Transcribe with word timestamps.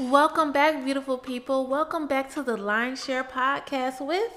Welcome 0.00 0.52
back, 0.52 0.82
beautiful 0.84 1.18
people. 1.18 1.66
Welcome 1.66 2.06
back 2.06 2.32
to 2.34 2.42
the 2.42 2.56
Line 2.56 2.96
Share 2.96 3.22
Podcast 3.22 4.00
with 4.04 4.32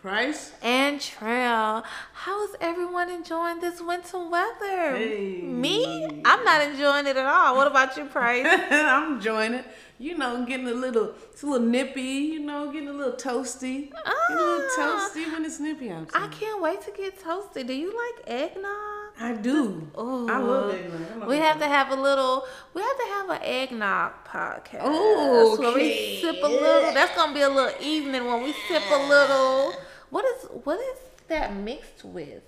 Price? 0.00 0.52
and 0.62 1.00
Trelle. 1.00 1.82
How 2.12 2.44
is 2.44 2.54
everyone 2.60 3.10
enjoying 3.10 3.58
this 3.60 3.80
winter 3.82 4.18
weather? 4.28 4.94
Hey. 4.96 5.40
Me? 5.42 6.22
I'm 6.24 6.44
not 6.44 6.62
enjoying 6.62 7.06
it 7.08 7.16
at 7.16 7.26
all. 7.26 7.56
What 7.56 7.66
about 7.66 7.96
you, 7.96 8.04
Price? 8.04 8.46
I'm 8.70 9.14
enjoying 9.14 9.54
it. 9.54 9.64
You 9.98 10.16
know, 10.16 10.44
getting 10.46 10.68
a 10.68 10.72
little, 10.74 11.14
it's 11.32 11.42
a 11.42 11.46
little 11.46 11.66
nippy. 11.66 12.02
You 12.02 12.40
know, 12.40 12.70
getting 12.70 12.88
a 12.88 12.92
little 12.92 13.14
toasty. 13.14 13.90
Getting 13.90 14.38
a 14.38 14.40
little 14.40 14.68
Ah. 14.78 15.10
toasty 15.12 15.32
when 15.32 15.44
it's 15.44 15.58
nippy 15.58 15.90
outside. 15.90 16.22
I 16.22 16.28
can't 16.28 16.62
wait 16.62 16.80
to 16.82 16.92
get 16.92 17.20
toasted. 17.20 17.66
Do 17.66 17.72
you 17.72 17.88
like 17.96 18.28
eggnog? 18.28 18.93
I 19.20 19.32
do. 19.34 19.88
Ooh. 19.98 20.28
I 20.28 20.38
love 20.38 20.74
eggnog. 20.74 21.28
We 21.28 21.36
have 21.38 21.58
to 21.60 21.66
have 21.66 21.90
a 21.90 21.94
little. 21.96 22.44
We 22.74 22.82
have 22.82 22.96
to 22.96 23.04
have 23.12 23.30
an 23.30 23.42
eggnog 23.42 24.12
podcast. 24.26 24.84
we 24.90 25.68
Okay. 25.68 26.18
sip 26.20 26.36
a 26.42 26.46
little. 26.48 26.92
That's 26.92 27.14
gonna 27.14 27.32
be 27.32 27.42
a 27.42 27.48
little 27.48 27.80
evening 27.80 28.26
when 28.26 28.42
we 28.42 28.52
sip 28.68 28.82
a 28.90 29.08
little. 29.08 29.72
What 30.10 30.24
is 30.24 30.48
what 30.64 30.80
is 30.80 30.98
that 31.28 31.54
mixed 31.54 32.04
with? 32.04 32.42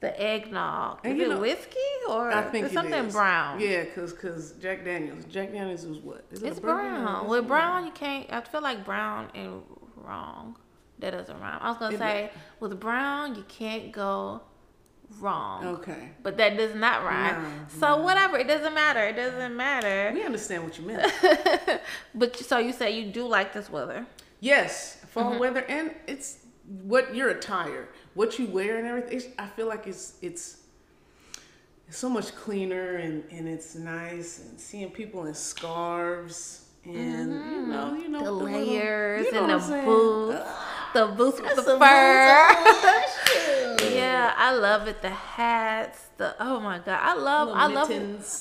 The 0.00 0.20
eggnog. 0.20 1.06
Is 1.06 1.20
it 1.20 1.28
know- 1.28 1.38
whiskey 1.38 1.78
or 2.08 2.32
I 2.32 2.42
think 2.42 2.66
something 2.72 3.04
is. 3.06 3.12
brown? 3.14 3.60
Yeah, 3.60 3.84
cause, 3.94 4.12
cause 4.12 4.54
Jack 4.60 4.84
Daniels. 4.84 5.24
Jack 5.26 5.52
Daniels 5.52 5.84
is 5.84 5.98
what? 5.98 6.24
Is 6.32 6.42
It's 6.42 6.58
brown. 6.58 7.28
With 7.28 7.44
it- 7.44 7.46
brown, 7.46 7.86
you 7.86 7.92
can't. 7.92 8.26
I 8.32 8.40
feel 8.40 8.62
like 8.62 8.84
brown 8.84 9.28
and 9.36 9.62
wrong. 9.96 10.56
That 10.98 11.12
doesn't 11.12 11.38
rhyme. 11.40 11.58
I 11.62 11.68
was 11.68 11.78
gonna 11.78 11.94
It- 11.94 11.98
say 11.98 12.30
with 12.58 12.80
brown, 12.80 13.36
you 13.36 13.44
can't 13.44 13.92
go 13.92 14.40
wrong. 15.20 15.66
Okay. 15.66 16.10
But 16.22 16.36
that 16.38 16.56
does 16.56 16.74
not 16.74 17.04
rhyme. 17.04 17.42
No, 17.42 17.50
so 17.80 18.02
whatever, 18.02 18.36
it 18.38 18.46
doesn't 18.48 18.74
matter. 18.74 19.00
It 19.06 19.16
doesn't 19.16 19.56
matter. 19.56 20.12
We 20.14 20.22
understand 20.24 20.64
what 20.64 20.78
you 20.78 20.84
meant. 20.86 21.12
but 22.14 22.36
so 22.36 22.58
you 22.58 22.72
say 22.72 22.98
you 22.98 23.10
do 23.12 23.26
like 23.26 23.52
this 23.52 23.68
weather. 23.70 24.06
yes, 24.40 24.98
fall 25.08 25.30
Mm-hmm. 25.32 25.40
weather, 25.40 25.64
and 25.68 25.94
it's 26.06 26.38
what 26.84 27.14
your 27.14 27.28
attire, 27.30 27.88
what 28.14 28.38
you 28.38 28.46
wear, 28.46 28.78
and 28.78 28.86
everything. 28.86 29.32
I 29.38 29.46
feel 29.46 29.66
like 29.68 29.86
it's 29.86 30.14
it's 30.22 30.58
it's 31.88 31.98
so 31.98 32.08
much 32.08 32.34
cleaner 32.34 32.96
and 32.96 33.24
and 33.30 33.46
it's 33.48 33.74
nice 33.74 34.38
and 34.40 34.58
seeing 34.58 34.90
people 34.90 35.26
in 35.26 35.34
scarves 35.34 36.66
and 36.84 37.32
you 37.32 37.66
know 37.66 37.94
you 37.94 38.08
know 38.08 38.18
Mm-hmm. 38.20 38.24
The 38.24 38.30
little- 38.32 38.66
layers 38.66 39.26
you 39.26 39.32
know 39.32 39.44
and 39.44 39.62
the 39.62 39.82
boots. 39.84 40.50
The 40.94 41.06
boots 41.06 41.40
with 41.40 41.56
the 41.56 41.78
fur. 41.78 41.78
yeah, 44.24 44.34
I 44.36 44.54
love 44.54 44.88
it. 44.88 45.02
The 45.02 45.10
hats. 45.10 46.06
The 46.16 46.34
oh 46.40 46.60
my 46.60 46.78
god, 46.78 47.00
I 47.02 47.14
love. 47.14 47.48
Little 47.48 47.62
I 47.62 47.66
love. 47.66 47.90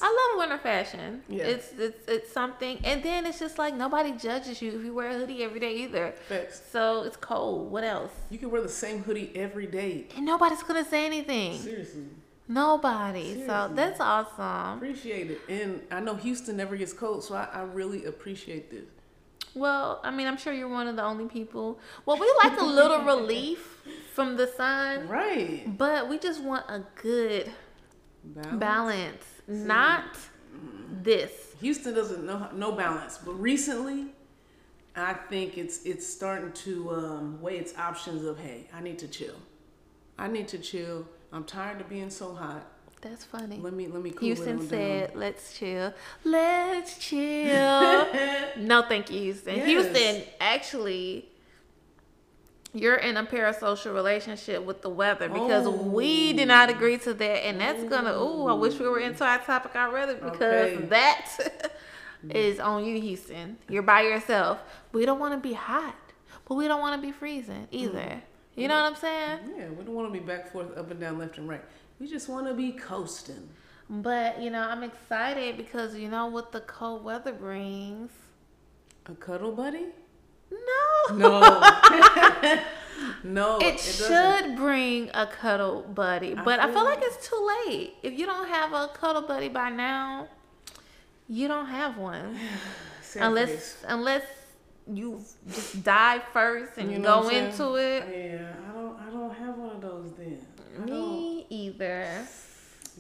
I 0.01 0.29
love 0.29 0.39
winter 0.39 0.57
fashion. 0.57 1.23
Yeah. 1.27 1.45
It's 1.45 1.71
it's 1.77 2.07
it's 2.07 2.31
something, 2.31 2.79
and 2.83 3.01
then 3.03 3.25
it's 3.25 3.39
just 3.39 3.57
like 3.57 3.75
nobody 3.75 4.11
judges 4.11 4.61
you 4.61 4.71
if 4.71 4.83
you 4.83 4.93
wear 4.93 5.09
a 5.09 5.13
hoodie 5.13 5.43
every 5.43 5.59
day 5.59 5.75
either. 5.77 6.13
Facts. 6.27 6.61
So 6.71 7.03
it's 7.03 7.17
cold. 7.17 7.71
What 7.71 7.83
else? 7.83 8.11
You 8.29 8.37
can 8.37 8.51
wear 8.51 8.61
the 8.61 8.69
same 8.69 9.03
hoodie 9.03 9.31
every 9.35 9.67
day. 9.67 10.07
And 10.15 10.25
nobody's 10.25 10.63
gonna 10.63 10.85
say 10.85 11.05
anything. 11.05 11.59
Seriously, 11.59 12.05
Nobody. 12.47 13.45
So 13.45 13.71
that's 13.73 13.99
awesome. 13.99 14.77
appreciate 14.77 15.31
it. 15.31 15.39
And 15.47 15.81
I 15.89 16.01
know 16.01 16.15
Houston 16.15 16.57
never 16.57 16.75
gets 16.75 16.91
cold, 16.91 17.23
so 17.23 17.35
I, 17.35 17.47
I 17.53 17.61
really 17.61 18.05
appreciate 18.05 18.69
this. 18.69 18.85
Well, 19.53 19.99
I 20.03 20.11
mean, 20.11 20.27
I'm 20.27 20.37
sure 20.37 20.53
you're 20.53 20.69
one 20.69 20.87
of 20.87 20.95
the 20.95 21.03
only 21.03 21.25
people. 21.25 21.79
Well, 22.05 22.17
we 22.17 22.31
like 22.43 22.59
a 22.59 22.63
little 22.63 23.01
relief 23.03 23.77
from 24.13 24.37
the 24.37 24.47
sun, 24.47 25.07
Right. 25.07 25.77
but 25.77 26.07
we 26.09 26.17
just 26.19 26.41
want 26.43 26.65
a 26.69 26.83
good 27.01 27.51
Balance. 28.23 28.59
balance, 28.59 29.25
not 29.47 30.05
this. 31.03 31.31
Houston 31.59 31.93
doesn't 31.93 32.25
know 32.25 32.49
no 32.53 32.71
balance, 32.71 33.17
but 33.17 33.33
recently, 33.33 34.07
I 34.95 35.13
think 35.13 35.57
it's 35.57 35.83
it's 35.83 36.05
starting 36.07 36.51
to 36.53 36.91
um, 36.91 37.41
weigh 37.41 37.57
its 37.57 37.77
options 37.77 38.23
of 38.25 38.37
hey, 38.39 38.67
I 38.73 38.81
need 38.81 38.99
to 38.99 39.07
chill. 39.07 39.35
I 40.17 40.27
need 40.27 40.47
to 40.49 40.57
chill. 40.59 41.05
I'm 41.33 41.43
tired 41.45 41.81
of 41.81 41.89
being 41.89 42.09
so 42.09 42.33
hot. 42.35 42.65
That's 43.01 43.23
funny. 43.25 43.57
Let 43.57 43.73
me 43.73 43.87
let 43.87 44.03
me 44.03 44.11
cool 44.11 44.19
it 44.19 44.35
Houston 44.35 44.59
on 44.59 44.67
said, 44.67 45.15
"Let's 45.15 45.57
chill. 45.57 45.93
Let's 46.23 46.97
chill." 46.99 48.07
no, 48.57 48.83
thank 48.87 49.09
you, 49.09 49.19
Houston. 49.21 49.55
Yes. 49.55 49.65
Houston, 49.65 50.23
actually, 50.39 51.25
you're 52.73 52.95
in 52.95 53.17
a 53.17 53.23
parasocial 53.23 53.93
relationship 53.93 54.63
with 54.63 54.83
the 54.83 54.89
weather 54.89 55.29
because 55.29 55.67
we 55.67 56.33
did 56.33 56.47
not 56.47 56.69
oh. 56.69 56.73
agree 56.73 56.97
to 56.99 57.13
that, 57.15 57.45
and 57.45 57.59
that's 57.59 57.83
gonna. 57.85 58.13
Ooh, 58.13 58.47
I 58.47 58.53
wish 58.53 58.79
we 58.79 58.87
were 58.87 58.99
into 58.99 59.25
our 59.25 59.39
topic 59.39 59.75
already 59.75 60.13
because 60.13 60.73
Okay. 60.73 60.85
that 60.85 61.27
mm. 62.25 62.35
is 62.35 62.59
on 62.59 62.85
you, 62.85 63.01
Houston. 63.01 63.57
You're 63.67 63.81
by 63.81 64.01
yourself. 64.03 64.59
We 64.93 65.05
don't 65.05 65.19
want 65.19 65.33
to 65.33 65.39
be 65.39 65.53
hot, 65.53 65.95
but 66.47 66.53
we 66.53 66.67
don't 66.67 66.81
want 66.81 67.01
to 67.01 67.05
be 67.05 67.11
freezing 67.11 67.67
either. 67.71 67.97
Mm. 67.97 68.21
You 68.55 68.67
know 68.67 68.75
what 68.75 68.91
I'm 68.91 68.95
saying? 68.95 69.39
Yeah, 69.57 69.69
we 69.69 69.85
don't 69.85 69.95
want 69.95 70.13
to 70.13 70.19
be 70.19 70.23
back 70.23 70.51
forth, 70.51 70.77
up 70.77 70.91
and 70.91 70.99
down, 70.99 71.17
left 71.17 71.37
and 71.37 71.49
right. 71.49 71.63
We 72.01 72.07
just 72.07 72.27
want 72.27 72.47
to 72.47 72.55
be 72.55 72.71
coasting. 72.71 73.47
But 73.87 74.41
you 74.41 74.49
know, 74.49 74.61
I'm 74.61 74.81
excited 74.81 75.55
because 75.55 75.95
you 75.95 76.09
know 76.09 76.25
what 76.25 76.51
the 76.51 76.61
cold 76.61 77.03
weather 77.03 77.31
brings. 77.31 78.09
A 79.05 79.13
cuddle 79.13 79.51
buddy? 79.51 79.85
No. 80.49 81.15
No. 81.15 81.39
no. 83.23 83.59
It, 83.59 83.77
doesn't. 83.77 84.07
should 84.07 84.55
bring 84.57 85.11
a 85.13 85.27
cuddle 85.27 85.83
buddy, 85.83 86.33
but 86.33 86.59
I 86.59 86.65
feel 86.65 86.73
feel 86.73 86.85
like 86.85 87.03
it's 87.03 87.29
too 87.29 87.53
late. 87.67 87.93
If 88.01 88.17
you 88.17 88.25
don't 88.25 88.47
have 88.47 88.73
a 88.73 88.87
cuddle 88.95 89.21
buddy 89.21 89.49
by 89.49 89.69
now, 89.69 90.27
you 91.29 91.47
don't 91.47 91.67
have 91.67 91.99
one. 91.99 92.35
Unless 93.15 93.83
unless 93.87 94.23
you 94.91 95.21
just 95.47 95.83
die 95.83 96.19
first 96.33 96.77
and 96.77 96.91
You 96.91 96.97
know 96.97 97.21
go 97.21 97.29
into 97.29 97.75
it. 97.75 98.05
Yeah, 98.09 98.53
I 98.67 98.73
don't. 98.73 98.99
I 98.99 99.09
don't 99.11 99.35
have 99.35 99.55
one 99.55 99.69
of 99.75 99.81
those 99.81 100.13
then. 100.13 100.39
I. 100.81 100.85
Me 100.85 101.20
either. 101.51 102.07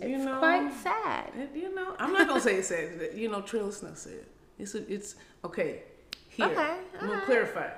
You 0.01 0.15
it's 0.15 0.25
know, 0.25 0.37
quite 0.39 0.71
sad. 0.83 1.31
it- 1.35 1.55
you 1.55 1.73
know, 1.73 1.95
I'm 1.99 2.13
not 2.13 2.27
gonna 2.27 2.39
say 2.41 2.55
it's 2.55 2.67
sad. 2.69 3.09
You 3.15 3.29
know, 3.29 3.41
Trelle, 3.41 3.67
it's 3.69 3.81
not 3.83 3.97
sad. 3.97 4.25
It's 4.59 4.75
a, 4.75 4.93
it's 4.93 5.15
okay. 5.43 5.83
Here, 6.29 6.45
Okay, 6.45 6.55
I'm 6.93 6.99
gonna 6.99 7.11
alright. 7.11 7.25
clarify. 7.25 7.69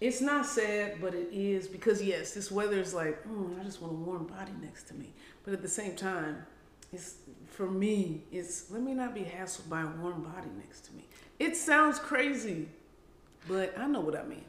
It's 0.00 0.20
not 0.20 0.46
sad, 0.46 1.00
but 1.00 1.14
it 1.14 1.28
is 1.32 1.66
because 1.68 2.02
yes, 2.02 2.32
this 2.34 2.50
weather 2.50 2.78
is 2.80 2.94
like, 2.94 3.22
mm, 3.26 3.60
I 3.60 3.64
just 3.64 3.80
want 3.82 3.92
a 3.92 3.96
warm 3.96 4.26
body 4.26 4.52
next 4.62 4.84
to 4.88 4.94
me. 4.94 5.12
But 5.44 5.54
at 5.54 5.62
the 5.62 5.68
same 5.68 5.94
time, 5.96 6.46
it's 6.92 7.16
for 7.48 7.68
me. 7.70 8.24
It's 8.32 8.70
let 8.70 8.82
me 8.82 8.94
not 8.94 9.14
be 9.14 9.22
hassled 9.22 9.68
by 9.68 9.82
a 9.82 9.86
warm 10.00 10.22
body 10.22 10.48
next 10.56 10.82
to 10.86 10.92
me. 10.94 11.04
It 11.38 11.56
sounds 11.56 11.98
crazy, 11.98 12.68
but 13.48 13.76
I 13.78 13.86
know 13.86 14.00
what 14.00 14.16
I 14.16 14.24
mean. 14.24 14.44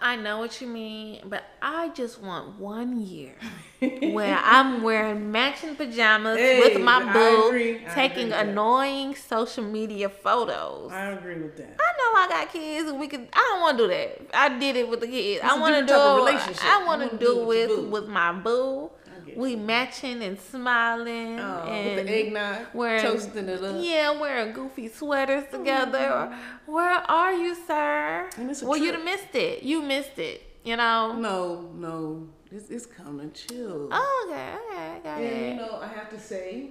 I 0.00 0.16
know 0.16 0.38
what 0.38 0.60
you 0.60 0.66
mean, 0.66 1.22
but 1.26 1.44
I 1.62 1.88
just 1.90 2.20
want 2.20 2.58
one 2.58 3.00
year 3.00 3.34
where 3.80 4.36
I'm 4.42 4.82
wearing 4.82 5.30
matching 5.32 5.76
pajamas 5.76 6.38
Hey, 6.38 6.58
with 6.60 6.80
my 6.82 7.12
boo, 7.12 7.52
taking 7.94 8.24
with 8.24 8.30
that. 8.32 8.48
annoying 8.48 9.14
social 9.14 9.64
media 9.64 10.08
photos. 10.08 10.90
I, 10.92 11.10
agree 11.12 11.40
with 11.40 11.56
that. 11.56 11.76
I 11.78 11.92
know 11.96 12.20
I 12.20 12.26
got 12.28 12.52
kids, 12.52 12.88
and 12.90 12.98
we 12.98 13.06
could. 13.08 13.28
I 13.32 13.50
don't 13.52 13.60
want 13.60 13.78
to 13.78 13.84
do 13.84 13.88
that. 13.88 14.20
I 14.34 14.58
did 14.58 14.76
it 14.76 14.88
with 14.88 15.00
the 15.00 15.06
kids. 15.06 15.40
It's 15.42 15.52
I 15.52 15.58
want 15.58 15.74
to 15.76 15.80
do. 15.82 15.86
type 15.88 15.96
of 16.00 16.16
it- 16.18 16.20
relationship. 16.24 16.64
I 16.64 16.84
want 16.84 17.10
to 17.10 17.16
do 17.16 17.24
do 17.26 17.40
it 17.42 17.46
with 17.46 17.48
with 17.48 17.70
your 17.70 17.78
boo. 17.82 17.90
with 17.90 18.08
my 18.08 18.32
boo. 18.32 18.90
We 19.36 19.56
matching 19.56 20.22
and 20.22 20.38
smiling 20.38 21.38
Oh, 21.40 21.64
and 21.68 21.96
with 21.96 22.06
the 22.06 22.12
eggnog, 22.12 22.66
wearing 22.74 23.02
toasting 23.02 23.48
it 23.48 23.62
up. 23.62 23.76
Yeah, 23.84 24.18
wearing 24.18 24.52
goofy 24.52 24.88
sweaters 24.88 25.44
together. 25.50 26.36
Where 26.66 26.90
are 27.10 27.32
you, 27.32 27.54
sir? 27.66 28.28
And 28.36 28.50
it's 28.50 28.62
a 28.62 28.66
well, 28.66 28.78
you'd 28.78 28.94
have 28.94 29.04
missed 29.04 29.34
it. 29.34 29.62
You 29.62 29.82
missed 29.82 30.18
it. 30.18 30.42
You 30.64 30.76
know. 30.76 31.12
No, 31.16 31.70
no, 31.74 32.28
it's, 32.50 32.70
it's 32.70 32.86
coming. 32.86 33.30
Chill. 33.32 33.88
Oh, 33.92 34.26
okay, 34.28 34.54
okay, 34.70 35.00
got 35.04 35.18
And 35.20 35.24
it. 35.26 35.50
you 35.50 35.56
know, 35.56 35.78
I 35.80 35.86
have 35.86 36.10
to 36.10 36.18
say, 36.18 36.70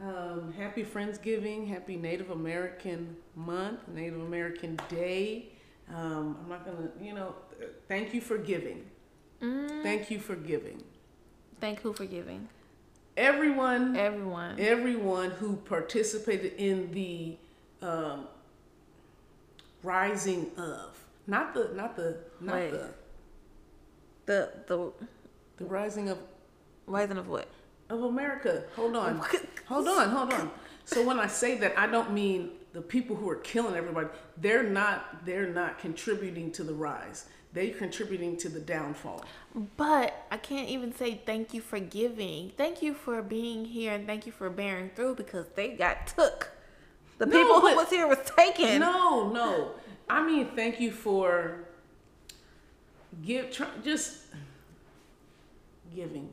um, 0.00 0.52
happy 0.56 0.84
Friendsgiving, 0.84 1.68
happy 1.68 1.96
Native 1.96 2.30
American 2.30 3.16
Month, 3.34 3.88
Native 3.88 4.20
American 4.20 4.78
Day. 4.88 5.50
Um, 5.94 6.36
I'm 6.42 6.48
not 6.50 6.66
gonna, 6.66 6.90
you 7.00 7.14
know, 7.14 7.34
thank 7.88 8.12
you 8.12 8.20
for 8.20 8.36
giving. 8.36 8.84
Mm, 9.42 9.82
Thank 9.82 10.10
you 10.10 10.18
for 10.18 10.34
giving. 10.36 10.82
Thank 11.60 11.80
who 11.80 11.92
for 11.92 12.04
giving. 12.04 12.48
Everyone, 13.16 13.96
Everyone. 13.96 14.60
everyone 14.60 15.30
who 15.32 15.56
participated 15.56 16.52
in 16.56 16.92
the 16.92 17.36
um, 17.82 18.28
rising 19.82 20.50
of, 20.56 20.96
not 21.26 21.52
the, 21.54 21.70
not 21.74 21.96
the, 21.96 22.16
not 22.40 22.54
Wait. 22.54 22.70
the, 22.70 22.90
The 24.26 24.50
the 24.68 24.92
the 25.56 25.64
rising 25.64 26.08
of 26.10 26.18
rising 26.86 27.18
of 27.18 27.28
what? 27.28 27.48
of 27.90 28.02
America. 28.04 28.64
Hold 28.76 28.94
on. 28.96 29.20
hold 29.66 29.88
on, 29.88 30.10
hold 30.10 30.32
on. 30.32 30.50
So 30.84 31.04
when 31.04 31.18
I 31.18 31.26
say 31.26 31.56
that 31.58 31.76
I 31.78 31.86
don't 31.86 32.12
mean 32.12 32.50
the 32.72 32.82
people 32.82 33.16
who 33.16 33.28
are 33.28 33.36
killing 33.36 33.74
everybody. 33.74 34.08
They're 34.36 34.62
not 34.62 35.24
they're 35.24 35.48
not 35.52 35.78
contributing 35.78 36.52
to 36.52 36.62
the 36.62 36.74
rise. 36.74 37.26
They're 37.52 37.72
contributing 37.72 38.36
to 38.38 38.48
the 38.48 38.60
downfall. 38.60 39.24
But 39.76 40.26
I 40.30 40.36
can't 40.36 40.68
even 40.68 40.94
say 40.94 41.20
thank 41.24 41.54
you 41.54 41.60
for 41.60 41.80
giving. 41.80 42.50
Thank 42.56 42.82
you 42.82 42.92
for 42.94 43.22
being 43.22 43.64
here 43.64 43.94
and 43.94 44.06
thank 44.06 44.26
you 44.26 44.32
for 44.32 44.50
bearing 44.50 44.90
through 44.94 45.14
because 45.14 45.46
they 45.54 45.70
got 45.70 46.06
took. 46.08 46.50
The 47.16 47.26
No, 47.26 47.32
people 47.32 47.60
who 47.60 47.76
was 47.76 47.90
here 47.90 48.06
was 48.06 48.18
taken. 48.36 48.80
No, 48.80 49.30
no. 49.32 49.72
I 50.08 50.24
mean, 50.24 50.48
thank 50.54 50.80
you 50.80 50.90
for 50.90 51.64
give 53.24 53.50
try, 53.50 53.66
just 53.82 54.26
giving. 55.94 56.28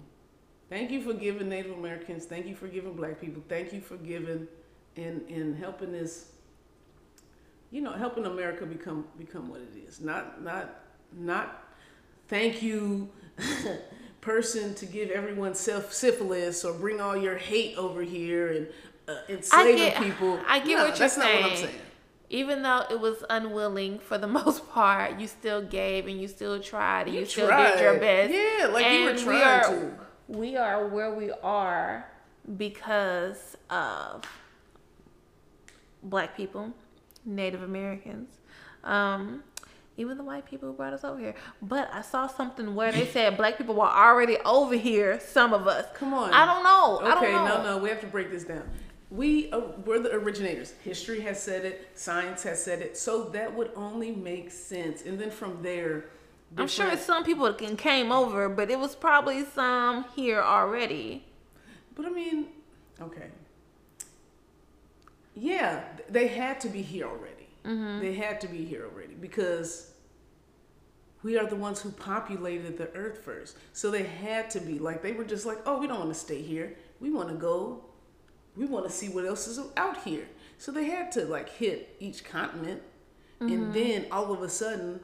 Thank 0.70 0.92
you 0.92 1.02
for 1.02 1.14
giving 1.14 1.50
Native 1.50 1.72
Americans. 1.78 2.26
Thank 2.26 2.46
you 2.46 2.56
for 2.56 2.68
giving 2.68 2.94
Black 2.94 3.20
people. 3.22 3.42
Thank 3.48 3.74
you 3.74 3.82
for 3.82 3.98
giving 3.98 4.48
and 4.98 5.22
and 5.30 5.58
helping 5.58 5.92
this. 5.92 6.32
You 7.72 7.82
know, 7.82 7.94
helping 7.94 8.26
America 8.26 8.66
become 8.66 9.06
become 9.18 9.50
what 9.50 9.62
it 9.62 9.76
is. 9.88 10.02
Not 10.02 10.44
not 10.44 10.85
not. 11.18 11.64
Thank 12.28 12.62
you, 12.64 13.10
person, 14.22 14.74
to 14.76 14.86
give 14.86 15.10
everyone 15.12 15.54
self 15.56 15.94
syphilis 15.94 16.64
or 16.66 16.74
bring 16.74 17.00
all 17.02 17.16
your 17.16 17.38
hate 17.38 17.78
over 17.78 18.02
here 18.02 18.52
and 18.52 18.68
uh, 19.08 19.18
enslaving 19.30 19.76
get- 19.78 20.02
people. 20.02 20.40
I 20.48 20.60
get 20.60 20.68
No, 20.70 20.76
what 20.78 20.88
you're 20.90 20.98
that's 20.98 21.18
not 21.18 21.28
what 21.34 21.36
I'm 21.44 21.50
saying. 21.56 21.58
saying. 21.68 21.82
Even 22.32 22.64
though 22.64 22.84
it 22.90 23.00
was 23.00 23.24
unwilling 23.30 24.00
for 24.00 24.18
the 24.18 24.28
most 24.40 24.68
part, 24.72 25.20
you 25.20 25.28
still 25.28 25.62
gave 25.62 26.08
and 26.08 26.20
you 26.20 26.28
still 26.28 26.60
tried 26.60 27.04
and 27.06 27.14
you, 27.14 27.20
You 27.22 27.26
still 27.28 27.48
did 27.50 27.80
your 27.80 28.00
best. 28.00 28.34
Yeah, 28.34 28.66
like 28.68 28.92
you 28.92 29.04
were 29.04 29.10
And 29.12 29.20
we 29.20 29.24
trying 29.26 29.44
are, 29.44 29.64
to. 29.72 29.92
We 30.28 30.58
are 30.58 30.88
where 30.88 31.14
we 31.14 31.30
are 31.44 32.10
because 32.58 33.56
of 33.70 34.24
black 36.02 36.36
people, 36.36 36.74
Native 37.26 37.62
Americans, 37.62 38.30
um, 38.84 39.44
even 39.98 40.18
the 40.18 40.24
white 40.24 40.46
people 40.46 40.70
who 40.70 40.76
brought 40.76 40.94
us 40.94 41.04
over 41.04 41.20
here. 41.20 41.36
But 41.62 41.90
I 41.94 42.02
saw 42.02 42.28
something 42.28 42.76
where 42.76 42.92
they 42.92 43.06
said 43.06 43.38
black 43.38 43.58
people 43.58 43.76
were 43.76 43.84
already 43.84 44.38
over 44.46 44.76
here. 44.76 45.20
Some 45.20 45.54
of 45.54 45.68
us. 45.68 45.86
Come 45.96 46.14
on. 46.14 46.34
I 46.34 46.46
don't 46.46 46.64
know. 46.64 47.00
I 47.08 47.18
Okay, 47.18 47.32
don't 47.32 47.46
know. 47.46 47.58
no, 47.58 47.64
no, 47.64 47.78
we 47.78 47.90
have 47.90 48.02
to 48.02 48.08
break 48.08 48.32
this 48.32 48.44
down. 48.44 48.70
We 49.10 49.52
uh, 49.52 49.62
we're 49.86 50.00
the 50.00 50.14
originators. 50.14 50.74
History 50.84 51.22
has 51.22 51.42
said 51.42 51.64
it. 51.64 51.90
Science 51.94 52.44
has 52.44 52.62
said 52.62 52.82
it. 52.82 52.98
So 52.98 53.26
that 53.26 53.54
would 53.54 53.72
only 53.76 54.12
make 54.12 54.52
sense. 54.52 55.04
And 55.04 55.20
then 55.20 55.32
from 55.32 55.62
there, 55.62 56.06
I'm 56.58 56.68
sure 56.68 56.96
some 56.98 57.24
people 57.24 57.52
can 57.54 57.78
came 57.78 58.12
over, 58.12 58.50
but 58.50 58.70
it 58.70 58.80
was 58.80 58.96
probably 58.96 59.46
some 59.46 60.06
here 60.16 60.42
already. 60.42 61.26
But 61.96 62.08
I 62.08 62.10
mean, 62.10 62.48
okay. 63.00 63.28
Yeah, 65.36 65.84
they 66.10 66.28
had 66.28 66.60
to 66.62 66.70
be 66.70 66.82
here 66.82 67.06
already. 67.08 67.48
Mm-hmm. 67.66 68.00
They 68.00 68.14
had 68.14 68.42
to 68.42 68.48
be 68.48 68.64
here 68.66 68.86
already 68.86 69.05
because 69.22 69.92
we 71.24 71.38
are 71.38 71.48
the 71.48 71.56
ones 71.56 71.82
who 71.82 71.92
populated 71.92 72.78
the 72.78 72.90
earth 72.94 73.24
first. 73.24 73.58
So 73.74 73.90
they 73.90 74.04
had 74.04 74.50
to 74.52 74.60
be 74.60 74.80
like 74.80 75.02
they 75.02 75.12
were 75.12 75.24
just 75.24 75.46
like, 75.46 75.60
oh, 75.66 75.80
we 75.80 75.88
don't 75.88 76.00
want 76.00 76.14
to 76.14 76.20
stay 76.20 76.42
here. 76.42 76.76
We 77.00 77.12
want 77.12 77.30
to 77.30 77.36
go. 77.36 77.84
We 78.56 78.66
want 78.66 78.86
to 78.86 78.92
see 78.92 79.10
what 79.10 79.26
else 79.26 79.48
is 79.48 79.60
out 79.76 80.04
here. 80.04 80.28
So 80.58 80.72
they 80.72 80.86
had 80.86 81.12
to 81.14 81.26
like 81.26 81.50
hit 81.50 81.96
each 82.00 82.24
continent, 82.24 82.82
Mm-hmm. 83.42 83.54
and 83.54 83.74
then 83.74 84.06
all 84.14 84.32
of 84.32 84.42
a 84.42 84.48
sudden, 84.48 85.02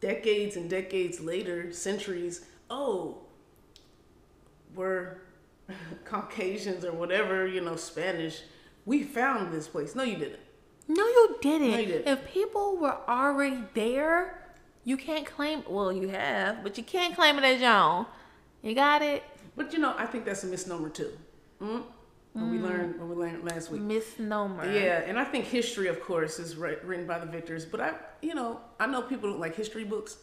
decades 0.00 0.54
and 0.54 0.70
decades 0.70 1.18
later, 1.18 1.72
centuries, 1.72 2.44
oh, 2.70 3.18
we're 4.76 5.22
Caucasians 6.04 6.84
or 6.84 6.92
whatever, 6.92 7.46
you 7.46 7.60
know, 7.60 7.74
Spanish. 7.74 8.42
We 8.84 9.02
found 9.02 9.52
this 9.52 9.66
place. 9.66 9.94
No, 9.96 10.04
you 10.04 10.16
didn't. 10.16 10.40
No, 10.88 11.04
you 11.06 11.36
didn't. 11.40 11.70
No, 11.70 11.76
you 11.78 11.86
didn't. 11.86 12.08
If 12.08 12.30
people 12.32 12.76
were 12.76 12.96
already 13.08 13.62
there, 13.74 14.38
you 14.84 14.96
can't 14.96 15.26
claim. 15.26 15.62
Well, 15.68 15.92
you 15.92 16.08
have, 16.08 16.62
but 16.62 16.76
you 16.76 16.84
can't 16.84 17.14
claim 17.14 17.38
it 17.38 17.44
as 17.44 17.60
your 17.60 17.72
own. 17.72 18.06
You 18.62 18.74
got 18.74 19.02
it, 19.02 19.22
But 19.56 19.72
you 19.72 19.78
know, 19.80 19.94
I 19.98 20.06
think 20.06 20.24
that's 20.24 20.44
a 20.44 20.46
misnomer 20.46 20.88
too. 20.88 21.12
Mm? 21.60 21.82
When 22.32 22.50
we 22.50 22.58
learned, 22.58 22.98
when 22.98 23.08
we 23.10 23.14
learned 23.16 23.44
last 23.44 23.70
week. 23.70 23.82
misnomer. 23.82 24.64
Yeah, 24.64 25.02
and 25.06 25.18
I 25.18 25.24
think 25.24 25.44
history, 25.44 25.88
of 25.88 26.00
course, 26.00 26.38
is 26.38 26.56
ri- 26.56 26.78
written 26.82 27.06
by 27.06 27.18
the 27.18 27.26
victors. 27.26 27.66
But 27.66 27.80
I, 27.80 27.92
you 28.22 28.34
know, 28.34 28.60
I 28.80 28.86
know 28.86 29.02
people 29.02 29.30
don't 29.30 29.40
like 29.40 29.54
history 29.54 29.84
books, 29.84 30.16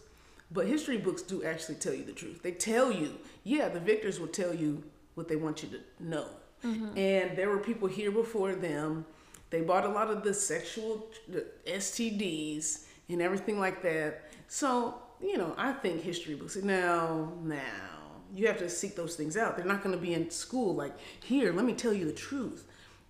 but 0.51 0.65
history 0.67 0.97
books 0.97 1.21
do 1.21 1.43
actually 1.43 1.75
tell 1.75 1.93
you 1.93 2.03
the 2.03 2.11
truth. 2.13 2.41
They 2.41 2.51
tell 2.53 2.91
you, 2.91 3.19
yeah, 3.43 3.69
the 3.69 3.79
victors 3.79 4.19
will 4.19 4.27
tell 4.27 4.55
you 4.55 4.83
what 5.13 5.27
they 5.27 5.35
want 5.35 5.61
you 5.63 5.69
to 5.69 5.79
know. 6.03 6.25
And 6.63 7.37
there 7.37 7.49
were 7.49 7.59
people 7.59 7.87
here 7.87 8.11
before 8.11 8.53
them. 8.53 9.05
They 9.49 9.61
bought 9.61 9.85
a 9.85 9.89
lot 9.89 10.09
of 10.09 10.23
the 10.23 10.33
sexual 10.33 11.07
the 11.27 11.45
STDs 11.65 12.85
and 13.09 13.21
everything 13.21 13.59
like 13.59 13.81
that. 13.83 14.31
So, 14.47 14.95
you 15.21 15.37
know, 15.37 15.53
I 15.57 15.73
think 15.73 16.01
history 16.01 16.35
books. 16.35 16.55
Now, 16.57 17.33
now, 17.43 17.59
you 18.33 18.47
have 18.47 18.59
to 18.59 18.69
seek 18.69 18.95
those 18.95 19.15
things 19.15 19.35
out. 19.37 19.57
They're 19.57 19.65
not 19.65 19.83
going 19.83 19.95
to 19.95 20.01
be 20.01 20.13
in 20.13 20.29
school 20.29 20.75
like, 20.75 20.93
here, 21.23 21.51
let 21.51 21.65
me 21.65 21.73
tell 21.73 21.93
you 21.93 22.05
the 22.05 22.13
truth. 22.13 22.65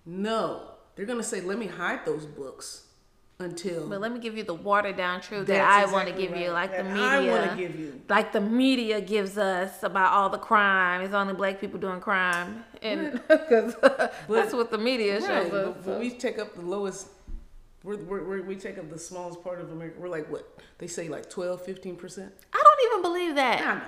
No, 0.06 0.62
they're 0.96 1.06
going 1.06 1.18
to 1.18 1.24
say, 1.24 1.40
let 1.40 1.58
me 1.58 1.66
hide 1.66 2.04
those 2.06 2.24
books 2.24 2.86
until 3.40 3.88
But 3.88 4.00
let 4.00 4.12
me 4.12 4.20
give 4.20 4.36
you 4.36 4.44
the 4.44 4.54
watered 4.54 4.96
down 4.96 5.20
truth 5.20 5.46
that 5.48 5.60
I 5.60 5.90
want 5.92 6.06
to 6.08 6.12
exactly 6.14 6.26
give 6.28 6.36
you, 6.36 6.50
like 6.50 6.70
the 6.76 6.82
That 6.82 6.96
I 6.98 7.18
media. 7.20 7.32
wanna 7.32 7.56
give 7.56 7.78
you. 7.78 8.00
Like 8.08 8.32
the 8.32 8.40
media 8.40 9.00
gives 9.00 9.38
us 9.38 9.82
about 9.82 10.12
all 10.12 10.28
the 10.28 10.38
crime. 10.38 11.00
It's 11.02 11.14
only 11.14 11.34
black 11.34 11.60
people 11.60 11.80
doing 11.80 12.00
crime, 12.00 12.64
and 12.82 13.20
because 13.28 13.74
that's 14.28 14.52
what 14.52 14.70
the 14.70 14.78
media 14.78 15.20
shows 15.20 15.52
us. 15.52 15.76
but, 15.84 15.98
we 15.98 16.10
take 16.10 16.38
up 16.38 16.54
the 16.54 16.62
lowest. 16.62 17.08
We're, 17.82 17.96
we're, 17.96 18.24
we're, 18.24 18.42
we 18.42 18.56
take 18.56 18.76
up 18.76 18.90
the 18.90 18.98
smallest 18.98 19.42
part 19.42 19.58
of 19.60 19.72
America. 19.72 19.98
We're 19.98 20.08
like 20.10 20.30
what 20.30 20.58
they 20.78 20.86
say, 20.86 21.08
like 21.08 21.30
12, 21.30 21.62
15 21.62 21.96
percent. 21.96 22.32
I 22.52 22.62
don't 22.62 22.92
even 22.92 23.02
believe 23.02 23.34
that. 23.36 23.84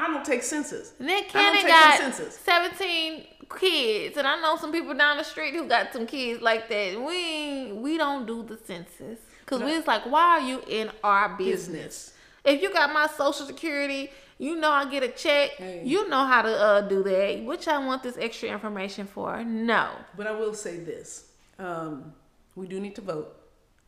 I 0.00 0.06
don't 0.06 0.24
take 0.24 0.42
census. 0.42 0.94
Nick 0.98 1.10
I 1.10 1.18
don't 1.18 1.32
Cannon 1.32 1.62
take 1.62 1.68
got 1.68 1.98
census. 1.98 2.38
17 2.38 3.26
kids, 3.58 4.16
and 4.16 4.26
I 4.26 4.40
know 4.40 4.56
some 4.56 4.72
people 4.72 4.94
down 4.94 5.18
the 5.18 5.24
street 5.24 5.54
who 5.54 5.68
got 5.68 5.92
some 5.92 6.06
kids 6.06 6.40
like 6.40 6.68
that. 6.70 7.00
We 7.00 7.72
we 7.72 7.98
don't 7.98 8.26
do 8.26 8.42
the 8.42 8.58
census 8.64 9.18
because 9.40 9.60
we 9.60 9.76
was 9.76 9.86
like, 9.86 10.06
why 10.06 10.38
are 10.38 10.40
you 10.40 10.62
in 10.68 10.90
our 11.04 11.36
business? 11.36 11.66
Business. 11.66 12.12
If 12.44 12.62
you 12.62 12.72
got 12.72 12.92
my 12.94 13.06
social 13.08 13.44
security, 13.44 14.10
you 14.38 14.56
know 14.56 14.70
I 14.70 14.90
get 14.90 15.02
a 15.02 15.08
check. 15.08 15.50
Hey. 15.50 15.82
You 15.84 16.08
know 16.08 16.24
how 16.24 16.42
to 16.42 16.48
uh, 16.48 16.80
do 16.82 17.02
that. 17.02 17.44
Which 17.44 17.68
I 17.68 17.84
want 17.84 18.02
this 18.02 18.16
extra 18.16 18.48
information 18.48 19.06
for? 19.06 19.44
No. 19.44 19.90
But 20.16 20.26
I 20.26 20.32
will 20.32 20.54
say 20.54 20.78
this: 20.78 21.26
um, 21.58 22.14
we 22.56 22.66
do 22.66 22.80
need 22.80 22.94
to 22.94 23.02
vote. 23.02 23.36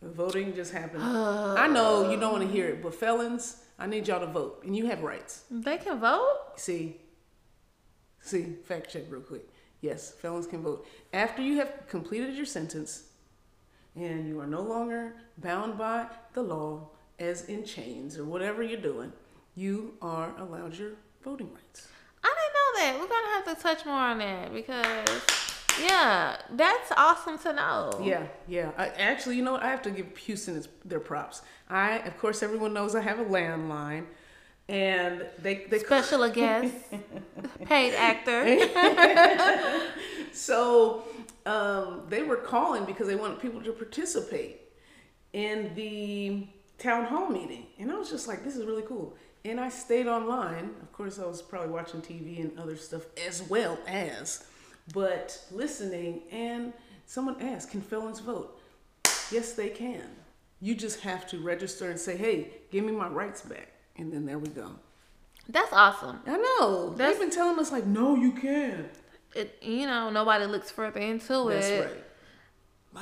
Voting 0.03 0.55
just 0.55 0.73
happened. 0.73 1.03
I 1.05 1.69
know 1.69 2.11
you 2.11 2.21
don't 2.21 2.33
want 2.33 2.45
to 2.45 2.51
hear 2.51 2.69
it, 2.69 2.83
but 2.83 2.95
felons, 2.95 3.63
I 3.83 3.87
need 3.87 4.07
y'all 4.07 4.21
to 4.21 4.27
vote, 4.27 4.63
and 4.65 4.77
you 4.77 4.87
have 4.87 5.03
rights. 5.03 5.43
They 5.51 5.77
can 5.77 5.99
vote. 5.99 6.53
See, 6.55 7.01
see, 8.21 8.55
fact 8.65 8.93
check 8.93 9.03
real 9.11 9.23
quick. 9.23 9.49
Yes, 9.81 10.13
felons 10.13 10.47
can 10.47 10.63
vote. 10.63 10.87
After 11.13 11.43
you 11.43 11.57
have 11.57 11.89
completed 11.89 12.37
your 12.37 12.47
sentence 12.47 13.09
and 13.97 14.29
you 14.29 14.39
are 14.39 14.47
no 14.47 14.61
longer 14.61 15.17
bound 15.39 15.77
by 15.77 16.07
the 16.33 16.43
law, 16.43 16.91
as 17.19 17.49
in 17.49 17.65
chains 17.65 18.17
or 18.17 18.25
whatever 18.25 18.63
you're 18.63 18.81
doing, 18.81 19.13
you 19.57 19.95
are 20.01 20.33
allowed 20.39 20.79
your 20.79 20.93
voting 21.25 21.53
rights. 21.53 21.89
I 22.23 22.33
didn't 22.39 22.55
know 22.55 22.71
that. 22.85 23.01
We're 23.01 23.09
gonna 23.09 23.35
have 23.35 23.57
to 23.57 23.61
touch 23.61 23.85
more 23.85 23.97
on 23.97 24.19
that 24.19 24.55
because, 24.55 25.09
yeah, 25.81 26.37
that's 26.51 26.93
awesome 26.97 27.39
to 27.39 27.53
know. 27.53 28.01
Yeah, 28.03 28.27
yeah. 28.49 28.71
I, 28.77 28.89
actually, 28.89 29.37
you 29.37 29.43
know 29.43 29.53
what? 29.53 29.63
I 29.63 29.71
have 29.71 29.83
to 29.83 29.91
give 29.91 30.17
Houston 30.17 30.57
its, 30.57 30.69
their 30.85 31.01
props. 31.01 31.43
I, 31.71 31.99
of 31.99 32.19
course, 32.19 32.43
everyone 32.43 32.73
knows 32.73 32.95
I 32.95 33.01
have 33.01 33.19
a 33.19 33.25
landline, 33.25 34.07
and 34.69 35.27
they 35.39 35.67
they 35.69 35.79
Special 35.79 36.29
guest, 36.41 36.75
paid 37.65 37.95
actor. 37.95 38.43
So 40.33 41.05
um, 41.47 42.03
they 42.09 42.23
were 42.23 42.37
calling 42.37 42.85
because 42.85 43.07
they 43.07 43.15
wanted 43.15 43.41
people 43.41 43.63
to 43.63 43.73
participate 43.73 44.61
in 45.33 45.75
the 45.75 46.47
town 46.79 47.05
hall 47.05 47.29
meeting. 47.29 47.67
And 47.79 47.91
I 47.93 47.95
was 47.97 48.11
just 48.11 48.27
like, 48.27 48.43
this 48.45 48.57
is 48.57 48.65
really 48.65 48.83
cool. 48.83 49.15
And 49.45 49.61
I 49.61 49.69
stayed 49.69 50.07
online. 50.07 50.71
Of 50.83 50.93
course, 50.93 51.19
I 51.19 51.27
was 51.27 51.43
probably 51.43 51.71
watching 51.71 52.01
TV 52.01 52.41
and 52.41 52.59
other 52.59 52.77
stuff 52.77 53.03
as 53.27 53.43
well 53.43 53.79
as, 53.87 54.45
but 54.93 55.39
listening. 55.51 56.23
And 56.31 56.73
someone 57.07 57.41
asked, 57.41 57.71
can 57.71 57.81
felons 57.81 58.21
vote? 58.21 58.61
Yes, 59.31 59.53
they 59.53 59.69
can. 59.69 60.03
You 60.61 60.75
just 60.75 61.01
have 61.01 61.27
to 61.29 61.39
register 61.39 61.91
and 61.91 61.99
say, 61.99 62.17
hey, 62.17 62.51
give 62.71 62.85
me 62.85 62.93
my 62.93 63.09
rights 63.09 63.43
back. 63.43 63.73
And 63.97 64.13
then 64.13 64.27
there 64.27 64.39
we 64.39 64.49
go. 64.49 64.71
That's 65.49 65.73
awesome. 65.73 66.21
I 66.27 66.37
know. 66.37 66.91
That's- 66.97 67.13
They've 67.19 67.21
been 67.29 67.35
telling 67.35 67.59
us, 67.59 67.73
like, 67.73 67.85
no, 67.87 68.15
you 68.15 68.33
can't. 68.33 68.87
It, 69.35 69.59
you 69.63 69.87
know, 69.87 70.11
nobody 70.11 70.45
looks 70.47 70.71
further 70.71 71.01
into 71.01 71.49
That's 71.49 71.67
it. 71.67 71.79
That's 71.81 71.95
right. 71.95 72.05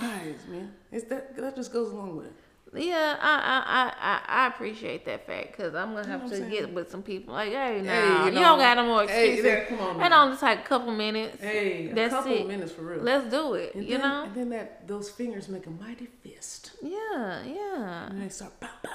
Lies, 0.02 0.46
man. 0.48 0.72
It's 0.92 1.04
that 1.08 1.36
that 1.36 1.56
just 1.56 1.72
goes 1.72 1.90
along 1.90 2.16
with 2.16 2.26
it. 2.26 2.32
Yeah, 2.72 3.16
I 3.20 3.34
I, 3.66 3.92
I, 4.10 4.44
I 4.44 4.46
appreciate 4.46 5.04
that 5.06 5.26
fact 5.26 5.56
because 5.56 5.74
I'm 5.74 5.92
gonna 5.92 6.06
have 6.06 6.22
what 6.22 6.32
to 6.32 6.40
get 6.48 6.72
with 6.72 6.88
some 6.90 7.02
people 7.02 7.34
like, 7.34 7.50
hey, 7.50 7.78
Hey, 7.78 7.82
now 7.82 8.20
you 8.20 8.24
you, 8.26 8.30
know, 8.36 8.40
don't 8.42 8.58
got 8.60 8.74
no 8.76 8.86
more 8.86 9.06
hey, 9.08 9.30
excuses. 9.30 9.42
there, 9.42 9.64
come 9.66 9.80
on 9.80 9.98
now. 9.98 10.22
only 10.24 10.36
take 10.36 10.58
a 10.60 10.62
couple 10.62 10.92
minutes. 10.92 11.40
Hey, 11.42 11.90
a 11.90 11.94
That's 11.94 12.14
couple 12.14 12.32
it. 12.32 12.46
minutes 12.46 12.70
for 12.72 12.82
real. 12.82 13.00
Let's 13.02 13.28
do 13.28 13.54
it. 13.54 13.74
and 13.74 13.84
you 13.84 13.98
then, 13.98 14.00
know? 14.02 14.22
and 14.24 14.34
then 14.36 14.48
that 14.50 14.86
those 14.86 15.10
fingers 15.10 15.48
make 15.48 15.66
a 15.66 15.70
mighty 15.70 16.06
fist, 16.22 16.72
Yeah, 16.80 17.42
yeah, 17.44 18.06
and 18.10 18.22
they 18.22 18.28
start 18.28 18.60
pow 18.60 18.68
pow. 18.84 18.90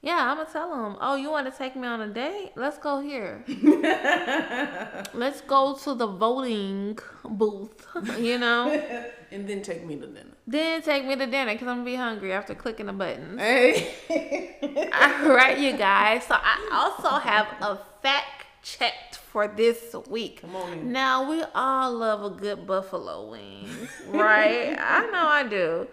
yeah. 0.00 0.30
I'm 0.30 0.36
gonna 0.36 0.48
tell 0.52 0.70
them, 0.70 0.96
oh, 1.00 1.16
you 1.16 1.30
want 1.30 1.50
to 1.50 1.58
take 1.58 1.74
me 1.74 1.88
on 1.88 2.00
a 2.00 2.08
date? 2.08 2.52
Let's 2.54 2.78
go 2.78 3.00
here. 3.00 3.44
Let's 5.14 5.40
go 5.40 5.74
to 5.84 5.94
the 5.94 6.06
voting 6.06 6.98
booth. 7.24 7.86
You 8.18 8.38
know? 8.38 8.70
and 9.32 9.48
then 9.48 9.62
take 9.62 9.84
me 9.84 9.96
to 9.96 10.06
dinner. 10.06 10.33
Then 10.46 10.82
take 10.82 11.06
me 11.06 11.16
to 11.16 11.26
dinner 11.26 11.52
because 11.52 11.68
I'm 11.68 11.78
gonna 11.78 11.84
be 11.84 11.94
hungry 11.94 12.32
after 12.32 12.54
clicking 12.54 12.86
the 12.86 12.92
buttons. 12.92 13.40
Hey. 13.40 13.94
All 14.92 15.34
right, 15.34 15.58
you 15.58 15.76
guys. 15.76 16.24
So 16.24 16.34
I 16.34 16.68
also 16.72 17.16
have 17.16 17.46
a 17.62 17.78
fact 18.02 18.44
checked 18.62 19.16
for 19.16 19.46
this 19.46 19.94
week. 20.08 20.40
Come 20.40 20.56
on 20.56 20.72
in. 20.72 20.92
Now 20.92 21.28
we 21.28 21.42
all 21.54 21.92
love 21.92 22.24
a 22.24 22.30
good 22.30 22.66
buffalo 22.66 23.30
wing, 23.30 23.68
right? 24.08 24.76
I 24.78 25.06
know 25.10 25.26
I 25.26 25.46
do. 25.46 25.86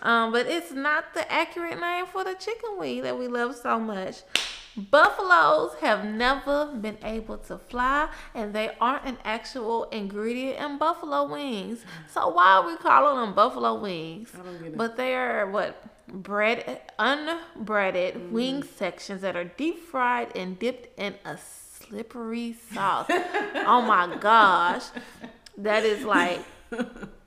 Um, 0.00 0.32
but 0.32 0.46
it's 0.46 0.72
not 0.72 1.14
the 1.14 1.30
accurate 1.30 1.80
name 1.80 2.06
for 2.06 2.24
the 2.24 2.34
chicken 2.34 2.78
wing 2.78 3.02
that 3.02 3.18
we 3.18 3.28
love 3.28 3.56
so 3.56 3.78
much. 3.78 4.22
Buffaloes 4.76 5.74
have 5.80 6.04
never 6.04 6.66
been 6.66 6.98
able 7.02 7.38
to 7.38 7.58
fly, 7.58 8.08
and 8.34 8.54
they 8.54 8.70
aren't 8.80 9.04
an 9.04 9.18
actual 9.24 9.84
ingredient 9.84 10.58
in 10.58 10.78
buffalo 10.78 11.24
wings. 11.24 11.84
So 12.08 12.28
why 12.28 12.54
are 12.56 12.66
we 12.66 12.76
calling 12.76 13.20
them 13.20 13.34
buffalo 13.34 13.74
wings? 13.74 14.30
I 14.34 14.44
don't 14.44 14.58
get 14.58 14.66
it. 14.68 14.76
But 14.76 14.96
they 14.96 15.14
are 15.14 15.50
what 15.50 15.82
bread, 16.06 16.80
unbreaded 16.98 18.14
mm. 18.14 18.30
wing 18.30 18.62
sections 18.62 19.22
that 19.22 19.36
are 19.36 19.44
deep 19.44 19.78
fried 19.78 20.36
and 20.36 20.58
dipped 20.58 20.98
in 20.98 21.14
a 21.24 21.38
slippery 21.38 22.56
sauce. 22.72 23.06
oh 23.10 23.82
my 23.82 24.16
gosh, 24.20 24.84
that 25.56 25.84
is 25.84 26.04
like 26.04 26.40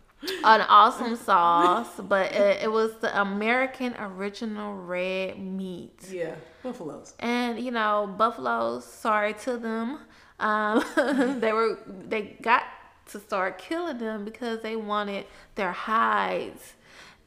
an 0.43 0.61
awesome 0.61 1.15
sauce. 1.15 1.99
But 1.99 2.33
it, 2.33 2.63
it 2.63 2.71
was 2.71 2.95
the 3.01 3.19
American 3.19 3.95
original 3.97 4.75
red 4.75 5.39
meat. 5.39 5.99
Yeah, 6.09 6.35
buffaloes. 6.63 7.13
And 7.19 7.59
you 7.59 7.71
know, 7.71 8.13
buffaloes. 8.17 8.85
Sorry 8.85 9.33
to 9.45 9.57
them. 9.57 9.99
Um, 10.39 10.83
they 11.39 11.53
were 11.53 11.79
they 11.87 12.37
got 12.41 12.63
to 13.11 13.19
start 13.19 13.57
killing 13.57 13.97
them 13.97 14.25
because 14.25 14.61
they 14.61 14.75
wanted 14.75 15.25
their 15.55 15.71
hides 15.71 16.73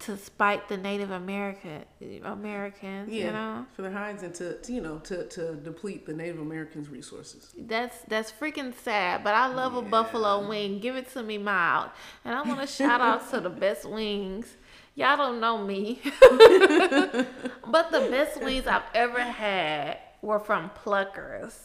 to 0.04 0.16
spite 0.16 0.68
the 0.68 0.76
Native 0.76 1.10
American 1.10 1.84
Americans. 2.24 3.10
Yeah, 3.10 3.26
You 3.26 3.32
know, 3.32 3.66
for 3.74 3.82
their 3.82 3.92
hides 3.92 4.22
and 4.22 4.34
to, 4.34 4.58
to, 4.58 4.72
you 4.72 4.80
know 4.80 4.98
to, 5.00 5.26
to 5.28 5.54
deplete 5.54 6.06
the 6.06 6.12
Native 6.12 6.40
Americans' 6.40 6.88
resources. 6.88 7.52
that's 7.56 7.98
that's 8.08 8.32
freaking 8.32 8.74
sad. 8.74 9.24
But 9.24 9.34
I 9.34 9.46
love 9.46 9.74
a 9.74 9.82
buffalo 9.82 10.46
wing. 10.48 10.80
Give 10.80 10.96
it 10.96 11.10
to 11.12 11.22
me 11.22 11.38
mild. 11.38 11.90
And 12.24 12.34
I 12.34 12.42
want 12.42 12.60
to 12.60 12.66
shout 12.66 13.00
out 13.00 13.30
to 13.30 13.40
the 13.40 13.50
best 13.50 13.84
wings. 13.88 14.56
Y'all 14.96 15.16
don't 15.16 15.40
know 15.40 15.58
me, 15.58 16.00
but 16.20 17.90
the 17.90 18.06
best 18.10 18.40
wings 18.40 18.66
I've 18.66 18.84
ever 18.94 19.20
had 19.20 19.98
were 20.22 20.38
from 20.38 20.70
Pluckers. 20.84 21.56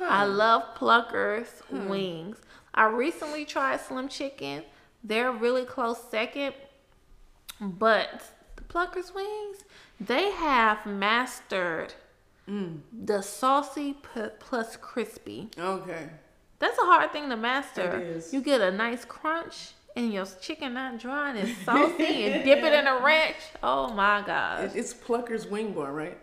I 0.00 0.24
love 0.24 0.62
Pluckers 0.76 1.48
wings. 1.88 2.36
I 2.74 2.84
recently 2.86 3.44
tried 3.44 3.80
Slim 3.80 4.08
Chicken. 4.08 4.64
They're 5.02 5.32
really 5.32 5.64
close 5.64 5.98
second, 6.10 6.54
but 7.60 8.22
the 8.56 8.62
Pluckers 8.62 9.14
wings, 9.14 9.58
they 10.00 10.30
have 10.30 10.86
mastered 10.86 11.94
mm. 12.48 12.78
the 12.92 13.22
saucy 13.22 13.94
p- 13.94 14.28
plus 14.38 14.76
crispy. 14.76 15.50
Okay. 15.58 16.08
That's 16.58 16.78
a 16.78 16.82
hard 16.82 17.12
thing 17.12 17.28
to 17.30 17.36
master. 17.36 17.98
It 17.98 18.06
is. 18.06 18.32
You 18.34 18.40
get 18.40 18.60
a 18.60 18.70
nice 18.70 19.04
crunch 19.04 19.72
and 19.94 20.12
your 20.12 20.26
chicken 20.40 20.74
not 20.74 20.98
dry 20.98 21.30
and 21.30 21.38
it's 21.38 21.58
saucy 21.64 22.24
and 22.24 22.44
dip 22.44 22.62
it 22.64 22.72
in 22.72 22.86
a 22.86 22.98
ranch. 23.00 23.36
Oh 23.62 23.92
my 23.92 24.22
gosh. 24.26 24.74
It, 24.74 24.76
it's 24.76 24.94
Plucker's 24.94 25.46
Wing 25.46 25.72
Bar, 25.72 25.92
right? 25.92 26.18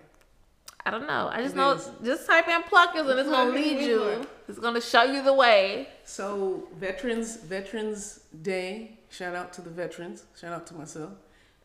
I 0.85 0.91
don't 0.91 1.07
know. 1.07 1.29
I 1.31 1.41
just 1.41 1.55
It 1.55 1.57
know 1.57 1.71
is. 1.71 1.89
just 2.03 2.27
type 2.27 2.47
in 2.47 2.61
pluckers 2.63 3.09
and 3.09 3.19
it's 3.19 3.29
gonna 3.29 3.51
lead 3.51 3.81
you. 3.81 4.25
It's 4.47 4.59
gonna 4.59 4.81
show 4.81 5.03
you 5.03 5.23
the 5.23 5.33
way. 5.33 5.89
So 6.03 6.67
Veterans 6.77 7.37
Veterans 7.37 8.19
Day. 8.41 8.99
Shout 9.09 9.35
out 9.35 9.51
to 9.53 9.61
the 9.61 9.69
veterans. 9.69 10.25
Shout 10.39 10.53
out 10.53 10.67
to 10.67 10.75
myself. 10.75 11.11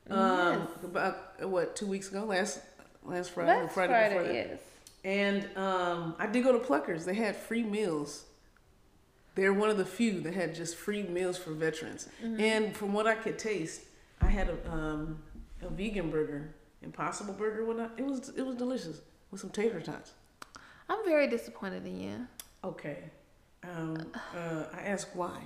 Um, 0.08 0.68
about 0.82 1.34
uh, 1.42 1.48
what 1.48 1.76
two 1.76 1.86
weeks 1.86 2.08
ago, 2.08 2.24
last 2.24 2.60
last 3.04 3.30
Friday, 3.30 3.60
That's 3.60 3.74
Friday, 3.74 3.92
Friday, 3.92 4.14
before 4.14 4.26
that. 4.28 4.34
yes. 4.34 4.60
And 5.04 5.56
um, 5.56 6.14
I 6.18 6.26
did 6.26 6.44
go 6.44 6.52
to 6.52 6.58
Pluckers. 6.58 7.04
They 7.04 7.14
had 7.14 7.36
free 7.36 7.62
meals. 7.62 8.24
They're 9.34 9.54
one 9.54 9.70
of 9.70 9.78
the 9.78 9.84
few 9.84 10.20
that 10.20 10.34
had 10.34 10.54
just 10.54 10.76
free 10.76 11.04
meals 11.04 11.38
for 11.38 11.52
veterans. 11.52 12.08
Mm-hmm. 12.22 12.40
And 12.40 12.76
from 12.76 12.92
what 12.92 13.06
I 13.06 13.14
could 13.14 13.38
taste, 13.38 13.82
I 14.20 14.26
had 14.26 14.48
a 14.48 14.70
um, 14.70 15.22
a 15.62 15.68
vegan 15.68 16.10
burger, 16.10 16.54
Impossible 16.82 17.34
Burger. 17.34 17.64
When 17.64 17.80
I, 17.80 17.88
it 17.96 18.04
was 18.04 18.30
it 18.30 18.42
was 18.44 18.56
delicious 18.56 19.00
with 19.30 19.40
some 19.40 19.50
tater 19.50 19.80
tots. 19.80 20.12
I'm 20.88 21.04
very 21.04 21.28
disappointed 21.28 21.86
in 21.86 22.00
you. 22.00 22.26
Okay. 22.64 22.98
Um, 23.62 23.96
uh, 24.36 24.64
I 24.72 24.80
asked 24.80 25.14
why. 25.14 25.42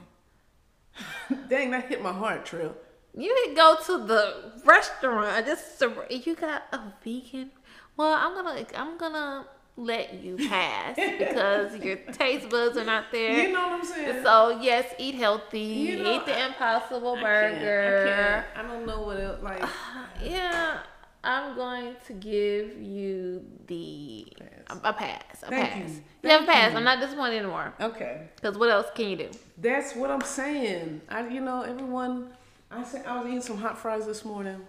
Dang, 1.48 1.70
that 1.72 1.88
hit 1.88 2.02
my 2.02 2.12
heart, 2.12 2.46
Trelle. 2.46 2.74
You 3.16 3.34
didn't 3.34 3.54
go 3.56 3.76
to 3.86 3.98
the 4.06 4.52
restaurant. 4.64 5.46
Just 5.46 5.82
you 6.10 6.34
got 6.34 6.62
a 6.72 6.80
vegan. 7.04 7.50
Well, 7.96 8.12
I'm 8.12 8.34
gonna 8.34 8.66
I'm 8.76 8.98
gonna 8.98 9.46
let 9.76 10.14
you 10.22 10.36
pass 10.48 10.96
because 11.18 11.76
your 11.78 11.96
taste 11.96 12.48
buds 12.48 12.76
are 12.76 12.84
not 12.84 13.06
there. 13.12 13.46
You 13.46 13.52
know 13.52 13.68
what 13.68 13.72
I'm 13.80 13.84
saying? 13.84 14.22
So 14.24 14.58
yes, 14.60 14.92
eat 14.98 15.14
healthy. 15.14 15.58
You 15.60 16.02
know, 16.02 16.16
eat 16.16 16.26
the 16.26 16.36
I- 16.38 16.46
Impossible 16.46 17.12
I 17.16 17.20
can't- 17.20 17.60
Burger. 17.60 18.44
I, 18.52 18.52
can't. 18.60 18.66
I 18.68 18.72
don't 18.72 18.86
know 18.86 19.02
what 19.02 19.16
it 19.18 19.42
Like, 19.42 19.62
Yeah, 20.24 20.78
I'm 21.22 21.54
going 21.56 21.94
to 22.06 22.12
give 22.14 22.80
you 22.80 23.44
the 23.66 24.26
Pass. 24.38 24.78
a, 24.84 24.88
a 24.88 24.92
pass. 24.92 25.42
A 25.42 25.46
Thank 25.50 25.70
pass. 25.70 25.88
you. 25.90 26.02
You 26.24 26.30
have 26.30 26.42
a 26.42 26.46
pass. 26.46 26.70
you. 26.72 26.78
I'm 26.78 26.84
not 26.84 27.00
disappointed 27.00 27.38
anymore. 27.38 27.74
okay. 27.80 28.28
Because 28.36 28.56
what 28.58 28.70
else 28.70 28.86
can 28.94 29.08
you 29.08 29.16
do? 29.16 29.28
That's 29.58 29.94
what 29.94 30.10
I'm 30.10 30.20
saying. 30.20 31.00
I, 31.08 31.28
you 31.28 31.40
know, 31.40 31.62
everyone. 31.62 32.30
I 32.76 32.84
said 32.84 33.04
I 33.06 33.18
was 33.18 33.26
eating 33.26 33.40
some 33.40 33.58
hot 33.58 33.78
fries 33.78 34.06
this 34.06 34.24
morning, 34.24 34.60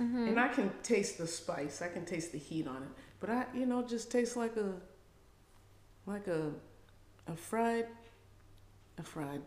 Mm-hmm. 0.00 0.28
and 0.28 0.40
I 0.40 0.48
can 0.48 0.70
taste 0.82 1.18
the 1.18 1.26
spice. 1.26 1.82
I 1.82 1.88
can 1.88 2.06
taste 2.06 2.32
the 2.32 2.38
heat 2.38 2.66
on 2.66 2.76
it. 2.76 2.88
But 3.20 3.28
I, 3.28 3.44
you 3.54 3.66
know, 3.66 3.82
just 3.82 4.10
tastes 4.10 4.34
like 4.34 4.56
a, 4.56 4.72
like 6.06 6.26
a, 6.26 6.52
a 7.26 7.36
fried, 7.36 7.86
a 8.98 9.02
fried 9.02 9.42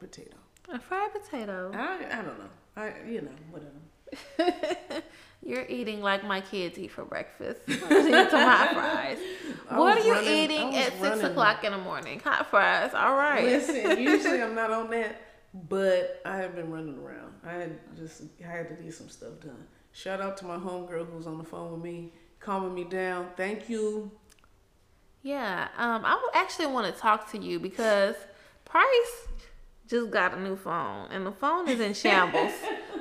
potato. 0.00 0.36
A 0.70 0.80
fried 0.80 1.12
potato. 1.12 1.70
I, 1.72 1.98
I 2.18 2.22
don't 2.22 2.38
know. 2.38 2.50
I, 2.76 2.92
you 3.08 3.20
know, 3.20 3.30
whatever. 3.52 5.02
You're 5.46 5.66
eating 5.68 6.00
like 6.00 6.24
my 6.24 6.40
kids 6.40 6.76
eat 6.78 6.90
for 6.90 7.04
breakfast. 7.04 7.60
Some 7.68 7.78
hot 7.78 8.70
fries. 8.72 9.18
I 9.70 9.78
What 9.78 9.98
are 9.98 10.04
you 10.04 10.12
running- 10.14 10.30
eating 10.32 10.74
at 10.76 10.98
six 11.00 11.22
o'clock 11.22 11.62
in 11.62 11.70
the 11.72 11.78
morning? 11.78 12.18
Hot 12.24 12.50
fries. 12.50 12.92
All 12.92 13.14
right. 13.14 13.44
Listen, 13.44 14.02
usually 14.02 14.42
I'm 14.42 14.54
not 14.56 14.72
on 14.72 14.90
that, 14.90 15.20
but 15.54 16.20
I 16.24 16.36
have 16.38 16.54
been 16.56 16.70
running 16.70 16.98
around. 16.98 17.32
I 17.44 17.52
had 17.52 17.78
just 17.96 18.22
I 18.44 18.48
had 18.48 18.68
to 18.68 18.82
get 18.82 18.92
some 18.92 19.08
stuff 19.08 19.40
done. 19.40 19.64
Shout 19.92 20.20
out 20.20 20.36
to 20.38 20.44
my 20.46 20.56
homegirl 20.56 21.06
who's 21.12 21.26
on 21.28 21.38
the 21.38 21.44
phone 21.44 21.70
with 21.72 21.80
me, 21.82 22.12
calming 22.40 22.74
me 22.74 22.84
down. 22.84 23.28
Thank 23.36 23.68
you. 23.68 24.10
Yeah, 25.22 25.68
um, 25.78 26.04
I 26.04 26.20
actually 26.34 26.66
want 26.66 26.92
to 26.92 27.00
talk 27.00 27.30
to 27.30 27.38
you 27.38 27.58
because 27.60 28.16
Price 28.64 29.28
just 29.86 30.10
got 30.10 30.34
a 30.34 30.40
new 30.40 30.56
phone 30.56 31.08
and 31.10 31.24
the 31.24 31.32
phone 31.32 31.68
is 31.68 31.78
in 31.80 31.94
shambles. 32.02 32.52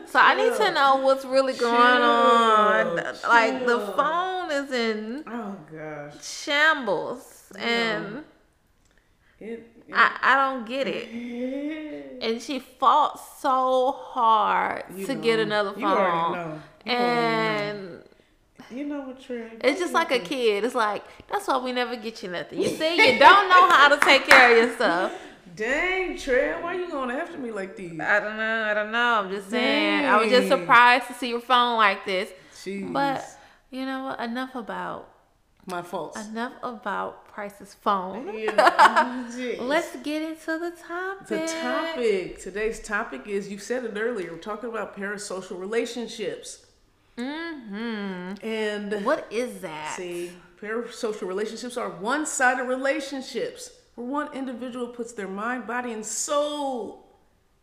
so 0.06 0.20
I 0.20 0.36
need 0.36 0.56
to 0.58 0.72
know 0.72 0.98
what's 0.98 1.26
really 1.26 1.54
going 1.54 1.74
on. 1.76 2.98
Chill, 2.98 3.30
Like 3.30 3.66
the 3.66 3.80
phone 3.96 4.52
is 4.52 4.72
in 4.72 5.24
Oh 5.28 5.58
gosh, 5.72 6.24
shambles 6.24 7.52
and 7.58 8.24
it 9.40 9.73
I, 9.92 10.18
I 10.22 10.36
don't 10.36 10.68
get 10.68 10.88
it. 10.88 12.00
And 12.24 12.42
she 12.42 12.60
fought 12.60 13.20
so 13.42 13.92
hard 13.92 14.86
you 14.96 15.06
to 15.08 15.16
know, 15.16 15.22
get 15.22 15.40
another 15.40 15.74
phone. 15.74 16.62
And 16.86 18.02
you 18.72 18.86
know 18.86 19.02
what, 19.02 19.22
Trey? 19.22 19.52
It's 19.62 19.80
just 19.80 19.94
like 19.94 20.12
a 20.12 20.20
kid. 20.20 20.64
It's 20.64 20.74
like 20.74 21.04
that's 21.30 21.48
why 21.48 21.58
we 21.58 21.74
never 21.74 21.98
get 21.98 22.24
you 22.24 22.30
nothing. 22.30 22.62
You 22.62 22.70
see, 22.70 23.14
you 23.14 23.20
don't 23.20 23.50
know 23.50 23.70
how 23.70 23.90
to 23.90 23.98
take 24.06 24.26
care 24.26 24.52
of 24.52 24.70
yourself. 24.70 25.12
Dang, 25.56 26.18
Trey, 26.18 26.54
why 26.62 26.76
you 26.76 26.90
going 26.90 27.12
after 27.12 27.38
me 27.38 27.52
like 27.52 27.76
these? 27.76 28.00
I 28.00 28.20
don't 28.20 28.38
know. 28.38 28.64
I 28.64 28.74
don't 28.74 28.92
know. 28.92 29.22
I'm 29.22 29.30
just 29.30 29.50
saying. 29.50 30.06
I 30.06 30.18
was 30.18 30.30
just 30.30 30.48
surprised 30.48 31.08
to 31.08 31.14
see 31.14 31.30
your 31.30 31.42
phone 31.42 31.78
like 31.78 32.06
this. 32.06 32.30
Jeez. 32.56 32.92
But 32.92 33.24
you 33.70 33.86
know 33.86 34.06
what? 34.06 34.20
Enough 34.20 34.56
about 34.56 35.13
my 35.66 35.82
fault. 35.82 36.18
enough 36.18 36.54
about 36.62 37.28
Price's 37.28 37.74
phone. 37.74 38.26
Jeez. 38.28 39.60
Let's 39.60 39.96
get 39.98 40.22
into 40.22 40.60
the 40.60 40.74
topic. 40.88 41.28
The 41.28 41.48
topic. 41.48 42.42
Today's 42.42 42.80
topic 42.82 43.28
is 43.28 43.50
you 43.50 43.58
said 43.58 43.86
it 43.86 43.98
earlier. 43.98 44.32
We're 44.34 44.38
talking 44.40 44.70
about 44.70 44.96
parasocial 44.98 45.60
relationships. 45.60 46.66
Mm-hmm. 47.18 48.46
And 48.46 49.06
What 49.06 49.28
is 49.32 49.60
that? 49.62 49.96
see, 49.96 50.32
parasocial 50.62 51.28
relationships 51.28 51.78
are 51.78 51.90
one-sided 51.90 52.64
relationships 52.64 53.72
where 53.96 54.08
one 54.08 54.34
individual 54.34 54.88
puts 54.88 55.14
their 55.14 55.28
mind, 55.28 55.68
body, 55.68 55.94
and 55.94 56.06
soul 56.06 57.08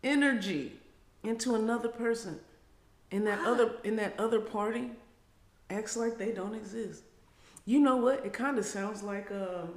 energy 0.03 0.73
into 1.23 1.55
another 1.55 1.89
person. 1.89 2.41
And 3.13 3.27
that 3.27 3.41
other 3.41 3.73
in 3.83 3.97
that 3.97 4.15
other 4.21 4.41
party 4.41 4.91
acts 5.69 5.97
like 5.97 6.17
they 6.17 6.31
don't 6.31 6.55
exist. 6.55 7.03
You 7.71 7.79
know 7.79 7.99
what? 7.99 8.27
It 8.27 8.33
kind 8.33 8.59
of 8.59 8.65
sounds 8.65 9.01
like 9.05 9.31
um 9.31 9.75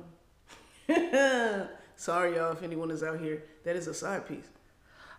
sorry 1.95 2.35
y'all 2.35 2.51
if 2.51 2.63
anyone 2.63 2.89
is 2.89 3.03
out 3.03 3.19
here 3.19 3.43
that 3.63 3.75
is 3.75 3.85
a 3.85 3.93
side 3.93 4.27
piece. 4.27 4.47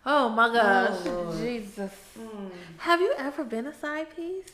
Oh 0.05 0.27
my 0.27 0.51
gosh, 0.51 1.05
Lord. 1.05 1.37
Jesus! 1.37 1.93
Have 2.79 2.99
you 2.99 3.13
ever 3.17 3.45
been 3.45 3.67
a 3.67 3.73
side 3.73 4.13
piece? 4.13 4.49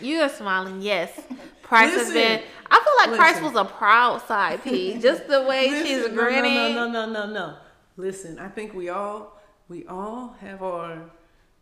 You 0.00 0.22
are 0.22 0.30
smiling. 0.30 0.80
Yes, 0.80 1.20
Price 1.62 1.90
has 1.90 2.08
Listen. 2.08 2.14
been. 2.14 2.42
I 2.70 2.80
feel 2.82 3.10
like 3.10 3.20
Price 3.20 3.42
was 3.42 3.56
a 3.56 3.66
proud 3.66 4.22
side 4.22 4.64
piece. 4.64 5.02
Just 5.02 5.28
the 5.28 5.42
way 5.42 5.68
she's 5.68 5.98
Listen, 5.98 6.16
no, 6.16 6.22
grinning. 6.22 6.74
No, 6.74 6.88
no, 6.88 7.06
no, 7.06 7.12
no, 7.12 7.26
no, 7.26 7.32
no. 7.34 7.56
Listen, 7.98 8.38
I 8.38 8.48
think 8.48 8.72
we 8.72 8.88
all 8.88 9.38
we 9.68 9.86
all 9.86 10.34
have 10.40 10.62
our, 10.62 11.10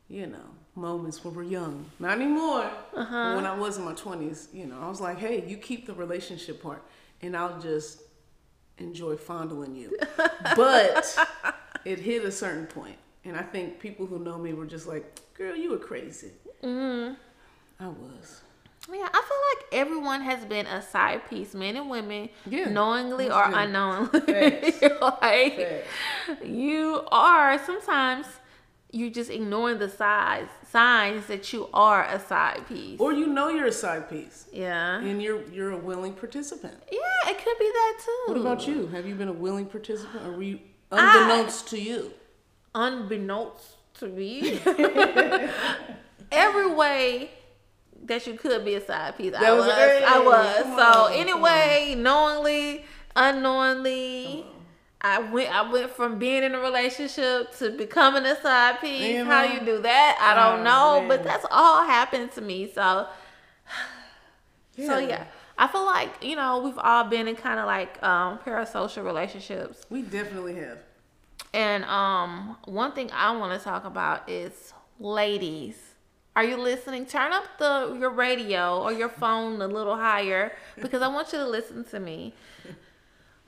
you 0.08 0.28
know, 0.28 0.48
moments 0.78 1.24
when 1.24 1.34
we're 1.34 1.42
young. 1.42 1.84
Not 1.98 2.20
anymore. 2.20 2.70
Uh-huh. 2.94 3.34
When 3.34 3.46
I 3.46 3.54
was 3.54 3.78
in 3.78 3.84
my 3.84 3.94
twenties, 3.94 4.48
you 4.52 4.66
know, 4.66 4.78
I 4.80 4.88
was 4.88 5.00
like, 5.00 5.18
hey, 5.18 5.44
you 5.46 5.56
keep 5.56 5.86
the 5.86 5.94
relationship 5.94 6.62
part, 6.62 6.82
and 7.22 7.36
I'll 7.36 7.60
just 7.60 8.02
enjoy 8.78 9.16
fondling 9.16 9.74
you. 9.74 9.96
but 10.56 11.18
it 11.84 11.98
hit 11.98 12.24
a 12.24 12.32
certain 12.32 12.66
point, 12.66 12.96
and 13.24 13.36
I 13.36 13.42
think 13.42 13.80
people 13.80 14.06
who 14.06 14.18
know 14.18 14.38
me 14.38 14.52
were 14.54 14.66
just 14.66 14.86
like, 14.86 15.20
girl, 15.34 15.56
you 15.56 15.70
were 15.70 15.78
crazy. 15.78 16.32
Mm-hmm. 16.62 17.14
I 17.80 17.88
was. 17.88 18.42
Yeah, 18.90 19.06
I 19.12 19.22
feel 19.22 19.80
like 19.80 19.86
everyone 19.86 20.22
has 20.22 20.44
been 20.46 20.66
a 20.66 20.80
side 20.80 21.28
piece, 21.28 21.52
men 21.52 21.76
and 21.76 21.90
women, 21.90 22.30
Yeah, 22.46 22.70
knowingly 22.70 23.30
or 23.30 23.44
unknowingly. 23.44 24.72
Like 25.00 25.86
you 26.44 27.02
are 27.10 27.58
sometimes 27.64 28.26
you're 28.90 29.10
just 29.10 29.30
ignoring 29.30 29.78
the 29.78 29.88
sides 29.88 30.50
signs 30.70 31.26
that 31.26 31.52
you 31.52 31.68
are 31.72 32.04
a 32.04 32.20
side 32.20 32.66
piece. 32.68 33.00
Or 33.00 33.12
you 33.12 33.26
know 33.26 33.48
you're 33.48 33.66
a 33.66 33.72
side 33.72 34.08
piece, 34.08 34.46
yeah. 34.52 34.98
and 35.00 35.22
you're 35.22 35.42
you're 35.50 35.70
a 35.70 35.76
willing 35.76 36.12
participant. 36.14 36.74
Yeah, 36.90 37.30
it 37.30 37.38
could 37.38 37.58
be 37.58 37.66
that 37.66 37.98
too. 38.04 38.24
What 38.32 38.40
about 38.40 38.66
you? 38.66 38.86
Have 38.88 39.06
you 39.06 39.14
been 39.14 39.28
a 39.28 39.32
willing 39.32 39.66
participant, 39.66 40.26
or 40.26 40.32
were 40.32 40.42
you 40.42 40.60
I- 40.90 41.18
unbeknownst 41.18 41.68
to 41.68 41.80
you? 41.80 42.12
Unbeknownst 42.74 43.76
to 43.94 44.08
me, 44.08 44.60
every 46.30 46.70
way 46.72 47.30
that 48.04 48.26
you 48.26 48.34
could 48.34 48.64
be 48.64 48.74
a 48.74 48.84
side 48.84 49.16
piece, 49.16 49.34
I 49.34 49.52
was. 49.52 49.66
was- 49.66 49.74
hey, 49.74 50.04
I 50.06 50.18
was. 50.20 50.64
So 50.64 51.04
on, 51.06 51.12
anyway, 51.12 51.94
knowingly, 51.96 52.84
unknowingly. 53.16 54.46
I 55.00 55.20
went. 55.20 55.54
I 55.54 55.70
went 55.70 55.90
from 55.90 56.18
being 56.18 56.42
in 56.42 56.54
a 56.54 56.58
relationship 56.60 57.56
to 57.58 57.70
becoming 57.70 58.24
a 58.24 58.40
side 58.40 58.80
piece. 58.80 59.14
You 59.14 59.24
How 59.24 59.42
you 59.44 59.60
do 59.60 59.80
that, 59.82 60.18
I 60.20 60.34
don't 60.34 60.60
Oh, 60.60 60.64
know. 60.64 60.98
man. 61.00 61.08
But 61.08 61.22
that's 61.24 61.46
all 61.50 61.84
happened 61.84 62.32
to 62.32 62.40
me. 62.40 62.70
So, 62.74 63.06
so 64.76 64.98
Yeah. 64.98 64.98
yeah, 65.00 65.24
I 65.56 65.66
feel 65.68 65.84
like 65.84 66.22
you 66.22 66.36
know 66.36 66.60
we've 66.60 66.78
all 66.78 67.04
been 67.04 67.28
in 67.28 67.36
kind 67.36 67.58
of 67.60 67.66
like 67.66 68.02
um, 68.02 68.38
parasocial 68.38 69.04
relationships. 69.04 69.86
We 69.90 70.02
definitely 70.02 70.54
have. 70.56 70.78
And 71.54 71.84
um, 71.84 72.56
one 72.66 72.92
thing 72.92 73.10
I 73.12 73.34
want 73.36 73.58
to 73.58 73.64
talk 73.64 73.84
about 73.84 74.28
is 74.28 74.72
ladies. 74.98 75.76
Are 76.36 76.44
you 76.44 76.56
listening? 76.56 77.06
Turn 77.06 77.32
up 77.32 77.44
the 77.58 77.96
your 77.98 78.10
radio 78.10 78.80
or 78.82 78.92
your 78.92 79.08
phone 79.08 79.60
a 79.62 79.66
little 79.66 79.96
higher 79.96 80.52
because 80.80 81.02
I 81.02 81.08
want 81.08 81.32
you 81.32 81.38
to 81.38 81.46
listen 81.48 81.84
to 81.86 81.98
me. 82.00 82.32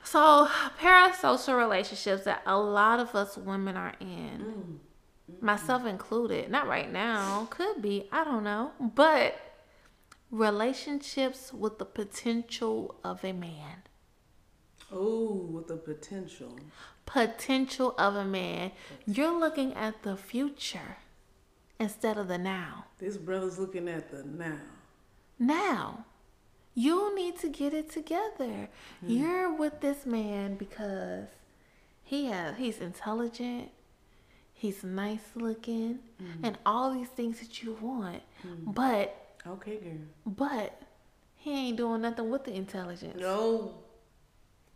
So, 0.03 0.49
parasocial 0.79 1.57
relationships 1.57 2.23
that 2.25 2.41
a 2.45 2.57
lot 2.57 2.99
of 2.99 3.15
us 3.15 3.37
women 3.37 3.77
are 3.77 3.93
in, 3.99 4.07
mm. 4.07 4.45
mm-hmm. 4.45 5.45
myself 5.45 5.85
included. 5.85 6.49
Not 6.49 6.67
right 6.67 6.91
now, 6.91 7.47
could 7.49 7.81
be, 7.81 8.07
I 8.11 8.23
don't 8.23 8.43
know, 8.43 8.71
but 8.79 9.39
relationships 10.31 11.53
with 11.53 11.77
the 11.77 11.85
potential 11.85 12.95
of 13.03 13.23
a 13.23 13.33
man. 13.33 13.83
Oh, 14.91 15.47
with 15.51 15.67
the 15.67 15.77
potential. 15.77 16.59
potential 17.05 17.95
of 17.97 18.15
a 18.15 18.25
man. 18.25 18.71
You're 19.05 19.37
looking 19.37 19.73
at 19.73 20.03
the 20.03 20.17
future 20.17 20.97
instead 21.79 22.17
of 22.17 22.27
the 22.27 22.37
now. 22.37 22.85
This 22.99 23.17
brother's 23.17 23.57
looking 23.57 23.87
at 23.87 24.11
the 24.11 24.23
now. 24.23 24.59
Now, 25.39 26.05
you 26.73 27.13
need 27.15 27.37
to 27.39 27.49
get 27.49 27.73
it 27.73 27.91
together. 27.91 28.69
Hmm. 29.01 29.09
You're 29.09 29.53
with 29.53 29.81
this 29.81 30.05
man 30.05 30.55
because 30.55 31.27
he 32.03 32.25
has 32.27 32.57
he's 32.57 32.79
intelligent, 32.79 33.69
he's 34.53 34.83
nice 34.83 35.23
looking, 35.35 35.99
hmm. 36.19 36.45
and 36.45 36.57
all 36.65 36.93
these 36.93 37.09
things 37.09 37.39
that 37.39 37.61
you 37.63 37.77
want. 37.81 38.21
Hmm. 38.41 38.71
But 38.71 39.17
Okay, 39.47 39.77
girl. 39.77 39.93
but 40.25 40.79
he 41.35 41.51
ain't 41.69 41.77
doing 41.77 42.01
nothing 42.01 42.29
with 42.29 42.43
the 42.43 42.53
intelligence. 42.53 43.19
No. 43.19 43.73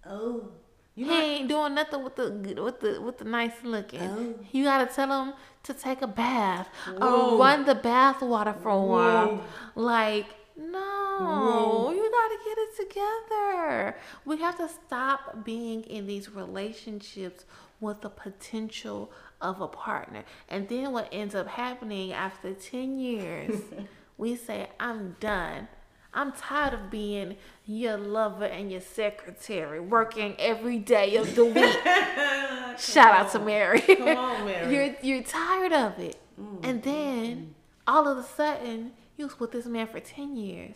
Oh. 0.06 0.50
You 0.96 1.06
He 1.06 1.12
not, 1.12 1.24
ain't 1.24 1.50
doing 1.50 1.76
nothing 1.76 2.04
with 2.04 2.16
the 2.16 2.32
with 2.64 2.80
the 2.80 3.02
with 3.02 3.18
the 3.18 3.26
nice 3.26 3.52
looking. 3.64 4.02
Oh. 4.02 4.34
You 4.52 4.64
gotta 4.64 4.86
tell 4.94 5.12
him 5.26 5.34
to 5.64 5.74
take 5.74 6.02
a 6.02 6.08
bath 6.08 6.68
Whoa. 6.88 7.36
or 7.36 7.38
run 7.40 7.66
the 7.66 7.76
bath 7.76 8.22
water 8.22 8.54
for 8.54 8.70
a 8.70 8.82
while. 8.82 9.44
Like 9.76 10.28
no, 10.58 11.92
you 11.94 12.12
gotta 12.12 12.38
get 12.46 12.58
it 12.58 12.78
together. 12.78 13.98
We 14.24 14.38
have 14.38 14.58
to 14.58 14.70
stop 14.70 15.44
being 15.44 15.84
in 15.84 16.08
these 16.08 16.30
relationships 16.30 17.46
with 17.80 18.02
the 18.02 18.10
potential 18.10 19.12
of 19.42 19.60
a 19.60 19.68
partner. 19.68 20.24
And 20.48 20.68
then 20.70 20.92
what 20.92 21.10
ends 21.12 21.36
up 21.36 21.48
happening 21.48 22.14
after 22.14 22.54
ten 22.54 23.00
years, 23.00 23.62
we 24.18 24.36
say, 24.36 24.70
"I'm 24.80 25.16
done." 25.20 25.68
I'm 26.16 26.32
tired 26.32 26.74
of 26.74 26.90
being 26.90 27.36
your 27.66 27.98
lover 27.98 28.46
and 28.46 28.72
your 28.72 28.80
secretary, 28.80 29.82
working 29.82 30.36
every 30.40 30.80
day 30.80 31.18
of 31.18 31.36
the 31.36 31.44
week. 31.44 31.76
Shout 32.80 33.14
out 33.14 33.32
to 33.34 33.40
Mary. 33.40 33.82
Come 33.82 34.18
on, 34.18 34.46
Mary. 34.46 34.74
you're 34.74 34.96
you're 35.02 35.24
tired 35.24 35.74
of 35.74 36.00
it, 36.00 36.16
mm, 36.40 36.60
and 36.64 36.82
mm, 36.82 36.86
then 36.86 37.38
mm. 37.38 37.48
all 37.86 38.08
of 38.08 38.18
a 38.18 38.24
sudden 38.24 38.94
you 39.18 39.26
was 39.26 39.40
with 39.40 39.52
this 39.52 39.66
man 39.66 39.88
for 39.88 40.00
ten 40.00 40.36
years. 40.36 40.76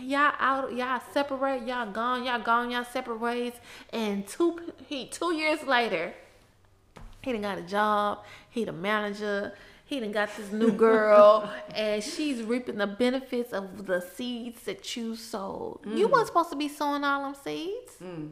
Y'all 0.00 0.32
out, 0.40 0.74
y'all 0.74 1.00
separate, 1.12 1.66
y'all 1.66 1.90
gone, 1.90 2.24
y'all 2.24 2.40
gone, 2.40 2.70
y'all 2.70 2.84
separate 2.84 3.20
ways, 3.20 3.52
and 3.92 4.26
two 4.26 4.72
he 4.86 5.06
two 5.06 5.34
years 5.34 5.62
later, 5.64 6.12
he 7.22 7.32
done 7.32 7.42
got 7.42 7.58
a 7.58 7.62
job. 7.62 8.24
He 8.50 8.64
the 8.64 8.72
manager. 8.72 9.52
He 9.86 10.00
done 10.00 10.12
got 10.12 10.34
this 10.36 10.50
new 10.50 10.72
girl, 10.72 11.50
and 11.74 12.02
she's 12.02 12.42
reaping 12.42 12.78
the 12.78 12.86
benefits 12.86 13.52
of 13.52 13.86
the 13.86 14.00
seeds 14.00 14.62
that 14.62 14.96
you 14.96 15.14
sowed. 15.14 15.80
You 15.84 16.08
mm. 16.08 16.10
weren't 16.10 16.26
supposed 16.26 16.50
to 16.50 16.56
be 16.56 16.68
sowing 16.68 17.04
all 17.04 17.22
them 17.22 17.34
seeds. 17.34 17.92
Mm, 18.02 18.06
mm, 18.06 18.30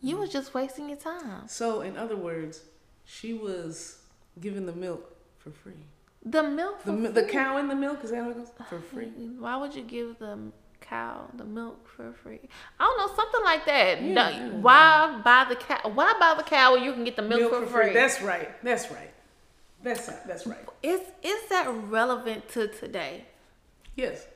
you 0.00 0.16
was 0.16 0.30
just 0.30 0.54
wasting 0.54 0.88
your 0.88 0.98
time. 0.98 1.46
so, 1.46 1.82
in 1.82 1.98
other 1.98 2.16
words, 2.16 2.62
she 3.04 3.34
was 3.34 3.98
giving 4.40 4.64
the 4.64 4.72
milk 4.72 5.14
for 5.38 5.50
free. 5.50 5.84
The 6.24 6.42
milk 6.42 6.84
The, 6.84 6.92
for 6.92 7.08
the 7.12 7.22
free. 7.22 7.32
cow 7.32 7.58
in 7.58 7.68
the 7.68 7.74
milk 7.74 8.02
is 8.02 8.10
that 8.10 8.22
how 8.22 8.30
it 8.30 8.36
goes? 8.36 8.50
For 8.68 8.80
free. 8.80 9.06
Why 9.38 9.56
would 9.56 9.74
you 9.74 9.82
give 9.82 10.18
the 10.18 10.38
cow 10.80 11.28
the 11.34 11.44
milk 11.44 11.86
for 11.88 12.12
free? 12.12 12.40
I 12.80 12.84
don't 12.84 12.98
know, 12.98 13.14
something 13.14 13.44
like 13.44 13.66
that. 13.66 14.02
Yeah, 14.02 14.12
No, 14.12 14.28
yeah. 14.30 14.48
Why 14.60 15.20
buy 15.24 15.44
the 15.48 15.56
cow? 15.56 15.80
Why 15.90 16.14
buy 16.18 16.34
the 16.36 16.42
cow 16.42 16.72
when 16.74 16.82
you 16.84 16.92
can 16.92 17.04
get 17.04 17.16
the 17.16 17.22
milk, 17.22 17.50
for, 17.52 17.66
free? 17.66 17.92
That's 17.92 18.22
right. 18.22 18.50
That's 18.64 18.90
right. 18.90 19.10
That's 19.82 20.06
that's 20.26 20.46
right. 20.46 20.64
Is 20.82 21.00
is 21.22 21.48
that 21.50 21.68
relevant 21.90 22.48
to 22.50 22.68
today? 22.68 23.26
Yes. 23.96 24.26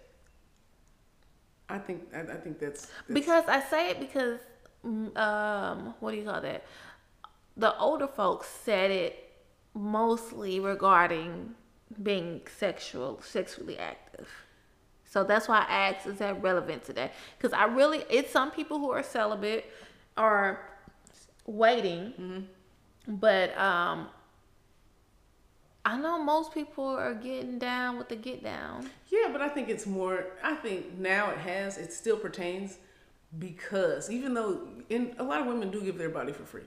I 1.70 1.78
think 1.78 2.08
I, 2.14 2.20
I 2.20 2.36
think 2.36 2.58
that's, 2.58 2.86
that's 2.86 2.92
Because 3.12 3.44
I 3.48 3.60
say 3.60 3.90
it 3.90 4.00
because, 4.00 4.40
mm, 4.84 5.16
um, 5.16 5.94
what 6.00 6.12
do 6.12 6.18
you 6.18 6.24
call 6.24 6.40
that? 6.40 6.64
The 7.56 7.76
older 7.78 8.06
folks 8.06 8.46
said 8.48 8.90
it 8.90 9.32
mostly 9.74 10.60
regarding 10.60 11.54
being 12.02 12.42
sexual, 12.58 13.20
sexually 13.22 13.78
active. 13.78 14.28
So 15.04 15.24
that's 15.24 15.48
why 15.48 15.64
I 15.66 15.88
asked, 15.88 16.06
is 16.06 16.18
that 16.18 16.42
relevant 16.42 16.84
today? 16.84 17.10
Because 17.36 17.52
I 17.52 17.64
really, 17.64 18.04
it's 18.10 18.30
some 18.30 18.50
people 18.50 18.78
who 18.78 18.90
are 18.90 19.02
celibate 19.02 19.64
are 20.16 20.60
waiting, 21.46 22.46
but 23.06 23.56
um, 23.56 24.08
I 25.84 25.96
know 25.96 26.22
most 26.22 26.52
people 26.52 26.84
are 26.86 27.14
getting 27.14 27.58
down 27.58 27.96
with 27.96 28.10
the 28.10 28.16
get 28.16 28.44
down. 28.44 28.90
Yeah, 29.08 29.28
but 29.32 29.40
I 29.40 29.48
think 29.48 29.70
it's 29.70 29.86
more. 29.86 30.26
I 30.42 30.54
think 30.54 30.98
now 30.98 31.30
it 31.30 31.38
has. 31.38 31.78
It 31.78 31.92
still 31.94 32.18
pertains 32.18 32.76
because 33.38 34.10
even 34.10 34.34
though 34.34 34.68
in 34.90 35.14
a 35.18 35.22
lot 35.22 35.40
of 35.40 35.46
women 35.46 35.70
do 35.70 35.80
give 35.80 35.96
their 35.96 36.10
body 36.10 36.32
for 36.32 36.44
free, 36.44 36.64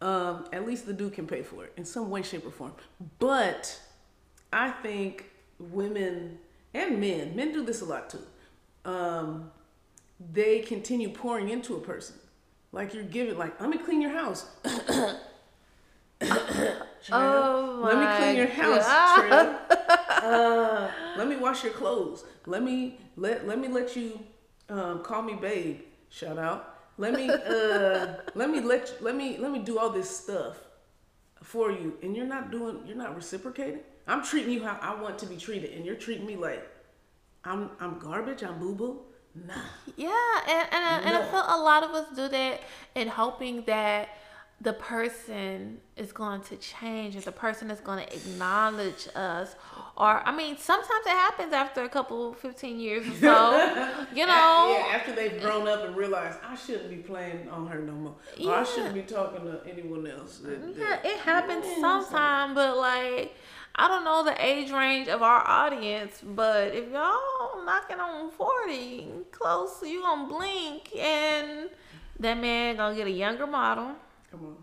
um, 0.00 0.44
at 0.52 0.64
least 0.64 0.86
the 0.86 0.92
dude 0.92 1.14
can 1.14 1.26
pay 1.26 1.42
for 1.42 1.64
it 1.64 1.72
in 1.76 1.84
some 1.84 2.10
way, 2.10 2.22
shape, 2.22 2.46
or 2.46 2.52
form. 2.52 2.72
But 3.18 3.80
I 4.52 4.70
think 4.70 5.30
women 5.58 6.38
and 6.74 7.00
men, 7.00 7.34
men 7.36 7.52
do 7.52 7.64
this 7.64 7.80
a 7.82 7.84
lot 7.84 8.10
too. 8.10 8.22
Um, 8.84 9.50
they 10.32 10.60
continue 10.60 11.08
pouring 11.10 11.48
into 11.48 11.76
a 11.76 11.80
person, 11.80 12.16
like 12.72 12.94
you're 12.94 13.04
giving, 13.04 13.36
like 13.38 13.60
let 13.60 13.70
me 13.70 13.78
clean 13.78 14.00
your 14.00 14.12
house. 14.12 14.46
Oh 17.10 17.80
Let 17.84 17.98
me 17.98 18.06
clean 18.16 18.36
your 18.36 18.46
house. 18.46 18.86
Uh, 20.22 20.88
let 21.16 21.26
me 21.26 21.34
wash 21.34 21.64
your 21.64 21.72
clothes. 21.72 22.24
Let 22.46 22.62
me 22.62 22.96
let 23.16 23.44
let 23.44 23.58
me 23.58 23.66
let 23.66 23.96
you 23.96 24.20
um, 24.68 25.02
call 25.02 25.20
me 25.22 25.34
babe. 25.34 25.80
Shout 26.10 26.38
out. 26.38 26.78
Let 26.96 27.14
me 27.14 27.28
uh, 27.28 28.14
let 28.36 28.48
me 28.48 28.60
let 28.60 28.88
you, 28.88 28.94
let 29.00 29.16
me 29.16 29.38
let 29.38 29.50
me 29.50 29.58
do 29.58 29.78
all 29.80 29.90
this 29.90 30.08
stuff. 30.08 30.56
for 31.42 31.72
you 31.72 31.98
and 32.02 32.16
you're 32.16 32.26
not 32.26 32.52
doing 32.52 32.78
you're 32.86 32.96
not 32.96 33.16
reciprocating 33.16 33.80
i'm 34.06 34.22
treating 34.22 34.52
you 34.52 34.62
how 34.64 34.78
i 34.80 34.94
want 35.00 35.18
to 35.18 35.26
be 35.26 35.36
treated 35.36 35.70
and 35.72 35.84
you're 35.86 35.94
treating 36.06 36.26
me 36.26 36.36
like 36.36 36.66
i'm 37.44 37.70
i'm 37.80 37.98
garbage 37.98 38.42
i'm 38.42 38.58
boo-boo 38.58 39.00
nah 39.34 39.54
Yeah, 39.96 40.10
and 40.48 40.68
and, 40.74 40.84
I- 40.84 41.00
and 41.06 41.16
I 41.16 41.20
No. 41.20 41.26
feel 41.32 41.44
a 41.48 41.60
lot 41.70 41.82
of 41.84 41.90
us 41.92 42.06
do 42.14 42.28
that 42.28 42.60
in 42.94 43.08
hoping 43.08 43.64
that 43.64 44.08
the 44.62 44.72
person 44.72 45.78
is 45.96 46.12
going 46.12 46.40
to 46.42 46.56
change, 46.56 47.16
or 47.16 47.20
the 47.20 47.32
person 47.32 47.70
is 47.70 47.80
going 47.80 48.06
to 48.06 48.14
acknowledge 48.14 49.08
us, 49.16 49.56
or 49.96 50.22
I 50.24 50.34
mean, 50.34 50.56
sometimes 50.56 51.04
it 51.04 51.10
happens 51.10 51.52
after 51.52 51.82
a 51.82 51.88
couple, 51.88 52.32
fifteen 52.34 52.78
years 52.78 53.06
or 53.08 53.14
so. 53.14 54.04
You 54.14 54.26
know, 54.26 54.76
yeah 54.76 54.94
after 54.94 55.12
they've 55.12 55.40
grown 55.40 55.66
up 55.66 55.84
and 55.84 55.96
realized 55.96 56.38
i 56.46 56.54
shouldn't 56.54 56.90
be 56.90 56.96
playing 56.96 57.48
on 57.48 57.66
her 57.66 57.78
no 57.78 57.92
more 57.92 58.14
or 58.44 58.54
i 58.54 58.62
shouldn't 58.62 58.94
be 58.94 59.02
talking 59.02 59.42
to 59.44 59.60
anyone 59.66 60.06
else 60.06 60.38
that, 60.38 60.58
Yeah, 60.78 60.98
it 61.02 61.18
happens 61.20 61.64
Yeah, 61.66 61.80
sometime, 61.80 62.54
but 62.54 62.76
like 62.76 63.34
I 63.74 63.88
don't 63.88 64.04
know 64.04 64.22
the 64.22 64.36
age 64.44 64.70
range 64.70 65.08
of 65.08 65.22
our 65.22 65.42
audience, 65.46 66.20
but 66.22 66.74
if 66.74 66.90
y'all 66.92 67.64
knocking 67.64 67.98
on 68.00 68.30
forty, 68.30 69.06
close, 69.30 69.82
you 69.82 70.02
gonna 70.02 70.28
blink, 70.28 70.94
and 70.94 71.70
that 72.20 72.38
man 72.38 72.76
gonna 72.76 72.94
get 72.94 73.06
a 73.06 73.10
younger 73.10 73.46
model 73.46 73.92
come 74.32 74.44
on 74.46 74.56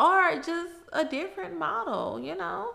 or 0.00 0.40
just 0.40 0.72
a 0.92 1.04
different 1.04 1.58
model, 1.58 2.20
you 2.20 2.36
know. 2.36 2.74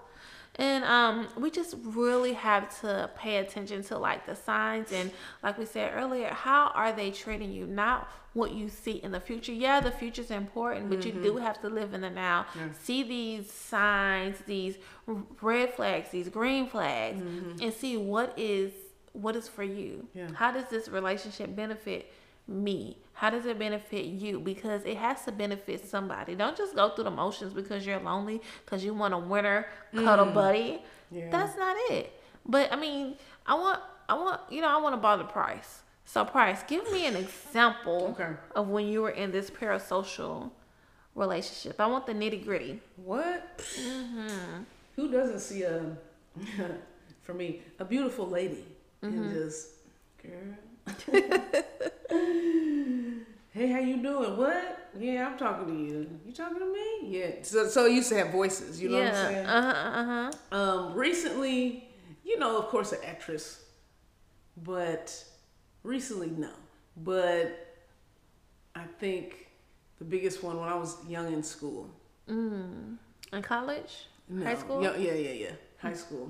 And 0.57 0.85
um, 0.85 1.27
we 1.37 1.51
just 1.51 1.75
really 1.83 2.31
have 2.31 2.79
to 2.79 3.09
pay 3.17 3.37
attention 3.37 3.83
to 3.85 3.97
like 3.97 4.25
the 4.25 4.35
signs 4.35 4.93
and, 4.93 5.11
like 5.43 5.57
we 5.57 5.65
said 5.65 5.91
earlier, 5.93 6.29
how 6.29 6.71
are 6.73 6.93
they 6.93 7.11
treating 7.11 7.51
you? 7.51 7.65
Not 7.65 8.09
what 8.31 8.53
you 8.53 8.69
see 8.69 8.93
in 8.93 9.11
the 9.11 9.19
future. 9.19 9.51
Yeah, 9.51 9.81
the 9.81 9.91
future's 9.91 10.31
important, 10.31 10.89
but 10.89 11.05
you 11.05 11.11
do 11.11 11.37
have 11.37 11.59
to 11.61 11.67
live 11.67 11.93
in 11.93 12.01
the 12.01 12.09
now. 12.09 12.45
Yeah. 12.55 12.67
See 12.71 13.03
these 13.03 13.51
signs, 13.51 14.37
these 14.45 14.77
red 15.41 15.73
flags, 15.73 16.09
these 16.09 16.29
green 16.29 16.67
flags, 16.67 17.21
and 17.61 17.73
see 17.73 17.97
what 17.97 18.33
is 18.37 18.71
what 19.11 19.35
is 19.35 19.47
for 19.47 19.63
you. 19.63 20.07
Yeah. 20.13 20.27
How 20.33 20.51
does 20.51 20.69
this 20.69 20.87
relationship 20.87 21.53
benefit 21.53 22.11
me? 22.47 22.97
How 23.13 23.29
does 23.29 23.45
it 23.45 23.57
benefit 23.57 24.05
you? 24.05 24.39
Because 24.39 24.83
it 24.85 24.97
has 24.97 25.23
to 25.25 25.31
benefit 25.31 25.87
somebody. 25.87 26.35
Don't 26.35 26.57
just 26.57 26.75
go 26.75 26.89
through 26.89 27.05
the 27.05 27.11
motions 27.11 27.53
because 27.53 27.85
you're 27.85 27.99
lonely, 27.99 28.41
because 28.65 28.83
you 28.83 28.93
want 28.93 29.13
a 29.13 29.17
winter 29.17 29.67
cuddle 29.95 30.25
buddy. 30.27 30.81
Yeah. 31.11 31.29
That's 31.31 31.57
not 31.57 31.75
it. 31.91 32.11
But 32.45 32.71
I 32.73 32.75
mean, 32.75 33.15
I 33.47 33.55
want, 33.55 33.79
I 34.09 34.15
want, 34.15 34.41
you 34.49 34.61
know, 34.61 34.67
I 34.67 34.81
want 34.81 34.93
to 34.93 34.97
buy 35.01 35.15
the 35.15 35.23
price. 35.23 35.81
So, 36.07 36.23
price, 36.25 36.61
give 36.67 36.91
me 36.91 37.07
an 37.07 37.15
example 37.15 38.15
Okay. 38.19 38.33
of 38.55 38.67
when 38.67 38.85
you 38.87 39.01
were 39.01 39.09
in 39.09 39.31
this 39.31 39.49
parasocial 39.49 40.51
relationship. 41.15 41.79
I 41.79 41.87
want 41.87 42.05
the 42.05 42.13
nitty 42.13 42.43
gritty. 42.43 42.79
What? 42.97 43.57
Mm-hmm. 43.59 44.63
Who 44.97 45.11
doesn't 45.11 45.39
see 45.39 45.63
a, 45.63 45.95
for 47.23 47.33
me, 47.33 47.61
a 47.79 47.85
beautiful 47.85 48.27
lady 48.27 48.65
Mm-hmm. 49.03 49.21
and 49.23 49.33
just, 49.33 49.69
girl. 50.21 50.31
hey, 53.51 53.67
how 53.67 53.79
you 53.79 53.97
doing? 53.97 54.37
What? 54.37 54.89
Yeah, 54.97 55.27
I'm 55.27 55.37
talking 55.37 55.67
to 55.67 55.73
you. 55.73 56.09
You 56.25 56.33
talking 56.33 56.59
to 56.59 56.71
me? 56.71 57.17
Yeah. 57.17 57.31
So, 57.41 57.67
so 57.67 57.85
I 57.85 57.87
used 57.87 58.09
to 58.09 58.15
have 58.15 58.29
voices. 58.29 58.81
You 58.81 58.89
know 58.89 58.99
what 58.99 59.07
I'm 59.07 59.13
yeah. 59.13 59.27
saying? 59.27 59.45
Uh 59.45 59.61
huh. 59.61 59.99
Uh 59.99 60.31
huh. 60.51 60.57
Um, 60.57 60.93
recently, 60.93 61.87
you 62.23 62.39
know, 62.39 62.57
of 62.57 62.67
course, 62.67 62.91
an 62.91 62.99
actress, 63.05 63.63
but 64.57 65.23
recently, 65.83 66.29
no. 66.29 66.51
But 66.97 67.77
I 68.75 68.83
think 68.99 69.47
the 69.97 70.05
biggest 70.05 70.43
one 70.43 70.59
when 70.59 70.69
I 70.69 70.75
was 70.75 70.97
young 71.07 71.33
in 71.33 71.43
school. 71.43 71.89
Mm. 72.29 72.97
In 73.33 73.41
college, 73.41 74.07
No. 74.29 74.45
high 74.45 74.55
school. 74.55 74.81
Yeah, 74.83 74.95
yeah, 74.95 75.13
yeah, 75.13 75.31
yeah. 75.31 75.51
High 75.79 75.93
school. 75.93 76.29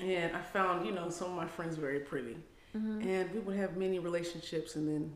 And 0.00 0.36
I 0.36 0.40
found, 0.40 0.84
you 0.84 0.92
know, 0.92 1.08
some 1.08 1.30
of 1.30 1.36
my 1.36 1.46
friends 1.46 1.76
very 1.76 2.00
pretty. 2.00 2.36
Mm-hmm. 2.76 3.08
And 3.08 3.32
we 3.32 3.40
would 3.40 3.56
have 3.56 3.76
many 3.76 3.98
relationships 3.98 4.74
and 4.76 4.88
then 4.88 5.12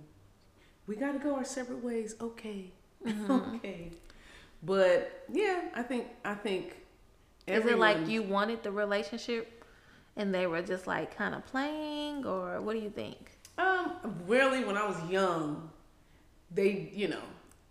we 0.86 0.96
got 0.96 1.12
to 1.12 1.18
go 1.18 1.34
our 1.34 1.44
separate 1.44 1.82
ways. 1.82 2.14
Okay. 2.20 2.70
Mm-hmm. 3.04 3.30
okay. 3.56 3.90
But 4.62 5.24
yeah, 5.32 5.62
I 5.74 5.82
think 5.82 6.06
I 6.24 6.34
think 6.34 6.76
Is 7.46 7.64
it 7.64 7.78
like 7.78 8.08
you 8.08 8.22
wanted 8.22 8.62
the 8.62 8.72
relationship 8.72 9.58
and 10.18 10.34
they 10.34 10.46
were 10.46 10.60
just 10.60 10.86
like 10.86 11.16
kind 11.16 11.34
of 11.34 11.46
playing, 11.46 12.26
or 12.26 12.60
what 12.60 12.74
do 12.74 12.80
you 12.80 12.90
think? 12.90 13.30
Um, 13.56 13.92
really, 14.26 14.64
when 14.64 14.76
I 14.76 14.86
was 14.86 14.96
young, 15.08 15.70
they, 16.50 16.90
you 16.92 17.08
know, 17.08 17.22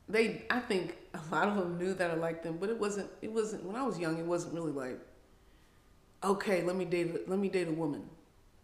they. 0.10 0.46
I 0.50 0.60
think 0.60 0.96
a 1.14 1.20
lot 1.34 1.50
of 1.50 1.56
them 1.58 1.78
knew 1.78 1.94
that 1.94 2.10
I 2.10 2.16
liked 2.16 2.44
them, 2.44 2.58
but 2.58 2.70
it 2.70 2.80
wasn't. 2.80 3.10
It 3.22 3.32
wasn't 3.32 3.66
when 3.66 3.76
I 3.76 3.84
was 3.84 4.00
young. 4.00 4.18
It 4.18 4.26
wasn't 4.26 4.54
really 4.54 4.72
like, 4.72 5.00
okay, 6.24 6.64
let 6.64 6.78
me 6.78 6.86
date. 6.86 7.30
Let 7.30 7.38
me 7.38 7.50
date 7.50 7.68
a 7.68 7.72
woman. 7.72 8.04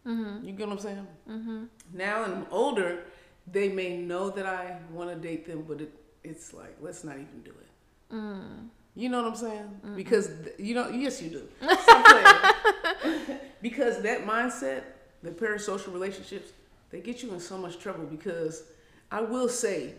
Mm-hmm. 0.05 0.45
You 0.45 0.53
get 0.53 0.67
what 0.67 0.73
I'm 0.73 0.79
saying? 0.79 1.07
Mm-hmm. 1.29 1.63
Now 1.93 2.25
that 2.25 2.35
I'm 2.35 2.45
older, 2.51 3.03
they 3.51 3.69
may 3.69 3.97
know 3.97 4.29
that 4.29 4.45
I 4.45 4.77
want 4.91 5.09
to 5.09 5.15
date 5.15 5.45
them, 5.45 5.65
but 5.67 5.81
it, 5.81 5.93
it's 6.23 6.53
like 6.53 6.77
let's 6.81 7.03
not 7.03 7.15
even 7.15 7.41
do 7.43 7.51
it. 7.51 8.13
Mm. 8.13 8.67
You 8.95 9.09
know 9.09 9.23
what 9.23 9.31
I'm 9.31 9.35
saying? 9.35 9.81
Because 9.95 10.27
th- 10.27 10.59
you 10.59 10.75
know, 10.75 10.89
yes, 10.89 11.21
you 11.21 11.29
do. 11.29 11.47
Because 13.61 14.01
that 14.01 14.25
mindset, 14.25 14.83
the 15.23 15.31
parasocial 15.31 15.93
relationships, 15.93 16.51
they 16.91 16.99
get 16.99 17.23
you 17.23 17.33
in 17.33 17.39
so 17.39 17.57
much 17.57 17.79
trouble. 17.79 18.05
Because 18.05 18.63
I 19.09 19.21
will 19.21 19.47
say, 19.47 19.93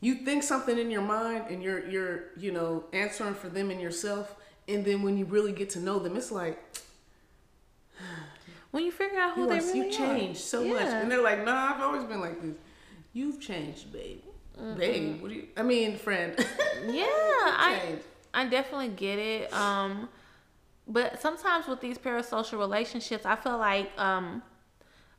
you 0.00 0.16
think 0.16 0.42
something 0.42 0.76
in 0.76 0.90
your 0.90 1.02
mind, 1.02 1.44
and 1.48 1.62
you're 1.62 1.88
you're 1.88 2.24
you 2.36 2.50
know 2.50 2.84
answering 2.92 3.34
for 3.34 3.48
them 3.48 3.70
and 3.70 3.80
yourself, 3.80 4.34
and 4.66 4.84
then 4.84 5.02
when 5.02 5.16
you 5.16 5.24
really 5.24 5.52
get 5.52 5.70
to 5.70 5.80
know 5.80 5.98
them, 6.00 6.16
it's 6.16 6.32
like 6.32 6.62
When 8.70 8.84
you 8.84 8.92
figure 8.92 9.18
out 9.18 9.34
who 9.34 9.42
you, 9.42 9.48
they 9.48 9.58
are, 9.58 9.62
really 9.62 9.86
you 9.86 9.90
changed 9.92 10.40
so 10.40 10.62
much, 10.64 10.82
and 10.82 11.10
they're 11.10 11.22
like, 11.22 11.44
Nah, 11.44 11.74
I've 11.74 11.80
always 11.82 12.04
been 12.04 12.20
like 12.20 12.40
this. 12.42 12.54
You've 13.12 13.40
changed, 13.40 13.92
babe. 13.92 14.22
Babe, 14.76 15.22
what 15.22 15.28
do 15.28 15.36
you? 15.36 15.48
I 15.56 15.62
mean, 15.62 15.96
friend. 15.96 16.34
Yeah, 16.86 17.06
I. 17.06 17.98
I 18.34 18.46
definitely 18.46 18.88
get 18.90 19.18
it. 19.18 19.52
Um, 19.52 20.08
but 20.86 21.20
sometimes 21.20 21.66
with 21.66 21.80
these 21.80 21.98
parasocial 21.98 22.58
relationships, 22.58 23.26
I 23.26 23.36
feel 23.36 23.58
like 23.58 23.90
um, 23.98 24.42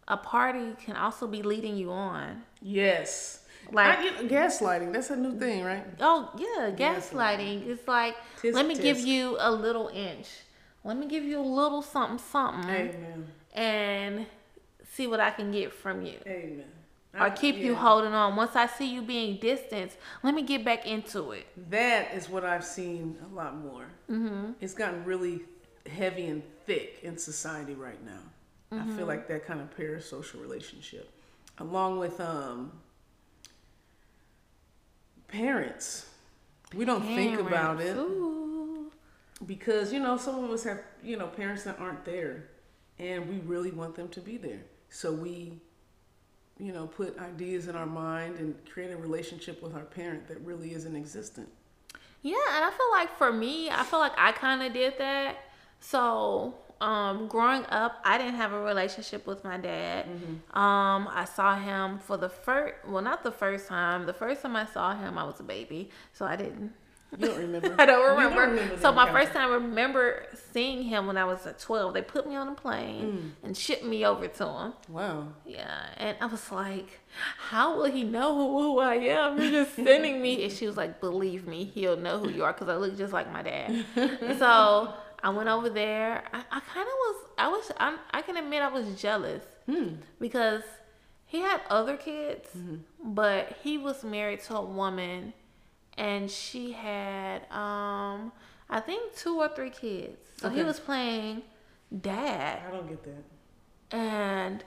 a 0.07 0.15
party 0.17 0.75
can 0.83 0.95
also 0.95 1.27
be 1.27 1.41
leading 1.41 1.75
you 1.75 1.91
on. 1.91 2.43
Yes. 2.61 3.45
Like- 3.71 3.99
I, 3.99 4.23
gaslighting. 4.23 4.93
That's 4.93 5.09
a 5.09 5.15
new 5.15 5.37
thing, 5.37 5.63
right? 5.63 5.85
Oh 5.99 6.31
yeah, 6.37 6.71
Gaslighting. 6.71 7.11
gaslighting. 7.11 7.67
It's 7.67 7.87
like 7.87 8.15
Tisk, 8.41 8.53
let 8.53 8.65
me 8.65 8.75
give 8.75 8.99
you 8.99 9.37
a 9.39 9.51
little 9.51 9.89
inch. 9.89 10.27
Let 10.83 10.97
me 10.97 11.07
give 11.07 11.23
you 11.23 11.39
a 11.39 11.43
little 11.43 11.81
something 11.81 12.17
something 12.17 12.69
Amen. 12.69 13.27
And 13.53 14.25
see 14.93 15.07
what 15.07 15.19
I 15.19 15.31
can 15.31 15.51
get 15.51 15.73
from 15.73 16.01
you. 16.05 16.15
Amen. 16.27 16.65
Or 17.13 17.21
I- 17.21 17.29
keep 17.31 17.55
you 17.57 17.73
holding 17.75 18.13
on. 18.13 18.35
Once 18.35 18.55
I 18.55 18.67
see 18.67 18.85
you 18.93 19.01
being 19.01 19.37
distanced, 19.39 19.97
let 20.23 20.33
me 20.35 20.43
get 20.43 20.63
back 20.63 20.85
into 20.85 21.31
it. 21.31 21.47
That 21.69 22.13
is 22.13 22.29
what 22.29 22.43
I've 22.45 22.63
seen 22.65 23.17
a 23.31 23.35
lot 23.35 23.57
more. 23.57 23.85
Mm-hmm. 24.09 24.51
It's 24.61 24.73
gotten 24.75 25.03
really 25.05 25.41
heavy 25.91 26.27
and 26.27 26.43
thick 26.65 26.99
in 27.01 27.17
society 27.17 27.73
right 27.73 28.03
now. 28.05 28.19
I 28.71 28.75
Mm-hmm. 28.75 28.97
feel 28.97 29.07
like 29.07 29.27
that 29.29 29.47
kind 29.47 29.59
of 29.61 29.75
parasocial 29.75 30.39
relationship, 30.41 31.09
along 31.57 31.97
with 31.97 32.19
um, 32.21 32.71
parents. 35.27 36.07
We 36.75 36.85
don't 36.85 37.01
think 37.01 37.39
about 37.39 37.81
it 37.81 37.95
Ooh. 37.97 38.91
because 39.47 39.91
you 39.91 39.99
know 39.99 40.17
some 40.17 40.43
of 40.43 40.51
us 40.51 40.63
have 40.65 40.81
you 41.03 41.17
know 41.17 41.27
parents 41.27 41.63
that 41.63 41.79
aren't 41.79 42.05
there, 42.05 42.43
and 42.99 43.29
we 43.29 43.37
really 43.39 43.71
want 43.71 43.95
them 43.95 44.09
to 44.09 44.21
be 44.21 44.37
there. 44.37 44.61
So 44.89 45.11
we, 45.11 45.59
you 46.59 46.73
know, 46.73 46.87
put 46.87 47.17
ideas 47.19 47.67
in 47.67 47.75
our 47.75 47.85
mind 47.85 48.37
and 48.37 48.55
create 48.71 48.91
a 48.91 48.97
relationship 48.97 49.63
with 49.63 49.73
our 49.73 49.85
parent 49.85 50.27
that 50.27 50.39
really 50.41 50.73
isn't 50.73 50.95
existent. 50.95 51.47
Yeah, 52.21 52.35
and 52.53 52.65
I 52.65 52.69
feel 52.71 52.91
like 52.91 53.17
for 53.17 53.31
me, 53.31 53.69
I 53.69 53.83
feel 53.83 53.99
like 53.99 54.11
I 54.17 54.33
kind 54.33 54.61
of 54.61 54.73
did 54.73 54.97
that. 54.97 55.37
So, 55.79 56.55
um, 56.81 57.27
growing 57.27 57.65
up, 57.67 58.01
I 58.03 58.17
didn't 58.17 58.35
have 58.35 58.51
a 58.51 58.59
relationship 58.59 59.25
with 59.25 59.43
my 59.45 59.57
dad. 59.57 60.05
Um, 60.53 61.07
I 61.09 61.25
saw 61.25 61.55
him 61.57 61.99
for 61.99 62.17
the 62.17 62.27
first, 62.29 62.75
well, 62.87 63.01
not 63.01 63.23
the 63.23 63.31
first 63.31 63.67
time. 63.67 64.05
The 64.05 64.13
first 64.13 64.41
time 64.41 64.57
I 64.57 64.65
saw 64.65 64.93
him, 64.95 65.17
I 65.17 65.23
was 65.23 65.39
a 65.39 65.43
baby, 65.43 65.89
so 66.13 66.25
I 66.25 66.35
didn't. 66.35 66.73
You 67.17 67.27
don't 67.27 67.37
remember? 67.37 67.75
I 67.79 67.85
don't 67.85 68.19
You 68.19 68.39
remember. 68.39 68.77
so 68.79 68.91
my 68.91 69.11
first 69.11 69.31
time 69.31 69.49
I 69.49 69.55
remember 69.55 70.25
seeing 70.51 70.83
him 70.83 71.07
when 71.07 71.17
I 71.17 71.25
was 71.25 71.45
at 71.47 71.59
twelve. 71.59 71.93
They 71.93 72.01
put 72.01 72.27
me 72.27 72.35
on 72.35 72.47
a 72.49 72.53
plane 72.53 73.05
mm. 73.05 73.45
and 73.45 73.57
shipped 73.57 73.83
me 73.83 74.05
over 74.05 74.27
to 74.27 74.47
him. 74.47 74.73
Wow. 74.87 75.27
Yeah, 75.45 75.87
and 75.97 76.17
I 76.21 76.27
was 76.27 76.51
like, 76.51 76.99
"How 77.37 77.77
will 77.77 77.91
he 77.91 78.03
know 78.03 78.35
who 78.35 78.79
I 78.79 78.95
am? 78.95 79.41
You're 79.41 79.63
just 79.63 79.75
sending 79.75 80.21
me." 80.21 80.43
And 80.43 80.51
she 80.51 80.67
was 80.67 80.77
like, 80.77 80.99
"Believe 80.99 81.47
me, 81.47 81.65
he'll 81.65 81.97
know 81.97 82.19
who 82.19 82.29
you 82.29 82.43
are 82.43 82.53
because 82.53 82.69
I 82.69 82.75
look 82.75 82.97
just 82.97 83.13
like 83.13 83.31
my 83.31 83.41
dad." 83.41 83.85
so 84.37 84.93
I 85.23 85.29
went 85.29 85.49
over 85.49 85.69
there. 85.69 86.23
I, 86.31 86.37
I 86.37 86.59
kind 86.59 86.87
of 86.87 86.93
was. 86.93 87.15
I 87.37 87.47
was. 87.47 87.71
I, 87.79 87.97
I 88.11 88.21
can 88.21 88.37
admit 88.37 88.61
I 88.61 88.69
was 88.69 89.01
jealous 89.01 89.43
hmm. 89.65 89.95
because 90.19 90.63
he 91.29 91.41
had 91.41 91.61
other 91.69 91.95
kids, 91.95 92.49
mm-hmm. 92.57 92.77
but 93.13 93.55
he 93.61 93.77
was 93.77 94.03
married 94.03 94.41
to 94.41 94.55
a 94.55 94.65
woman, 94.65 95.33
and 95.99 96.29
she 96.31 96.71
had 96.71 97.39
um 97.51 98.31
I 98.69 98.79
think 98.79 99.15
two 99.15 99.35
or 99.39 99.49
three 99.49 99.69
kids. 99.71 100.17
So 100.37 100.49
he 100.49 100.63
was 100.63 100.79
playing 100.79 101.41
dad, 102.01 102.61
I 102.67 102.71
don't 102.71 102.87
get 102.87 103.03
that. 103.03 103.23
and 103.97 104.63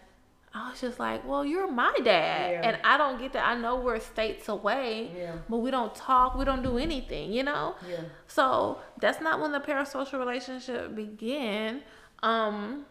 I 0.54 0.68
was 0.70 0.80
just 0.82 0.98
like, 1.00 1.26
"Well, 1.26 1.44
you're 1.46 1.70
my 1.70 1.94
dad, 2.04 2.50
Yeah. 2.52 2.60
and 2.68 2.78
I 2.84 2.98
don't 2.98 3.18
get 3.18 3.32
that. 3.32 3.46
I 3.46 3.54
know 3.54 3.76
we're 3.76 4.00
states 4.00 4.50
away, 4.50 5.10
Yeah. 5.16 5.36
but 5.48 5.58
we 5.58 5.70
don't 5.70 5.94
talk, 5.94 6.34
we 6.34 6.44
don't 6.44 6.62
do 6.62 6.76
anything, 6.76 7.32
you 7.32 7.42
know." 7.42 7.74
Yeah. 7.88 8.00
So 8.26 8.78
that's 9.00 9.20
not 9.22 9.40
when 9.40 9.52
the 9.52 9.60
parasocial 9.60 10.18
relationship 10.18 10.94
began. 10.94 11.82
Um, 12.22 12.84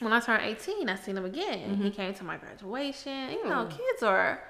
when 0.00 0.12
I 0.12 0.20
turned 0.20 0.42
18, 0.44 0.90
I 0.90 0.96
seen 0.96 1.16
him 1.16 1.24
again. 1.24 1.76
He 1.76 1.90
came 1.90 2.12
to 2.12 2.24
my 2.24 2.36
graduation. 2.36 3.30
You 3.30 3.44
know, 3.48 3.64
Mm. 3.64 3.70
kids 3.70 4.02
are 4.02 4.42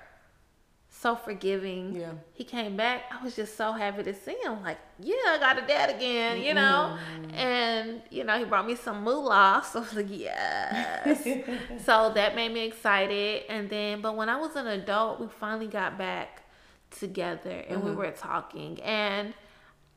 so 1.01 1.15
forgiving. 1.15 1.95
Yeah. 1.95 2.13
He 2.33 2.45
came 2.45 2.77
back. 2.77 3.03
I 3.11 3.23
was 3.23 3.37
just 3.37 3.57
so 3.57 3.73
happy 3.73 4.03
to 4.03 4.15
see 4.15 4.37
him. 4.43 4.63
Like, 4.63 4.79
yeah, 4.99 5.15
I 5.27 5.37
got 5.39 5.63
a 5.63 5.67
dad 5.67 5.91
again, 5.91 6.41
you 6.41 6.55
know? 6.55 6.97
Mm-hmm. 7.21 7.35
And, 7.35 8.03
you 8.11 8.25
know, 8.25 8.39
he 8.39 8.45
brought 8.45 8.67
me 8.67 8.75
some 8.77 9.05
moolah. 9.05 9.63
So 9.73 9.81
I 9.81 9.83
was 9.83 9.95
like, 9.95 10.07
yes. 10.11 11.23
so 11.85 12.13
that 12.15 12.35
made 12.35 12.53
me 12.53 12.67
excited. 12.67 13.43
And 13.49 13.69
then, 13.69 14.01
but 14.01 14.17
when 14.17 14.29
I 14.29 14.37
was 14.37 14.57
an 14.57 14.67
adult, 14.67 15.21
we 15.21 15.27
finally 15.29 15.67
got 15.67 15.99
back 15.99 16.43
together 16.91 17.65
and 17.69 17.83
we 17.83 17.91
mm-hmm. 17.91 17.99
were 17.99 18.11
talking. 18.13 18.81
And 18.81 19.35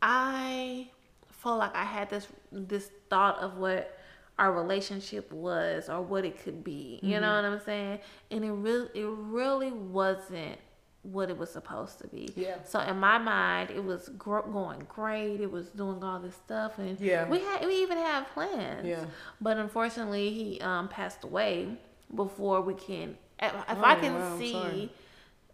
I 0.02 0.90
felt 1.30 1.60
like 1.60 1.76
I 1.76 1.86
had 1.86 2.10
this 2.10 2.28
this 2.52 2.90
thought 3.10 3.38
of 3.40 3.58
what 3.58 3.98
our 4.38 4.52
relationship 4.52 5.32
was 5.32 5.88
or 5.88 6.02
what 6.02 6.26
it 6.26 6.44
could 6.44 6.64
be. 6.64 7.00
You 7.02 7.20
know 7.20 7.28
mm-hmm. 7.28 7.52
what 7.52 7.60
I'm 7.60 7.66
saying? 7.66 8.00
And 8.32 8.44
it 8.44 8.52
really 8.52 8.90
it 8.94 9.08
really 9.08 9.72
wasn't 9.72 10.60
what 11.04 11.30
it 11.30 11.38
was 11.38 11.50
supposed 11.50 12.00
to 12.00 12.08
be. 12.08 12.30
Yeah. 12.36 12.58
So 12.66 12.80
in 12.82 12.98
my 13.00 13.18
mind, 13.18 13.72
it 13.72 13.84
was 13.84 14.10
gro- 14.10 14.44
going 14.52 14.86
great. 14.90 15.40
It 15.40 15.50
was 15.52 15.70
doing 15.70 16.04
all 16.04 16.20
this 16.20 16.36
stuff, 16.36 16.78
and 16.78 17.00
Yeah. 17.00 17.28
we 17.30 17.40
had 17.40 17.66
we 17.66 17.82
even 17.82 17.98
had 17.98 18.28
plans. 18.34 18.86
Yeah. 18.86 19.06
But 19.40 19.58
unfortunately, 19.58 20.30
he 20.32 20.62
um 20.62 20.88
passed 20.90 21.24
away 21.24 21.78
before 22.14 22.62
we 22.62 22.74
can. 22.74 23.18
If, 23.42 23.54
Oh, 23.56 23.64
I 23.84 23.96
can 23.96 24.14
wow, 24.16 24.38
see, 24.38 24.92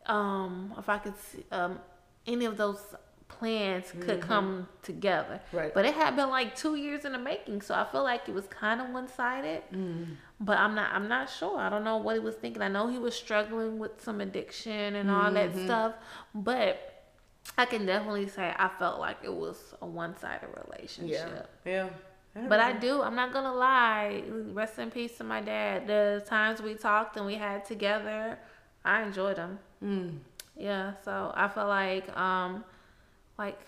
um, 0.07 0.73
if 0.77 0.89
I 0.89 0.97
could 0.97 1.17
see 1.17 1.45
um 1.51 1.79
any 2.25 2.45
of 2.45 2.57
those 2.57 2.81
plans 3.39 3.91
could 3.99 4.21
come 4.21 4.67
together. 4.83 5.39
Mm-hmm. 5.47 5.57
Right. 5.57 5.73
But 5.73 5.85
it 5.85 5.93
had 5.95 6.15
been 6.15 6.29
like 6.29 6.55
two 6.55 6.75
years 6.75 7.05
in 7.05 7.11
the 7.11 7.17
making, 7.19 7.61
so 7.61 7.73
I 7.75 7.85
feel 7.91 8.03
like 8.03 8.27
it 8.27 8.33
was 8.33 8.45
kind 8.47 8.81
of 8.81 8.89
one 8.89 9.07
sided. 9.07 9.63
Mm. 9.73 10.15
But 10.39 10.57
I'm 10.57 10.75
not. 10.75 10.91
I'm 10.93 11.07
not 11.07 11.29
sure. 11.29 11.57
I 11.59 11.69
don't 11.69 11.83
know 11.83 11.97
what 11.97 12.13
he 12.15 12.19
was 12.19 12.35
thinking. 12.35 12.61
I 12.61 12.67
know 12.67 12.87
he 12.87 12.99
was 12.99 13.15
struggling 13.15 13.79
with 13.79 14.01
some 14.01 14.21
addiction 14.21 14.95
and 14.95 15.09
all 15.11 15.31
that 15.31 15.51
Mm-hmm. 15.51 15.65
stuff. 15.65 15.93
But 16.33 16.91
I 17.57 17.65
can 17.65 17.85
definitely 17.85 18.27
say 18.27 18.53
I 18.57 18.69
felt 18.79 18.99
like 18.99 19.17
it 19.23 19.33
was 19.33 19.73
a 19.81 19.85
one 19.85 20.17
sided 20.17 20.47
Yeah. 20.53 20.63
relationship. 20.65 21.49
Yeah. 21.65 21.89
But 22.49 22.59
I 22.59 22.73
do. 22.73 23.01
I'm 23.01 23.15
not 23.15 23.31
gonna 23.31 23.53
lie. 23.53 24.23
Rest 24.51 24.77
in 24.79 24.91
peace 24.91 25.17
to 25.19 25.23
my 25.23 25.39
dad. 25.41 25.87
The 25.87 26.21
times 26.27 26.61
we 26.61 26.73
talked 26.73 27.15
and 27.15 27.25
we 27.25 27.35
had 27.35 27.63
together, 27.63 28.37
I 28.83 29.03
enjoyed 29.03 29.37
them. 29.37 29.59
Mm. 29.81 30.17
Yeah. 30.57 30.93
So 31.05 31.31
I 31.33 31.47
feel 31.47 31.67
like, 31.67 32.09
um, 32.17 32.65
like 33.37 33.59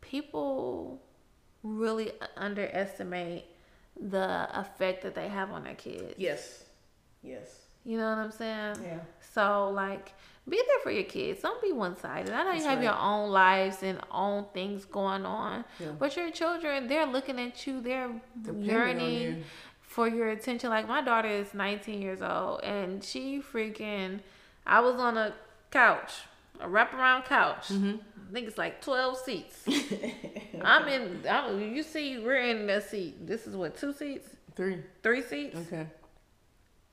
people 0.00 1.00
really 1.62 2.12
underestimate 2.36 3.44
the 4.00 4.48
effect 4.58 5.02
that 5.02 5.14
they 5.14 5.28
have 5.28 5.50
on 5.50 5.64
their 5.64 5.74
kids. 5.74 6.14
Yes. 6.16 6.64
Yes. 7.22 7.48
You 7.84 7.98
know 7.98 8.08
what 8.10 8.18
I'm 8.18 8.32
saying? 8.32 8.76
Yeah. 8.84 8.98
So 9.34 9.70
like 9.70 10.12
be 10.48 10.56
there 10.56 10.78
for 10.82 10.90
your 10.90 11.04
kids. 11.04 11.42
Don't 11.42 11.62
be 11.62 11.72
one 11.72 11.96
sided. 11.96 12.32
I 12.32 12.42
know 12.42 12.52
That's 12.52 12.64
you 12.64 12.68
have 12.70 12.78
right. 12.78 12.84
your 12.84 12.98
own 12.98 13.30
lives 13.30 13.82
and 13.82 14.00
own 14.10 14.46
things 14.52 14.84
going 14.84 15.24
on. 15.24 15.64
Yeah. 15.78 15.88
But 15.98 16.16
your 16.16 16.30
children, 16.30 16.88
they're 16.88 17.06
looking 17.06 17.38
at 17.38 17.64
you, 17.66 17.80
they're 17.80 18.10
Depending 18.40 18.64
yearning 18.68 19.20
you. 19.22 19.44
for 19.82 20.08
your 20.08 20.30
attention. 20.30 20.70
Like 20.70 20.88
my 20.88 21.00
daughter 21.00 21.28
is 21.28 21.54
19 21.54 22.02
years 22.02 22.22
old 22.22 22.62
and 22.64 23.04
she 23.04 23.40
freaking 23.40 24.20
I 24.66 24.80
was 24.80 24.96
on 24.96 25.16
a 25.16 25.34
couch, 25.70 26.12
a 26.60 26.66
wraparound 26.66 27.24
couch. 27.24 27.68
Mm-hmm. 27.68 27.96
I 28.28 28.32
think 28.32 28.48
it's 28.48 28.58
like 28.58 28.80
12 28.80 29.18
seats. 29.18 29.64
I'm 30.62 30.88
in 30.88 31.20
I'm, 31.28 31.60
you 31.74 31.82
see 31.82 32.18
we're 32.18 32.40
in 32.40 32.66
the 32.66 32.80
seat. 32.80 33.26
This 33.26 33.46
is 33.46 33.56
what 33.56 33.76
two 33.76 33.92
seats? 33.92 34.28
Three. 34.56 34.78
Three 35.02 35.22
seats? 35.22 35.56
Okay. 35.56 35.86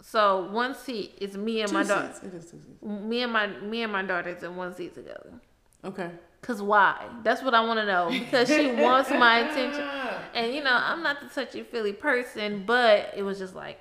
So 0.02 0.50
one 0.52 0.76
seat 0.76 1.18
is 1.22 1.38
me 1.38 1.62
and 1.62 1.70
Two 1.70 1.76
my 1.76 1.84
daughter. 1.84 2.14
It 2.24 2.34
is 2.34 2.46
two 2.46 2.60
seats. 2.60 2.84
Me 2.84 3.22
and 3.22 3.32
my 3.32 3.48
me 3.48 3.84
and 3.84 3.92
my 3.92 4.02
daughter's 4.02 4.44
in 4.44 4.56
one 4.56 4.74
seat 4.76 4.96
together. 4.96 5.34
Okay. 5.86 6.10
Cause 6.42 6.62
why? 6.62 7.06
That's 7.24 7.44
what 7.44 7.54
I 7.54 7.62
want 7.62 7.80
to 7.80 7.86
know. 7.86 8.10
Because 8.10 8.48
she 8.48 8.72
wants 8.82 9.10
my 9.10 9.40
attention, 9.40 9.86
and 10.34 10.54
you 10.54 10.64
know 10.64 10.74
I'm 10.74 11.04
not 11.04 11.20
the 11.20 11.28
touchy 11.28 11.64
feely 11.64 11.92
person, 11.92 12.64
but 12.66 13.14
it 13.16 13.24
was 13.24 13.40
just 13.40 13.56
like 13.56 13.80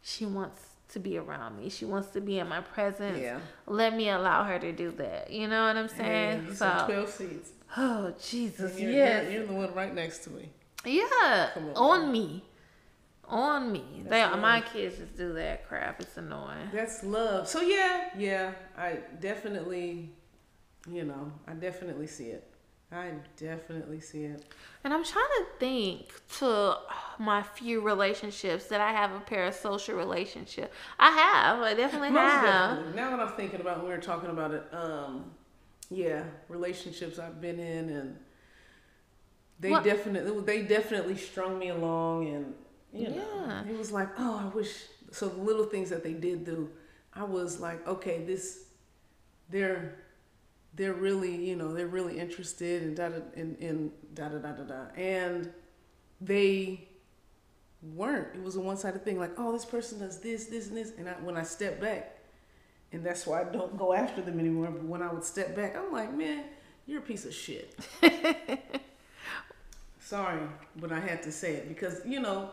she 0.00 0.26
wants 0.26 0.65
to 0.96 1.00
be 1.00 1.18
around 1.18 1.58
me. 1.58 1.68
She 1.68 1.84
wants 1.84 2.08
to 2.12 2.22
be 2.22 2.38
in 2.38 2.48
my 2.48 2.62
presence. 2.62 3.18
Yeah. 3.20 3.38
Let 3.66 3.94
me 3.94 4.08
allow 4.08 4.44
her 4.44 4.58
to 4.58 4.72
do 4.72 4.90
that. 4.92 5.30
You 5.30 5.46
know 5.46 5.66
what 5.66 5.76
I'm 5.76 5.88
saying? 5.88 6.46
Hey, 6.46 6.54
so, 6.54 6.84
twelve 6.86 7.10
seats. 7.10 7.50
oh 7.76 8.14
Jesus, 8.18 8.80
You're, 8.80 8.92
yes, 8.92 9.24
you're, 9.24 9.32
you're 9.32 9.46
the 9.46 9.52
one 9.52 9.74
right 9.74 9.94
next 9.94 10.24
to 10.24 10.30
me. 10.30 10.48
yeah, 10.86 11.50
on. 11.56 11.76
on 11.76 12.12
me, 12.12 12.42
on 13.26 13.70
me. 13.72 13.84
They 14.08 14.26
my 14.36 14.62
kids 14.62 14.96
just 14.96 15.16
do 15.18 15.34
that 15.34 15.68
crap. 15.68 16.00
It's 16.00 16.16
annoying. 16.16 16.70
That's 16.72 17.04
love. 17.04 17.46
So 17.46 17.60
yeah, 17.60 18.08
yeah, 18.16 18.52
I 18.78 19.00
definitely, 19.20 20.10
you 20.90 21.04
know, 21.04 21.30
I 21.46 21.52
definitely 21.52 22.06
see 22.06 22.28
it. 22.28 22.50
I 22.92 23.10
definitely 23.36 23.98
see 24.00 24.24
it. 24.24 24.44
And 24.84 24.94
I'm 24.94 25.02
trying 25.04 25.24
to 25.38 25.44
think 25.58 26.12
to 26.38 26.76
my 27.18 27.42
few 27.42 27.80
relationships 27.80 28.66
that 28.66 28.80
I 28.80 28.92
have 28.92 29.10
a 29.12 29.18
parasocial 29.20 29.96
relationship. 29.96 30.72
I 30.98 31.10
have. 31.10 31.60
I 31.60 31.74
definitely 31.74 32.10
Most 32.10 32.30
have. 32.30 32.76
definitely. 32.76 32.96
Now 33.00 33.10
that 33.16 33.20
I'm 33.20 33.32
thinking 33.36 33.60
about 33.60 33.78
when 33.78 33.86
we 33.88 33.92
were 33.92 34.00
talking 34.00 34.30
about 34.30 34.52
it, 34.52 34.64
um, 34.72 35.32
yeah, 35.90 36.22
relationships 36.48 37.18
I've 37.18 37.40
been 37.40 37.58
in 37.58 37.88
and 37.90 38.16
they 39.58 39.70
What- 39.70 39.84
definitely 39.84 40.40
they 40.42 40.62
definitely 40.62 41.16
strung 41.16 41.58
me 41.58 41.70
along 41.70 42.28
and 42.28 42.54
you 42.92 43.08
know 43.08 43.16
Yeah. 43.46 43.64
it 43.72 43.76
was 43.76 43.90
like, 43.90 44.08
oh 44.18 44.38
I 44.44 44.54
wish 44.54 44.84
so 45.12 45.28
the 45.28 45.40
little 45.40 45.64
things 45.66 45.90
that 45.90 46.02
they 46.02 46.12
did 46.12 46.44
do, 46.44 46.70
I 47.14 47.24
was 47.24 47.58
like, 47.60 47.86
okay, 47.88 48.24
this 48.24 48.64
they're 49.48 49.98
they're 50.76 50.94
really, 50.94 51.34
you 51.34 51.56
know, 51.56 51.72
they're 51.72 51.86
really 51.86 52.18
interested 52.18 52.82
in 52.82 52.94
da 52.94 53.08
da 53.08 53.16
in, 53.34 53.56
in 53.56 53.92
da 54.14 54.28
da 54.28 54.38
da 54.38 54.52
da 54.52 54.62
da 54.62 54.84
and 54.96 55.50
they 56.20 56.86
weren't. 57.94 58.28
It 58.34 58.42
was 58.42 58.56
a 58.56 58.60
one 58.60 58.76
sided 58.76 59.04
thing, 59.04 59.18
like, 59.18 59.32
oh, 59.38 59.52
this 59.52 59.64
person 59.64 59.98
does 59.98 60.18
this, 60.20 60.46
this, 60.46 60.68
and 60.68 60.76
this. 60.76 60.92
And 60.98 61.08
I, 61.08 61.12
when 61.14 61.36
I 61.36 61.42
step 61.42 61.80
back, 61.80 62.18
and 62.92 63.04
that's 63.04 63.26
why 63.26 63.40
I 63.40 63.44
don't 63.44 63.76
go 63.76 63.92
after 63.92 64.22
them 64.22 64.38
anymore. 64.38 64.68
But 64.70 64.84
when 64.84 65.02
I 65.02 65.12
would 65.12 65.24
step 65.24 65.56
back, 65.56 65.76
I'm 65.76 65.92
like, 65.92 66.14
man, 66.14 66.44
you're 66.86 67.00
a 67.00 67.02
piece 67.02 67.24
of 67.24 67.34
shit. 67.34 67.78
Sorry, 70.00 70.40
but 70.76 70.92
I 70.92 71.00
had 71.00 71.22
to 71.24 71.32
say 71.32 71.54
it 71.54 71.68
because 71.68 72.00
you 72.06 72.20
know 72.20 72.50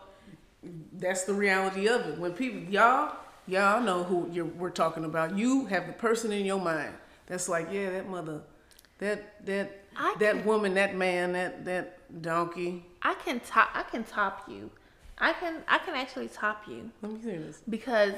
that's 0.94 1.24
the 1.24 1.34
reality 1.34 1.88
of 1.88 2.00
it. 2.06 2.18
When 2.18 2.32
people, 2.32 2.60
y'all, 2.72 3.16
y'all 3.46 3.80
know 3.80 4.02
who 4.02 4.28
you're, 4.32 4.44
we're 4.44 4.70
talking 4.70 5.04
about. 5.04 5.38
You 5.38 5.66
have 5.66 5.86
the 5.86 5.92
person 5.92 6.32
in 6.32 6.44
your 6.44 6.60
mind 6.60 6.94
that's 7.26 7.48
like, 7.48 7.68
yeah, 7.70 7.90
that 7.90 8.08
mother, 8.08 8.42
that 8.98 9.44
that 9.46 9.84
I 9.96 10.14
that 10.18 10.44
woman, 10.44 10.74
that 10.74 10.94
man, 10.96 11.32
that 11.32 11.64
that 11.64 12.22
donkey. 12.22 12.84
I 13.02 13.14
can 13.14 13.40
top. 13.40 13.70
I 13.74 13.82
can 13.82 14.04
top 14.04 14.48
you. 14.48 14.70
I 15.18 15.32
can. 15.32 15.62
I 15.68 15.78
can 15.78 15.94
actually 15.94 16.28
top 16.28 16.64
you 16.68 16.90
Let 17.02 17.12
me 17.12 17.20
hear 17.20 17.38
this. 17.38 17.62
because 17.68 18.14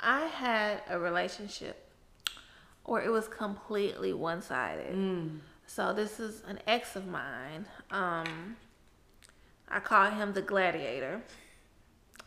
I 0.00 0.26
had 0.26 0.82
a 0.88 0.98
relationship 0.98 1.90
or 2.84 3.02
it 3.02 3.10
was 3.10 3.28
completely 3.28 4.12
one 4.12 4.42
sided. 4.42 4.94
Mm. 4.94 5.38
So 5.66 5.92
this 5.92 6.20
is 6.20 6.42
an 6.46 6.58
ex 6.66 6.96
of 6.96 7.06
mine. 7.06 7.66
Um, 7.90 8.56
I 9.68 9.80
call 9.80 10.10
him 10.10 10.32
the 10.32 10.42
gladiator. 10.42 11.22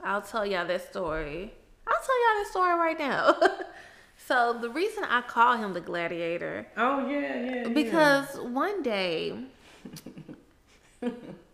I'll 0.03 0.21
tell 0.21 0.45
y'all 0.45 0.67
that 0.67 0.89
story. 0.89 1.53
I'll 1.87 2.05
tell 2.05 2.35
y'all 2.35 2.43
that 2.43 2.47
story 2.49 2.73
right 2.79 2.99
now. 2.99 3.35
so 4.27 4.57
the 4.59 4.69
reason 4.69 5.03
I 5.05 5.21
call 5.21 5.57
him 5.57 5.73
the 5.73 5.81
gladiator 5.81 6.67
Oh 6.75 7.07
yeah, 7.07 7.19
yeah. 7.19 7.55
yeah. 7.63 7.67
because 7.69 8.37
one 8.39 8.83
day, 8.83 9.33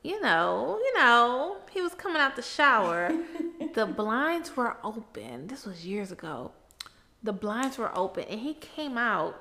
you 0.03 0.21
know, 0.21 0.79
you 0.83 0.93
know, 0.97 1.57
he 1.71 1.81
was 1.81 1.93
coming 1.93 2.21
out 2.21 2.36
the 2.36 2.41
shower. 2.41 3.12
the 3.73 3.86
blinds 3.86 4.55
were 4.57 4.77
open. 4.83 5.47
This 5.47 5.65
was 5.65 5.86
years 5.86 6.12
ago. 6.12 6.51
The 7.21 7.33
blinds 7.33 7.77
were 7.77 7.91
open, 7.97 8.25
and 8.25 8.39
he 8.41 8.53
came 8.53 8.97
out 8.97 9.36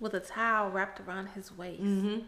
with 0.00 0.14
a 0.14 0.20
towel 0.20 0.70
wrapped 0.70 1.00
around 1.00 1.28
his 1.28 1.52
waist, 1.56 1.82
Mm-hmm. 1.82 2.18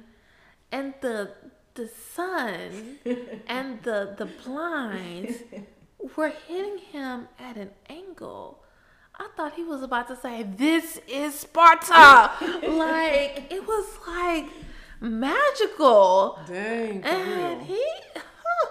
and 0.73 0.95
the 1.01 1.31
the 1.75 1.89
sun 1.89 2.99
and 3.47 3.83
the 3.83 4.15
the 4.19 4.27
blinds 4.45 5.37
were 6.17 6.33
hitting 6.49 6.79
him 6.79 7.29
at 7.39 7.57
an 7.57 7.71
angle. 7.89 8.63
I 9.21 9.29
thought 9.37 9.53
he 9.53 9.65
was 9.65 9.83
about 9.83 10.09
to 10.09 10.17
say, 10.17 10.45
"This 10.45 10.99
is 11.07 11.39
Sparta." 11.39 12.31
like 12.67 13.53
it 13.53 13.67
was 13.67 13.87
like 14.09 14.47
magical. 14.99 16.39
Dang, 16.47 17.05
And 17.05 17.61
he, 17.63 17.85
huh, 18.17 18.69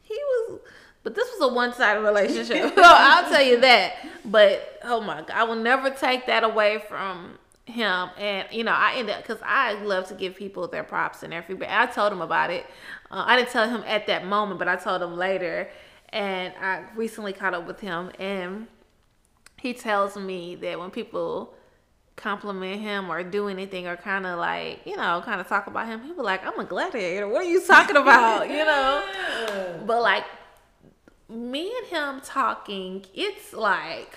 he 0.00 0.14
was, 0.14 0.60
but 1.02 1.14
this 1.14 1.28
was 1.28 1.50
a 1.50 1.54
one-sided 1.54 2.00
relationship. 2.00 2.72
I'll 2.78 3.30
tell 3.30 3.42
you 3.42 3.60
that. 3.60 3.96
But 4.24 4.80
oh 4.82 5.02
my 5.02 5.16
god, 5.20 5.30
I 5.30 5.44
will 5.44 5.56
never 5.56 5.90
take 5.90 6.24
that 6.26 6.42
away 6.42 6.82
from 6.88 7.38
him. 7.66 8.08
And 8.16 8.48
you 8.50 8.64
know, 8.64 8.72
I 8.72 8.94
ended 8.96 9.14
up 9.14 9.26
because 9.26 9.42
I 9.44 9.74
love 9.82 10.08
to 10.08 10.14
give 10.14 10.36
people 10.36 10.66
their 10.68 10.84
props 10.84 11.22
and 11.22 11.32
their 11.32 11.42
feedback. 11.42 11.90
I 11.90 11.92
told 11.92 12.14
him 12.14 12.22
about 12.22 12.50
it. 12.50 12.64
Uh, 13.10 13.24
I 13.26 13.36
didn't 13.36 13.50
tell 13.50 13.68
him 13.68 13.84
at 13.86 14.06
that 14.06 14.24
moment, 14.24 14.58
but 14.58 14.68
I 14.68 14.76
told 14.76 15.02
him 15.02 15.18
later. 15.18 15.68
And 16.10 16.54
I 16.62 16.84
recently 16.94 17.34
caught 17.34 17.52
up 17.52 17.66
with 17.66 17.80
him, 17.80 18.10
and 18.18 18.68
he 19.66 19.74
tells 19.74 20.16
me 20.16 20.54
that 20.54 20.78
when 20.78 20.90
people 20.90 21.52
compliment 22.14 22.80
him 22.80 23.10
or 23.10 23.24
do 23.24 23.48
anything 23.48 23.86
or 23.86 23.96
kind 23.96 24.24
of 24.24 24.38
like 24.38 24.78
you 24.86 24.96
know 24.96 25.20
kind 25.24 25.40
of 25.40 25.48
talk 25.48 25.66
about 25.66 25.86
him 25.86 26.00
he 26.02 26.12
be 26.12 26.22
like 26.22 26.46
i'm 26.46 26.58
a 26.58 26.64
gladiator. 26.64 27.28
What 27.28 27.42
are 27.42 27.50
you 27.50 27.60
talking 27.66 27.96
about? 27.96 28.48
You 28.48 28.64
know? 28.64 29.02
Yeah. 29.48 29.76
but 29.84 30.00
like 30.02 30.24
me 31.28 31.72
and 31.78 31.86
him 31.88 32.20
talking 32.24 33.04
it's 33.12 33.52
like 33.52 34.14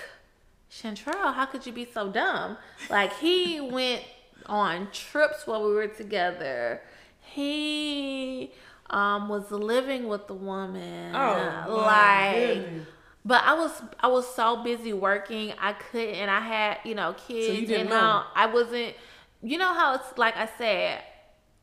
chantrell 0.69 1.33
how 1.33 1.45
could 1.47 1.65
you 1.65 1.73
be 1.73 1.85
so 1.85 2.09
dumb? 2.09 2.57
Like 2.89 3.11
he 3.17 3.59
went 3.59 4.03
on 4.45 4.89
trips 4.91 5.47
while 5.47 5.67
we 5.67 5.73
were 5.73 5.87
together. 5.87 6.81
He 7.21 8.51
um 8.91 9.29
was 9.29 9.49
living 9.49 10.07
with 10.07 10.27
the 10.27 10.35
woman. 10.35 11.15
Oh, 11.15 11.83
like 11.85 12.35
goodness. 12.35 12.87
But 13.25 13.43
I 13.43 13.53
was 13.53 13.71
I 13.99 14.07
was 14.07 14.33
so 14.35 14.63
busy 14.63 14.93
working, 14.93 15.53
I 15.59 15.73
couldn't, 15.73 16.15
and 16.15 16.31
I 16.31 16.39
had 16.39 16.77
you 16.85 16.95
know 16.95 17.13
kids, 17.27 17.67
didn't 17.67 17.81
and 17.81 17.89
know. 17.89 17.99
how 17.99 18.25
I 18.35 18.45
wasn't. 18.47 18.95
You 19.41 19.57
know 19.57 19.73
how 19.73 19.95
it's 19.95 20.17
like 20.17 20.35
I 20.35 20.49
said, 20.57 21.01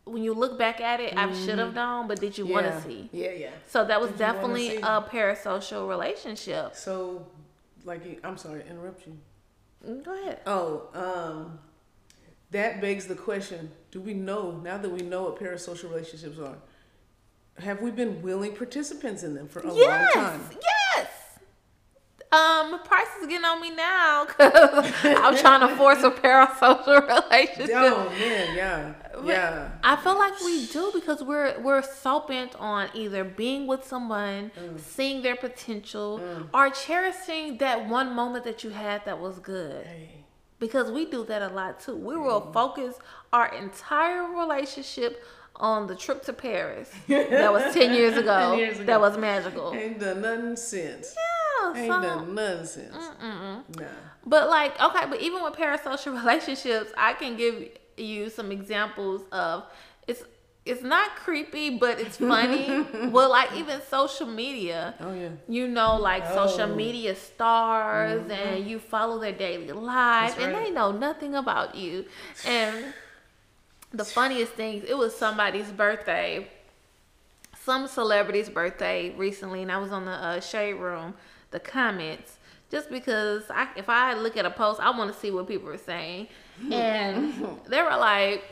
when 0.05 0.23
you 0.23 0.33
look 0.33 0.59
back 0.59 0.81
at 0.81 1.01
it, 1.01 1.17
I 1.17 1.33
should 1.33 1.59
have 1.59 1.75
known, 1.75 2.09
but 2.09 2.21
did 2.21 2.39
you 2.39 2.47
want 2.47 2.67
Mm-hmm. 2.67 2.79
To 2.83 2.89
see? 2.89 3.09
Yeah, 3.13 3.31
yeah. 3.33 3.51
So 3.69 3.85
that 3.85 4.01
was 4.01 4.11
Did 4.11 4.19
definitely 4.19 4.77
a 4.77 5.03
parasocial 5.03 5.89
relationship. 5.89 6.75
So, 6.75 7.27
like, 7.85 8.21
I'm 8.25 8.37
sorry 8.39 8.63
to 8.63 8.69
interrupt 8.71 9.07
you. 9.07 9.19
Mm, 9.87 10.05
Go 10.05 10.23
ahead. 10.23 10.41
Oh, 10.47 10.83
um, 10.95 11.59
that 12.51 12.81
begs 12.81 13.07
the 13.07 13.15
question: 13.15 13.71
Do 13.91 14.01
we 14.01 14.15
know 14.15 14.53
now 14.63 14.79
that 14.79 14.89
we 14.91 15.01
know 15.01 15.25
what 15.25 15.39
parasocial 15.39 15.91
relationships 15.91 16.39
are? 16.39 16.57
Have 17.59 17.81
we 17.83 17.91
been 17.91 18.23
willing 18.23 18.55
participants 18.55 19.23
in 19.23 19.35
them 19.35 19.49
for 19.49 19.61
a 19.61 19.75
yes, 19.75 20.15
long 20.15 20.25
time? 20.25 20.41
yes. 20.53 20.76
Um, 22.37 22.81
Price 22.85 23.07
is 23.21 23.27
getting 23.27 23.45
on 23.45 23.61
me 23.61 23.71
now 23.75 24.25
because 24.27 24.95
I'm 25.05 25.37
trying 25.37 25.63
to 25.69 25.75
force 25.77 26.03
a 26.03 26.11
parasocial 26.11 27.01
relationship. 27.31 27.71
Oh 27.75 28.09
man, 28.19 28.57
yeah, 28.57 28.95
yeah. 29.25 29.71
I 29.83 29.97
feel 29.97 30.19
like 30.19 30.39
we 30.45 30.67
do 30.67 30.91
because 30.95 31.23
we're 31.23 31.59
we're 31.61 31.83
so 31.83 32.21
bent 32.27 32.55
on 32.57 32.89
either 32.95 33.23
being 33.25 33.67
with 33.67 33.85
someone, 33.85 34.51
Mm. 34.59 34.79
seeing 34.81 35.23
their 35.23 35.37
potential, 35.37 36.21
or 36.53 36.71
cherishing 36.71 37.59
that 37.59 37.89
one 37.89 38.15
moment 38.15 38.45
that 38.45 38.63
you 38.65 38.71
had 38.71 39.05
that 39.07 39.19
was 39.19 39.39
good. 39.39 39.85
Hey, 39.87 40.11
Because 40.59 40.91
we 40.91 41.03
do 41.17 41.25
that 41.27 41.43
a 41.43 41.49
lot 41.61 41.81
too. 41.81 41.97
We 41.97 42.17
will 42.17 42.43
focus 42.53 42.93
our 43.33 43.49
entire 43.55 44.25
relationship 44.43 45.23
on 45.57 45.87
the 45.87 45.95
trip 45.95 46.23
to 46.25 46.33
Paris 46.35 46.91
that 47.09 47.51
was 47.53 47.63
ten 47.75 47.95
years 47.95 48.17
ago. 48.17 48.51
10 48.51 48.59
years 48.59 48.77
ago. 48.77 48.87
That 48.87 49.01
was 49.01 49.17
magical. 49.17 49.73
ain't 49.75 49.99
done 49.99 50.21
nothing 50.21 50.57
since. 50.57 51.15
Yeah, 51.17 51.36
Ain't 51.75 51.93
so- 51.93 52.01
nothing 52.25 52.67
since. 52.67 52.95
Mm-mm. 52.95 53.79
Nah. 53.81 53.85
But 54.25 54.49
like, 54.49 54.81
okay, 54.81 55.07
but 55.09 55.21
even 55.21 55.43
with 55.43 55.55
parasocial 55.55 56.15
relationships, 56.21 56.91
I 56.97 57.13
can 57.15 57.37
give 57.37 57.69
you 57.97 58.29
some 58.31 58.51
examples 58.53 59.23
of 59.33 59.65
it's 60.07 60.23
it's 60.65 60.83
not 60.83 61.15
creepy, 61.15 61.79
but 61.79 62.01
it's 62.01 62.17
funny. 62.17 62.85
well, 63.11 63.31
like 63.31 63.53
even 63.55 63.81
social 63.89 64.27
media. 64.27 64.95
Oh 64.99 65.15
yeah. 65.15 65.29
You 65.49 65.69
know, 65.69 65.97
like 65.97 66.27
social 66.27 66.63
Oh. 66.73 66.75
media 66.75 67.15
stars, 67.15 68.29
and 68.29 68.67
you 68.69 68.81
follow 68.81 69.21
their 69.21 69.31
daily 69.33 69.71
life, 69.71 70.35
That's 70.37 70.45
and 70.45 70.55
they 70.57 70.71
know 70.73 70.91
nothing 70.91 71.37
about 71.37 71.77
you. 71.77 72.05
And 72.45 72.93
the 73.93 74.05
funniest 74.05 74.53
things, 74.55 74.83
it 74.89 74.99
was 74.99 75.15
somebody's 75.17 75.71
birthday, 75.71 76.49
some 77.63 77.87
celebrity's 77.87 78.49
birthday 78.49 79.15
recently, 79.17 79.63
and 79.63 79.71
I 79.71 79.79
was 79.79 79.93
on 79.93 80.05
the 80.05 80.11
uh, 80.13 80.41
shade 80.41 80.75
room, 80.75 81.15
the 81.57 81.61
comments, 81.61 82.37
just 82.71 82.91
because 82.91 83.45
I, 83.51 83.69
if 83.77 83.89
I 83.89 84.15
look 84.15 84.37
at 84.37 84.45
a 84.45 84.51
post, 84.51 84.79
I 84.81 84.91
want 84.91 85.13
to 85.13 85.19
see 85.19 85.31
what 85.31 85.49
people 85.49 85.69
are 85.71 85.79
saying, 85.79 86.29
and 86.73 87.33
they 87.67 87.83
were 87.83 87.97
like, 87.97 88.45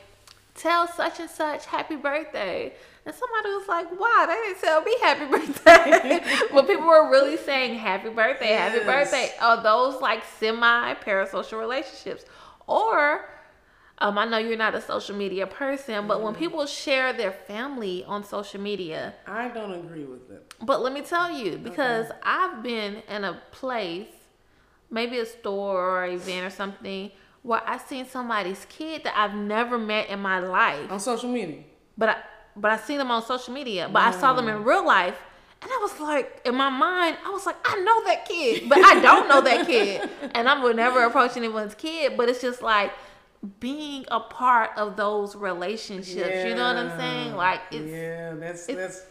"Tell 0.54 0.88
such 0.88 1.20
and 1.20 1.28
such 1.30 1.66
happy 1.66 1.96
birthday." 1.96 2.72
And 3.06 3.14
somebody 3.14 3.48
was 3.54 3.68
like, 3.68 3.88
"Why? 4.00 4.24
They 4.28 4.38
didn't 4.48 4.60
tell 4.62 4.80
me 4.82 4.94
happy 5.02 5.26
birthday." 5.36 6.20
but 6.52 6.66
people 6.66 6.86
were 6.86 7.10
really 7.10 7.36
saying 7.36 7.74
happy 7.78 8.08
birthday, 8.08 8.52
happy 8.64 8.78
Yes. 8.78 8.86
birthday. 8.86 9.28
Are 9.40 9.62
those 9.62 10.00
like 10.00 10.22
semi 10.38 10.94
parasocial 10.94 11.58
relationships? 11.60 12.24
Or 12.66 13.28
um, 13.98 14.18
I 14.18 14.24
know 14.24 14.38
you're 14.38 14.56
not 14.56 14.74
a 14.74 14.80
social 14.80 15.14
media 15.16 15.46
person, 15.46 16.06
but 16.08 16.20
when 16.22 16.34
people 16.34 16.66
share 16.66 17.12
their 17.12 17.32
family 17.32 18.04
on 18.04 18.24
social 18.24 18.60
media, 18.60 19.14
I 19.26 19.48
don't 19.48 19.72
agree 19.72 20.04
with 20.04 20.30
it. 20.30 20.54
but 20.60 20.82
let 20.82 20.92
me 20.92 21.02
tell 21.02 21.30
you, 21.30 21.58
because 21.58 22.08
I've 22.22 22.62
been 22.62 23.02
in 23.08 23.24
a 23.24 23.40
place, 23.52 24.08
maybe 24.90 25.18
a 25.18 25.26
store 25.26 25.80
or 26.02 26.06
event 26.06 26.46
or 26.46 26.50
something, 26.50 27.10
where 27.42 27.62
I 27.66 27.78
seen 27.78 28.06
somebody's 28.06 28.66
kid 28.68 29.04
that 29.04 29.14
I've 29.16 29.34
never 29.34 29.78
met 29.78 30.08
in 30.08 30.20
my 30.20 30.38
life, 30.40 30.90
On 30.90 30.98
social 30.98 31.28
media. 31.30 31.62
but 31.96 32.08
I, 32.08 32.16
but 32.56 32.70
I 32.72 32.76
seen 32.78 32.98
them 32.98 33.10
on 33.10 33.22
social 33.24 33.52
media, 33.54 33.88
but 33.92 34.02
I 34.02 34.10
saw 34.12 34.32
them 34.32 34.48
in 34.48 34.64
real 34.64 34.84
life. 34.86 35.18
And 35.62 35.70
I 35.72 35.78
was 35.80 35.98
like, 35.98 36.42
in 36.44 36.54
my 36.54 36.68
mind, 36.68 37.16
I 37.24 37.30
was 37.30 37.46
like, 37.46 37.56
I 37.64 37.76
know 37.80 38.04
that 38.04 38.26
kid, 38.28 38.68
but 38.68 38.78
I 38.78 39.00
don't 39.00 39.28
know 39.28 39.40
that 39.40 39.66
kid. 39.66 40.08
And 40.34 40.46
I 40.48 40.62
would 40.62 40.76
never 40.76 41.04
approach 41.04 41.36
anyone's 41.38 41.74
kid, 41.74 42.16
but 42.18 42.28
it's 42.28 42.42
just 42.42 42.60
like 42.60 42.92
being 43.60 44.04
a 44.10 44.20
part 44.20 44.70
of 44.76 44.96
those 44.96 45.36
relationships. 45.36 46.44
You 46.46 46.54
know 46.54 46.66
what 46.72 46.76
I'm 46.76 46.98
saying? 46.98 47.34
Like, 47.36 47.60
it's, 47.70 47.90
yeah, 47.90 48.34
that's 48.34 48.68
it's- 48.68 48.76
that's 48.94 49.06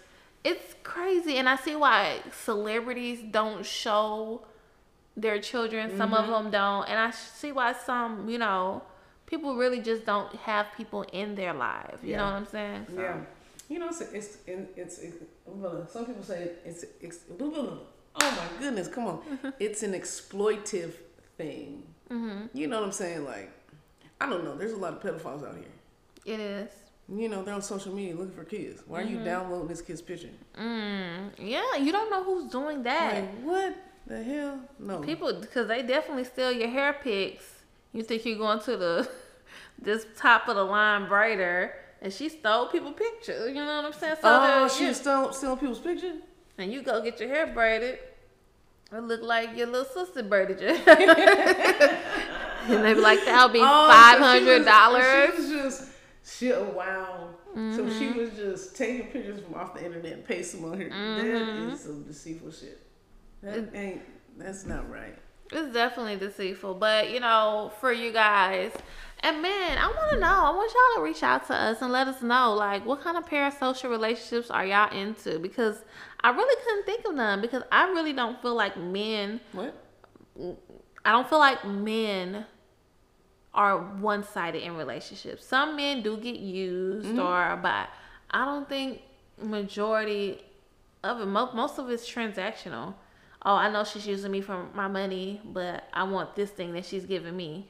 it's 0.46 0.76
crazy 0.84 1.38
and 1.38 1.48
i 1.48 1.56
see 1.56 1.74
why 1.74 2.20
celebrities 2.44 3.20
don't 3.32 3.66
show 3.66 4.42
their 5.16 5.40
children 5.40 5.96
some 5.96 6.14
of 6.14 6.28
them 6.28 6.52
don't 6.52 6.84
and 6.90 7.00
i 7.00 7.10
see 7.12 7.54
why 7.54 7.72
some 7.72 8.28
you 8.28 8.38
know 8.38 8.84
people 9.26 9.56
really 9.56 9.80
just 9.80 10.06
don't 10.06 10.36
have 10.36 10.66
people 10.76 11.04
in 11.14 11.34
their 11.36 11.54
lives 11.54 12.04
you 12.04 12.18
know 12.18 12.26
what 12.26 12.34
i'm 12.34 12.46
saying 12.46 12.86
So- 12.94 13.02
yeah. 13.02 13.18
You 13.70 13.80
know, 13.80 13.88
it's 13.88 14.02
it's 14.02 14.38
it's, 14.46 15.00
it's, 15.00 15.94
some 15.94 16.06
people 16.06 16.22
say 16.24 16.52
it's, 16.66 16.84
it's 17.00 17.20
oh 17.40 17.80
my 18.20 18.48
goodness, 18.60 18.90
come 18.90 19.06
on, 19.08 19.22
it's 19.60 19.82
an 19.82 19.94
exploitive 19.94 20.92
thing. 21.38 21.84
Mm-hmm. 22.12 22.56
You 22.56 22.68
know 22.68 22.80
what 22.82 22.86
I'm 22.88 22.92
saying? 22.92 23.24
Like, 23.26 23.50
I 24.22 24.30
don't 24.30 24.44
know. 24.44 24.56
There's 24.56 24.72
a 24.74 24.78
lot 24.78 24.94
of 24.94 25.02
pedophiles 25.02 25.48
out 25.48 25.56
here. 25.56 26.34
it 26.34 26.40
is 26.40 26.70
You 27.10 27.28
know, 27.30 27.44
they're 27.44 27.54
on 27.54 27.62
social 27.62 27.94
media 27.94 28.16
looking 28.16 28.34
for 28.34 28.46
kids. 28.46 28.82
Why 28.88 29.02
are 29.02 29.04
Mm-hmm. 29.04 29.20
you 29.20 29.26
downloading 29.26 29.68
this 29.68 29.82
kid's 29.82 30.02
picture? 30.02 30.30
mm, 30.58 31.30
yeah 31.38 31.76
you 31.76 31.92
don't 31.92 32.10
know 32.10 32.24
who's 32.24 32.46
doing 32.52 32.84
that 32.84 33.16
Like, 33.16 33.42
what 33.44 33.76
the 34.08 34.24
hell? 34.24 34.60
No. 34.80 35.00
people 35.00 35.34
because 35.34 35.68
they 35.68 35.82
definitely 35.82 36.24
steal 36.26 36.52
your 36.52 36.70
hair 36.70 36.94
pics 36.94 37.46
you 37.94 38.04
think 38.04 38.26
you're 38.26 38.38
going 38.38 38.60
to 38.62 38.78
the 38.78 39.10
this 39.88 40.06
top 40.18 40.48
of 40.48 40.56
the 40.56 40.64
line 40.64 41.06
braider 41.08 41.72
and 42.02 42.12
she 42.14 42.30
stole 42.30 42.68
people 42.68 42.92
pictures 42.94 43.48
you 43.50 43.56
know 43.56 43.76
what 43.78 43.86
i'm 43.86 43.94
saying 43.94 44.16
so 44.16 44.22
oh, 44.24 44.68
she 44.70 44.86
yeah. 44.86 44.94
stealing, 44.94 45.34
stealing 45.34 45.58
people's 45.58 45.80
pictures? 45.80 46.18
and 46.58 46.72
you 46.72 46.82
go 46.84 47.02
get 47.02 47.20
your 47.20 47.30
hair 47.30 47.48
braided, 47.48 47.98
it 48.92 49.00
look 49.12 49.22
like 49.24 49.58
your 49.58 49.68
little 49.68 49.86
sister 49.86 50.22
braided 50.22 50.60
you. 50.62 50.74
and 52.70 52.84
they 52.84 52.94
be 52.94 53.00
like, 53.02 53.24
that'll 53.26 53.50
be 53.50 53.60
Oh, 53.62 53.88
five 53.90 54.18
so 54.18 54.24
hundred 54.24 54.66
dollars. 54.66 55.36
She 55.36 55.42
was 55.42 55.50
just, 55.50 55.92
she, 56.26 56.54
oh, 56.54 56.64
wow. 56.76 57.30
So 57.54 57.60
Mm-hmm. 57.60 58.00
she 58.00 58.20
was 58.20 58.32
just 58.32 58.76
taking 58.76 59.08
pictures 59.08 59.40
from 59.42 59.54
off 59.54 59.76
the 59.76 59.86
internet 59.86 60.14
and 60.14 60.26
pasting 60.26 60.62
them 60.62 60.72
on 60.72 60.78
here. 60.80 60.90
Mm-hmm. 60.90 61.68
That 61.68 61.74
is 61.74 61.80
some 61.82 62.04
deceitful 62.04 62.52
shit. 62.52 62.80
That 63.44 63.70
ain't, 63.76 64.02
that's 64.40 64.66
not 64.66 64.90
right. 64.90 65.16
It's 65.52 65.72
definitely 65.72 66.16
deceitful, 66.16 66.74
but 66.76 67.12
you 67.12 67.20
know, 67.20 67.72
for 67.80 67.94
you 67.94 68.12
guys, 68.12 68.72
and 69.20 69.42
man, 69.42 69.78
I 69.78 69.86
want 69.88 70.12
to 70.14 70.20
know. 70.20 70.28
I 70.28 70.50
want 70.50 70.74
y'all 70.74 71.02
to 71.02 71.08
reach 71.08 71.22
out 71.24 71.46
to 71.48 71.54
us 71.54 71.82
and 71.82 71.92
let 71.92 72.08
us 72.08 72.22
know, 72.22 72.54
like, 72.56 72.86
what 72.86 73.02
kind 73.02 73.16
of 73.18 73.26
parasocial 73.26 73.90
relationships 73.90 74.50
are 74.50 74.66
y'all 74.66 74.92
into? 74.92 75.40
Because 75.40 75.78
I 76.22 76.32
really 76.32 76.62
couldn't 76.66 76.86
think 76.86 77.06
of 77.06 77.16
none. 77.16 77.40
Because 77.40 77.64
I 77.72 77.86
really 77.90 78.14
don't 78.14 78.42
feel 78.42 78.56
like 78.56 78.76
men. 78.78 79.40
What? 79.52 79.76
I 81.06 81.12
don't 81.12 81.30
feel 81.30 81.40
like 81.40 81.64
men 81.66 82.46
are 83.54 83.78
one 83.78 84.24
sided 84.24 84.64
in 84.64 84.76
relationships. 84.76 85.46
Some 85.46 85.76
men 85.76 86.02
do 86.02 86.18
get 86.18 86.38
used 86.38 87.08
mm-hmm. 87.08 87.20
or 87.20 87.58
but 87.62 87.90
I 88.32 88.46
don't 88.46 88.68
think 88.68 89.02
majority 89.42 90.42
of 91.04 91.22
it 91.22 91.26
most 91.26 91.78
of 91.78 91.90
it's 91.90 92.10
transactional. 92.10 92.96
oh, 93.46 93.56
I 93.56 93.70
know 93.70 93.84
she's 93.84 94.08
using 94.08 94.32
me 94.32 94.42
for 94.42 94.66
my 94.74 94.88
money, 94.88 95.42
but 95.46 95.84
I 95.94 96.04
want 96.04 96.36
this 96.36 96.50
thing 96.50 96.74
that 96.74 96.86
she's 96.86 97.06
giving 97.06 97.36
me. 97.36 97.68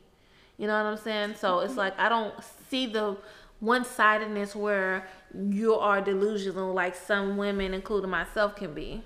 You 0.58 0.68
know 0.68 0.82
what 0.82 0.90
I'm 0.90 0.98
saying? 0.98 1.36
So 1.36 1.60
it's 1.60 1.76
like 1.76 1.98
I 2.00 2.10
don't 2.10 2.34
see 2.70 2.86
the 2.86 3.18
one 3.60 3.84
sidedness 3.84 4.56
where 4.56 5.08
you 5.34 5.76
are 5.76 6.00
delusional 6.02 6.74
like 6.74 6.96
some 6.96 7.38
women, 7.38 7.74
including 7.74 8.10
myself, 8.10 8.56
can 8.56 8.74
be. 8.74 9.04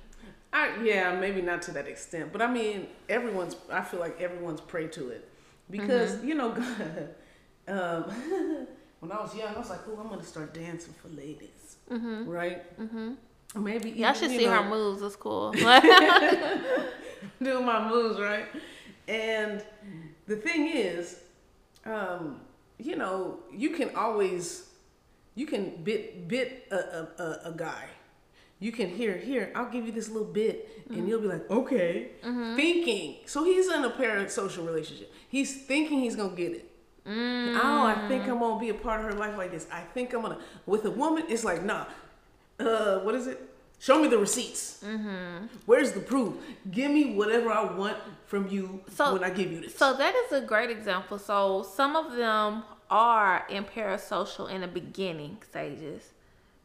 I, 0.51 0.82
yeah, 0.84 1.17
maybe 1.19 1.41
not 1.41 1.61
to 1.63 1.71
that 1.71 1.88
extent, 1.88 2.32
but 2.32 2.41
I 2.41 2.51
mean, 2.51 2.88
everyone's. 3.09 3.55
I 3.71 3.82
feel 3.82 3.99
like 3.99 4.19
everyone's 4.21 4.61
prey 4.61 4.88
to 4.89 5.09
it 5.09 5.30
because 5.70 6.15
Mm-hmm. 6.15 6.28
you 6.28 6.36
know, 6.36 6.51
um, 7.68 8.03
when 8.99 9.11
I 9.11 9.22
was 9.22 9.36
young, 9.36 9.55
I 9.55 9.59
was 9.59 9.70
like, 9.70 9.82
"Oh, 9.88 9.99
I'm 9.99 10.09
gonna 10.09 10.24
start 10.24 10.53
dancing 10.53 10.93
for 11.01 11.09
ladies," 11.09 11.78
mm-hmm. 11.89 12.30
right? 12.30 12.80
Mm-hmm. 12.80 13.63
Maybe 13.63 13.91
Y'all 13.91 14.09
even, 14.09 14.15
should 14.15 14.32
see 14.32 14.45
her 14.45 14.63
moves. 14.63 15.01
It's 15.01 15.15
cool. 15.15 15.51
doing 17.41 17.65
my 17.65 17.89
moves, 17.89 18.20
right? 18.20 18.45
And 19.07 19.63
the 20.28 20.36
thing 20.36 20.68
is, 20.68 21.22
um, 21.86 22.41
you 22.78 22.95
know, 22.95 23.39
you 23.51 23.70
can 23.72 23.95
always, 23.95 24.70
you 25.36 25.45
can 25.45 25.84
bit 25.84 26.28
bit 26.28 26.68
a, 26.72 26.76
a, 26.76 27.07
a, 27.20 27.41
a 27.45 27.53
guy. 27.55 27.86
You 28.59 28.71
can 28.71 28.89
hear 28.89 29.15
here. 29.15 29.51
I'll 29.55 29.69
give 29.69 29.85
you 29.85 29.91
this 29.91 30.09
little 30.09 30.27
bit, 30.27 30.83
and 30.87 30.97
mm-hmm. 30.97 31.07
you'll 31.07 31.21
be 31.21 31.27
like, 31.27 31.49
okay, 31.49 32.09
mm-hmm. 32.23 32.55
thinking. 32.55 33.17
So 33.25 33.43
he's 33.43 33.71
in 33.71 33.83
a 33.83 33.89
parasocial 33.89 34.65
relationship. 34.65 35.13
He's 35.29 35.63
thinking 35.65 35.99
he's 35.99 36.15
gonna 36.15 36.35
get 36.35 36.53
it. 36.53 36.71
Mm. 37.07 37.59
Oh, 37.63 37.85
I 37.85 38.07
think 38.07 38.27
I'm 38.27 38.39
gonna 38.39 38.59
be 38.59 38.69
a 38.69 38.73
part 38.73 38.99
of 38.99 39.05
her 39.05 39.13
life 39.13 39.37
like 39.37 39.51
this. 39.51 39.67
I 39.71 39.81
think 39.81 40.13
I'm 40.13 40.21
gonna. 40.23 40.39
With 40.65 40.85
a 40.85 40.91
woman, 40.91 41.25
it's 41.29 41.43
like, 41.43 41.63
nah. 41.63 41.85
Uh, 42.59 42.99
what 42.99 43.13
is 43.13 43.27
it? 43.27 43.47
Show 43.79 44.01
me 44.01 44.07
the 44.07 44.17
receipts. 44.17 44.83
Mm-hmm. 44.83 45.45
Where's 45.67 45.91
the 45.91 45.99
proof? 45.99 46.33
Give 46.71 46.89
me 46.89 47.13
whatever 47.13 47.51
I 47.51 47.71
want 47.71 47.97
from 48.25 48.47
you 48.47 48.81
So- 48.89 49.13
when 49.13 49.23
I 49.23 49.29
give 49.29 49.51
you 49.51 49.61
this. 49.61 49.75
So 49.75 49.93
that 49.93 50.15
is 50.15 50.31
a 50.31 50.41
great 50.41 50.71
example. 50.71 51.19
So 51.19 51.63
some 51.63 51.95
of 51.95 52.15
them 52.15 52.63
are 52.89 53.45
in 53.49 53.65
parasocial 53.65 54.49
in 54.49 54.61
the 54.61 54.67
beginning 54.67 55.37
stages 55.47 56.13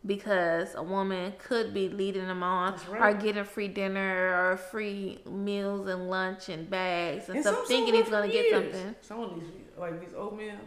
because 0.05 0.75
a 0.75 0.83
woman 0.83 1.33
could 1.39 1.73
be 1.73 1.89
leading 1.89 2.27
them 2.27 2.43
on 2.43 2.75
right. 2.91 3.15
or 3.15 3.19
getting 3.19 3.45
free 3.45 3.69
dinner 3.69 4.35
or 4.53 4.57
free 4.57 5.19
meals 5.31 5.89
and 5.89 6.11
lunch 6.11 6.49
and 6.49 6.69
bags 6.69 7.29
and, 7.29 7.37
And 7.37 7.45
stuff, 7.45 7.67
thinking 7.67 7.95
he's 7.95 8.09
gonna 8.09 8.29
get 8.29 8.51
something. 8.51 8.95
Some 9.01 9.21
of 9.21 9.35
these, 9.35 9.49
like 9.79 10.01
these 10.01 10.15
old 10.17 10.37
men, 10.37 10.59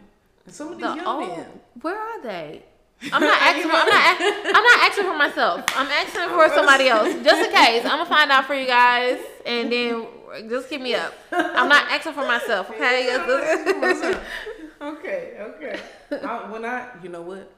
and 0.44 0.54
some 0.54 0.68
of 0.72 0.78
these 0.78 0.86
The 0.86 0.94
young 0.96 1.06
old, 1.06 1.28
men. 1.28 1.60
where 1.82 1.98
are 1.98 2.22
they? 2.22 2.62
I'm 3.12 3.20
not 3.20 3.42
asking. 3.42 3.70
For, 3.70 3.76
I'm 3.76 3.86
not. 3.86 4.16
I'm 4.56 4.64
not 4.64 4.90
asking 4.90 5.04
for 5.04 5.18
myself. 5.18 5.64
I'm 5.76 5.86
asking 5.86 6.28
for 6.30 6.48
somebody 6.54 6.88
else, 6.88 7.12
just 7.22 7.46
in 7.46 7.54
case. 7.54 7.84
I'm 7.84 7.98
gonna 7.98 8.06
find 8.06 8.30
out 8.30 8.46
for 8.46 8.54
you 8.54 8.66
guys, 8.66 9.20
and 9.44 9.70
then 9.70 10.06
just 10.48 10.70
keep 10.70 10.80
me 10.80 10.94
up. 10.94 11.12
I'm 11.30 11.68
not 11.68 11.90
asking 11.90 12.14
for 12.14 12.26
myself. 12.26 12.70
Okay. 12.70 13.14
okay, 14.80 15.36
okay. 15.40 15.80
I, 16.10 16.50
when 16.50 16.64
I, 16.64 16.88
you 17.02 17.10
know 17.10 17.20
what? 17.22 17.52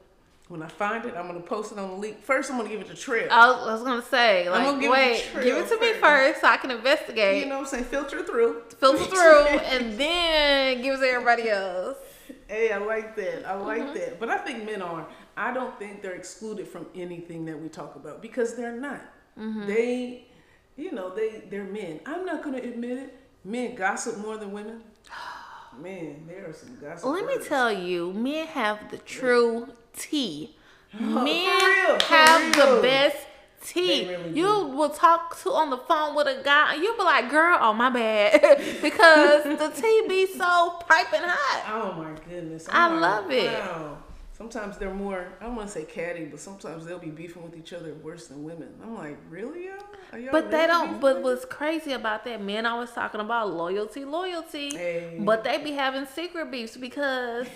When 0.49 0.63
I 0.63 0.69
find 0.69 1.05
it, 1.05 1.15
I'm 1.15 1.27
gonna 1.27 1.41
post 1.41 1.73
it 1.73 1.79
on 1.79 1.91
the 1.91 1.97
link. 1.97 2.23
First, 2.23 2.51
I'm 2.51 2.57
gonna 2.57 2.71
give 2.71 2.81
it 2.81 2.87
to 2.89 2.95
Trelle. 2.95 3.29
I 3.31 3.49
was, 3.51 3.69
I 3.69 3.73
was 3.75 3.83
gonna 3.83 4.03
say, 4.03 4.49
like, 4.49 4.65
gonna 4.65 4.81
give 4.81 4.91
it 4.91 4.93
wait, 4.93 5.25
to 5.35 5.43
give 5.43 5.57
it 5.59 5.69
to 5.69 5.79
me 5.79 5.93
first 5.95 6.41
so 6.41 6.47
I 6.49 6.57
can 6.57 6.71
investigate, 6.71 7.43
you 7.43 7.49
know 7.51 7.57
what 7.59 7.65
I'm 7.65 7.71
saying? 7.71 7.85
Filter 7.85 8.25
through. 8.25 8.63
filter 8.79 9.05
through, 9.05 9.45
and 9.59 9.99
then 10.01 10.81
give 10.81 10.95
it 10.95 10.99
to 11.01 11.07
everybody 11.07 11.51
else. 11.51 11.99
Hey, 12.47 12.73
I 12.73 12.79
like 12.79 13.15
that. 13.17 13.47
I 13.47 13.55
like 13.57 13.83
Mm-hmm. 13.83 13.95
that. 13.95 14.21
But 14.21 14.31
I 14.31 14.39
think 14.39 14.65
men 14.65 14.81
are. 14.81 15.07
I 15.37 15.53
don't 15.53 15.79
think 15.79 16.01
they're 16.03 16.15
excluded 16.15 16.67
from 16.67 16.87
anything 16.95 17.45
that 17.45 17.61
we 17.61 17.69
talk 17.69 17.95
about 17.97 18.23
because 18.23 18.57
they're 18.57 18.73
not. 18.81 19.03
Mm-hmm. 19.39 19.67
They, 19.67 20.29
you 20.77 20.93
know, 20.93 21.15
they 21.15 21.43
they're 21.51 21.65
men. 21.65 22.01
I'm 22.07 22.25
not 22.25 22.43
gonna 22.43 22.59
admit 22.59 22.97
it. 22.99 23.15
Men 23.45 23.75
gossip 23.75 24.17
more 24.19 24.39
than 24.39 24.53
women. 24.53 24.81
Man, 25.79 26.25
there 26.27 26.49
are 26.49 26.53
some 26.55 26.77
gossip. 26.81 27.05
Let 27.07 27.27
me 27.27 27.37
tell 27.45 27.71
you, 27.71 28.13
men 28.15 28.47
have 28.49 28.91
the 28.91 28.97
true 28.99 29.69
tea. 29.97 30.57
Men 30.99 31.17
real, 31.17 31.99
have 32.01 32.57
real. 32.57 32.77
the 32.77 32.83
best 32.83 33.17
tea. 33.63 34.09
Really 34.09 34.29
you 34.31 34.47
do. 34.47 34.67
will 34.69 34.91
talk 34.91 35.41
to 35.43 35.51
on 35.53 35.71
the 35.71 35.77
phone 35.77 36.15
with 36.15 36.27
a 36.27 36.43
guy, 36.43 36.75
and 36.75 36.83
you'll 36.83 36.97
be 36.97 37.03
like, 37.03 37.31
"Girl, 37.31 37.59
oh 37.61 37.73
my 37.73 37.91
bad," 37.91 38.59
because 38.83 39.45
the 39.45 39.69
tea 39.75 40.05
be 40.09 40.27
so 40.27 40.79
piping 40.89 41.21
hot. 41.23 41.65
Oh 41.69 42.03
my 42.03 42.13
goodness. 42.29 42.67
Oh, 42.69 42.73
I 42.73 42.87
I'm 42.87 43.01
like, 43.01 43.01
love 43.01 43.31
it. 43.31 43.53
Wow. 43.61 43.99
Sometimes 44.39 44.79
they're 44.79 44.95
more. 44.95 45.27
I 45.41 45.47
don't 45.47 45.57
want 45.57 45.67
to 45.67 45.75
say 45.75 45.83
catty, 45.83 46.25
but 46.27 46.39
sometimes 46.39 46.87
they'll 46.87 47.01
be 47.01 47.11
beefing 47.11 47.43
with 47.43 47.57
each 47.57 47.73
other 47.73 47.93
worse 47.95 48.29
than 48.29 48.45
women. 48.45 48.69
I'm 48.81 48.95
like, 48.95 49.19
really, 49.29 49.65
y'all? 49.67 49.75
Are 50.13 50.19
y'all 50.21 50.31
But 50.31 50.53
they 50.53 50.69
don't. 50.69 51.01
But 51.01 51.23
what's 51.23 51.45
crazy 51.45 51.91
about 51.91 52.25
that? 52.25 52.41
Men 52.41 52.65
always 52.65 52.93
talking 52.93 53.21
about 53.21 53.53
loyalty, 53.53 54.05
loyalty. 54.05 54.77
Hey. 54.77 55.17
But 55.19 55.43
they 55.43 55.59
be 55.59 55.73
having 55.73 56.07
secret 56.07 56.53
beefs 56.53 56.77
because 56.77 57.49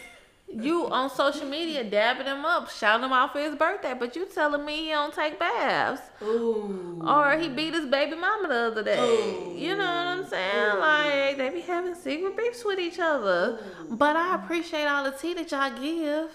you 0.53 0.87
on 0.89 1.09
social 1.11 1.47
media 1.47 1.83
dabbing 1.85 2.27
him 2.27 2.45
up, 2.45 2.71
shouting 2.71 3.05
him 3.05 3.13
out 3.13 3.33
for 3.33 3.41
his 3.41 3.55
birthday. 3.57 3.95
But 3.99 4.15
you 4.17 4.27
telling 4.27 4.65
me 4.65 4.85
he 4.85 4.89
don't 4.91 5.15
take 5.15 5.39
baths, 5.39 6.03
Ooh. 6.23 7.03
or 7.07 7.37
he 7.39 7.49
beat 7.49 7.75
his 7.75 7.87
baby 7.87 8.17
mama 8.17 8.49
the 8.49 8.55
other 8.55 8.83
day. 8.83 8.99
Ooh. 9.01 9.55
You 9.57 9.77
know 9.77 9.85
what 9.85 10.07
I'm 10.07 10.27
saying? 10.27 10.79
Like 10.79 11.37
they 11.39 11.51
be 11.51 11.61
having 11.61 11.95
secret 11.95 12.37
beefs 12.37 12.65
with 12.65 12.79
each 12.79 12.99
other. 12.99 13.59
But 13.91 14.17
I 14.17 14.35
appreciate 14.37 14.87
all 14.87 15.05
the 15.05 15.13
tea 15.13 15.35
that 15.35 15.51
y'all 15.51 15.71
give. 15.81 16.31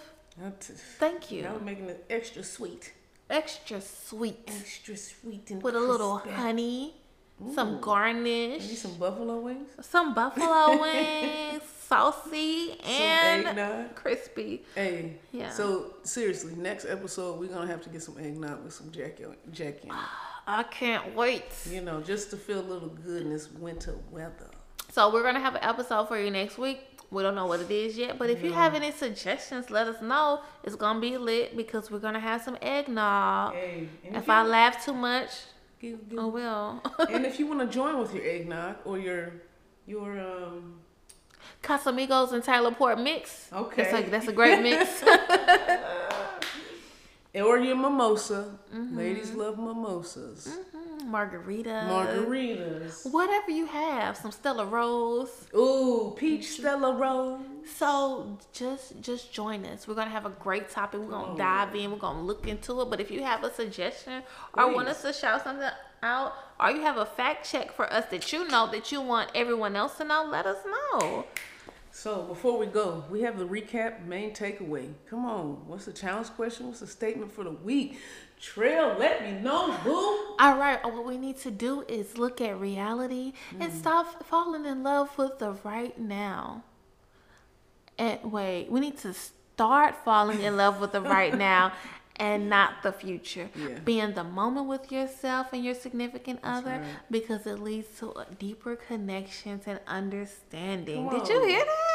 Thank 1.00 1.32
you. 1.32 1.44
Y'all 1.44 1.60
making 1.60 1.90
it 1.90 2.06
extra 2.10 2.44
sweet. 2.44 2.94
Extra 3.30 3.82
sweet 3.82 4.44
Extra 4.48 4.96
sweet 4.96 5.50
and 5.52 5.62
with 5.62 5.76
a 5.76 5.80
little 5.80 6.20
crispy. 6.20 6.42
honey, 6.42 6.94
some 7.54 7.72
Maybe 7.74 7.82
garnish. 7.84 8.78
some 8.78 8.94
buffalo 8.98 9.40
wings. 9.42 9.70
Some 9.82 10.14
buffalo 10.14 10.82
wings, 10.82 11.62
saucy 11.88 12.78
and 12.86 13.48
eggnog. 13.48 13.96
crispy. 13.96 14.64
Hey. 14.76 15.18
Yeah. 15.32 15.50
So 15.50 15.94
seriously, 16.04 16.54
next 16.56 16.86
episode 16.86 17.40
we're 17.40 17.48
gonna 17.48 17.68
have 17.68 17.82
to 17.84 17.90
get 17.90 18.04
some 18.04 18.18
eggnog 18.18 18.64
with 18.64 18.74
some 18.74 18.92
Jack 18.92 19.18
Jack 19.52 19.84
in 19.84 19.90
it. 19.90 19.96
I 20.50 20.64
can't 20.64 21.14
wait. 21.16 21.44
You 21.70 21.82
know, 21.82 22.00
just 22.02 22.30
to 22.32 22.38
feel 22.38 22.60
a 22.60 22.68
little 22.74 22.88
good 22.90 23.24
in 23.24 23.30
this 23.30 23.52
winter 23.52 23.96
weather. 24.12 24.50
So 24.92 25.12
we're 25.12 25.24
gonna 25.24 25.42
have 25.42 25.56
an 25.56 25.64
episode 25.64 26.08
for 26.08 26.20
you 26.20 26.32
next 26.32 26.58
week. 26.58 26.80
We 27.10 27.24
don't 27.24 27.36
know 27.36 27.46
what 27.46 27.62
it 27.62 27.72
is 27.72 27.98
yet, 27.98 28.18
but 28.20 28.30
if 28.30 28.44
you 28.44 28.52
have 28.52 28.74
any 28.76 28.92
suggestions, 28.92 29.70
let 29.70 29.88
us 29.88 30.02
know. 30.02 30.42
It's 30.64 30.76
gonna 30.76 31.00
be 31.00 31.18
lit 31.18 31.56
because 31.56 31.90
we're 31.90 32.00
gonna 32.00 32.20
have 32.20 32.42
some 32.42 32.58
eggnog. 32.62 33.54
Hey. 33.54 33.88
If 34.04 34.30
I 34.30 34.44
laugh 34.44 34.84
too 34.84 34.94
much, 34.94 35.30
give- 35.80 36.10
give- 36.10 36.20
oh 36.20 36.28
well. 36.28 36.82
and 37.10 37.26
if 37.26 37.40
you 37.40 37.48
want 37.48 37.60
to 37.62 37.68
join 37.68 37.98
with 37.98 38.14
your 38.14 38.26
eggnog 38.26 38.76
or 38.86 39.00
your 39.00 39.34
your 39.86 40.20
um 40.20 40.80
Casamigos 41.68 42.32
and 42.32 42.44
Tyler 42.44 42.72
Port 42.72 43.00
mix. 43.00 43.50
Okay. 43.52 43.84
That's 43.84 44.08
a, 44.08 44.10
that's 44.10 44.28
a 44.28 44.32
great 44.32 44.62
mix. 44.62 45.04
or 47.36 47.60
your 47.60 47.76
mimosa. 47.76 48.58
Mm-hmm. 48.74 48.98
Ladies 48.98 49.34
love 49.34 49.58
mimosas. 49.58 50.58
Margaritas. 51.06 51.88
Margaritas. 51.88 53.12
Whatever 53.12 53.52
you 53.52 53.66
have. 53.66 54.18
Some 54.18 54.32
Stella 54.32 54.66
Rosa. 54.66 55.32
Ooh, 55.56 56.14
peach 56.18 56.50
Stella 56.52 56.96
Rosa. 56.96 57.44
So 57.76 58.38
just 58.54 59.00
just 59.02 59.32
join 59.34 59.66
us. 59.66 59.88
We're 59.88 59.96
gonna 59.96 60.10
have 60.10 60.26
a 60.26 60.30
great 60.32 60.70
topic. 60.70 61.02
We're 61.02 61.08
gonna 61.10 61.34
Oh. 61.34 61.38
dive 61.38 61.76
in. 61.76 61.92
We're 61.92 61.98
gonna 61.98 62.22
look 62.22 62.48
into 62.48 62.82
it. 62.82 62.90
But 62.90 63.00
if 63.00 63.12
you 63.12 63.24
have 63.24 63.44
a 63.44 63.54
suggestion 63.54 64.24
or 64.54 64.74
want 64.74 64.88
us 64.88 65.02
to 65.04 65.14
shout 65.14 65.44
something 65.44 65.70
out, 66.04 66.34
or 66.60 66.72
you 66.72 66.82
have 66.82 66.98
a 66.98 67.06
fact 67.06 67.50
check 67.50 67.72
for 67.72 67.92
us 67.92 68.06
that 68.12 68.32
you 68.34 68.48
know 68.48 68.70
that 68.72 68.92
you 68.92 69.02
want 69.02 69.32
everyone 69.36 69.76
else 69.76 69.98
to 69.98 70.04
know, 70.04 70.26
let 70.30 70.46
us 70.46 70.58
know. 70.66 71.26
So 71.98 72.22
before 72.22 72.60
we 72.60 72.68
go, 72.68 73.04
we 73.10 73.22
have 73.24 73.40
the 73.40 73.48
recap 73.48 74.06
main 74.06 74.32
takeaway. 74.32 74.94
Come 75.10 75.26
on, 75.26 75.64
what's 75.66 75.86
the 75.86 75.92
challenge 75.92 76.28
question? 76.28 76.68
What's 76.68 76.82
the 76.82 76.86
statement 76.86 77.32
for 77.32 77.44
the 77.44 77.50
week? 77.50 77.98
Trelle, 78.40 79.00
let 79.00 79.24
me 79.24 79.32
know, 79.42 79.76
boo. 79.84 80.36
All 80.40 80.60
right. 80.60 80.78
What 80.84 81.08
we 81.08 81.18
need 81.18 81.40
to 81.40 81.50
do 81.50 81.84
is 81.88 82.16
look 82.16 82.40
at 82.40 82.60
reality 82.60 83.34
and 83.60 83.72
Mm. 83.72 83.80
stop 83.80 84.24
falling 84.28 84.66
in 84.66 84.84
love 84.84 85.18
with 85.18 85.40
the 85.40 85.54
right 85.64 85.98
now. 85.98 86.62
And 87.98 88.32
wait, 88.32 88.70
we 88.70 88.80
need 88.80 89.00
to 89.00 89.16
start 89.16 89.96
falling 90.06 90.44
in 90.44 90.56
love 90.56 90.80
with 90.80 90.92
the 90.92 91.02
right 91.02 91.36
now 91.50 91.72
and 92.18 92.48
not 92.48 92.84
the 92.84 92.92
future. 92.92 93.50
Yeah. 93.56 93.80
Be 93.80 94.00
in 94.00 94.14
the 94.14 94.24
moment 94.24 94.68
with 94.68 94.92
yourself 94.92 95.52
and 95.52 95.66
your 95.66 95.74
significant 95.74 96.42
other 96.44 96.78
right. 96.78 96.86
because 97.10 97.48
it 97.48 97.60
leads 97.60 97.88
to 98.00 98.14
deeper 98.38 98.76
connections 98.76 99.64
and 99.66 99.80
understanding. 99.88 101.10
Did 101.10 101.28
you 101.28 101.44
hear 101.48 101.66
that? 101.66 101.87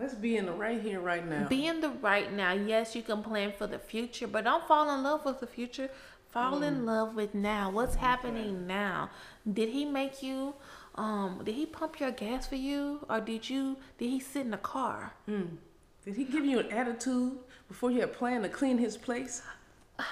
Let's 0.00 0.14
be 0.14 0.36
in 0.38 0.46
the 0.46 0.52
right 0.52 0.80
here, 0.80 0.98
right 1.00 1.26
now. 1.28 1.46
Be 1.48 1.66
in 1.66 1.80
the 1.80 1.90
right 1.90 2.32
now. 2.32 2.52
Yes, 2.52 2.96
you 2.96 3.02
can 3.02 3.22
plan 3.22 3.52
for 3.56 3.66
the 3.66 3.78
future, 3.78 4.26
but 4.26 4.44
don't 4.44 4.66
fall 4.66 4.92
in 4.94 5.02
love 5.02 5.24
with 5.26 5.40
the 5.40 5.46
future. 5.46 5.90
Fall 6.30 6.60
Mm. 6.60 6.66
in 6.68 6.86
love 6.86 7.14
with 7.14 7.34
now. 7.34 7.70
What's 7.70 7.96
happening 7.96 8.66
now? 8.66 9.10
Did 9.50 9.68
he 9.70 9.84
make 9.84 10.22
you 10.22 10.54
um 10.94 11.42
did 11.44 11.54
he 11.54 11.66
pump 11.66 12.00
your 12.00 12.10
gas 12.12 12.46
for 12.46 12.56
you 12.56 13.04
or 13.08 13.20
did 13.20 13.48
you 13.50 13.76
did 13.98 14.08
he 14.10 14.20
sit 14.20 14.42
in 14.46 14.50
the 14.52 14.56
car? 14.74 15.12
Hmm. 15.26 15.56
Did 16.04 16.16
he 16.16 16.24
give 16.24 16.44
you 16.46 16.58
an 16.60 16.70
attitude 16.72 17.38
before 17.68 17.90
you 17.90 18.00
had 18.00 18.12
planned 18.14 18.44
to 18.44 18.48
clean 18.48 18.78
his 18.78 18.96
place? 18.96 19.42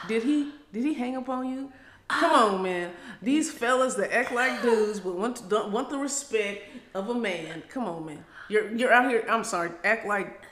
Did 0.07 0.23
he? 0.25 0.53
Did 0.73 0.85
he 0.85 0.93
hang 0.95 1.17
up 1.17 1.29
on 1.31 1.49
you? 1.49 1.73
Come 2.09 2.33
on, 2.33 2.63
man. 2.63 2.91
These 3.23 3.51
fellas 3.53 3.95
that 3.95 4.13
act 4.15 4.33
like 4.33 4.61
dudes 4.63 4.99
but 5.01 5.15
want 5.15 5.37
to, 5.37 5.43
don't 5.45 5.73
want 5.73 5.89
the 5.91 5.99
respect 5.99 6.63
of 6.95 7.09
a 7.11 7.15
man. 7.15 7.63
Come 7.69 7.85
on, 7.85 8.05
man. 8.07 8.25
You're 8.49 8.75
you're 8.75 8.93
out 8.93 9.11
here. 9.11 9.25
I'm 9.29 9.45
sorry. 9.45 9.71
Act 9.85 10.07
like 10.07 10.47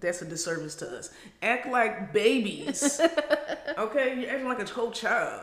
that's 0.00 0.22
a 0.22 0.24
disservice 0.24 0.74
to 0.76 0.98
us. 0.98 1.10
Act 1.42 1.66
like 1.66 2.12
babies. 2.12 3.00
okay, 3.78 4.20
you're 4.20 4.30
acting 4.30 4.48
like 4.48 4.60
a 4.60 4.66
whole 4.66 4.90
child, 4.90 5.42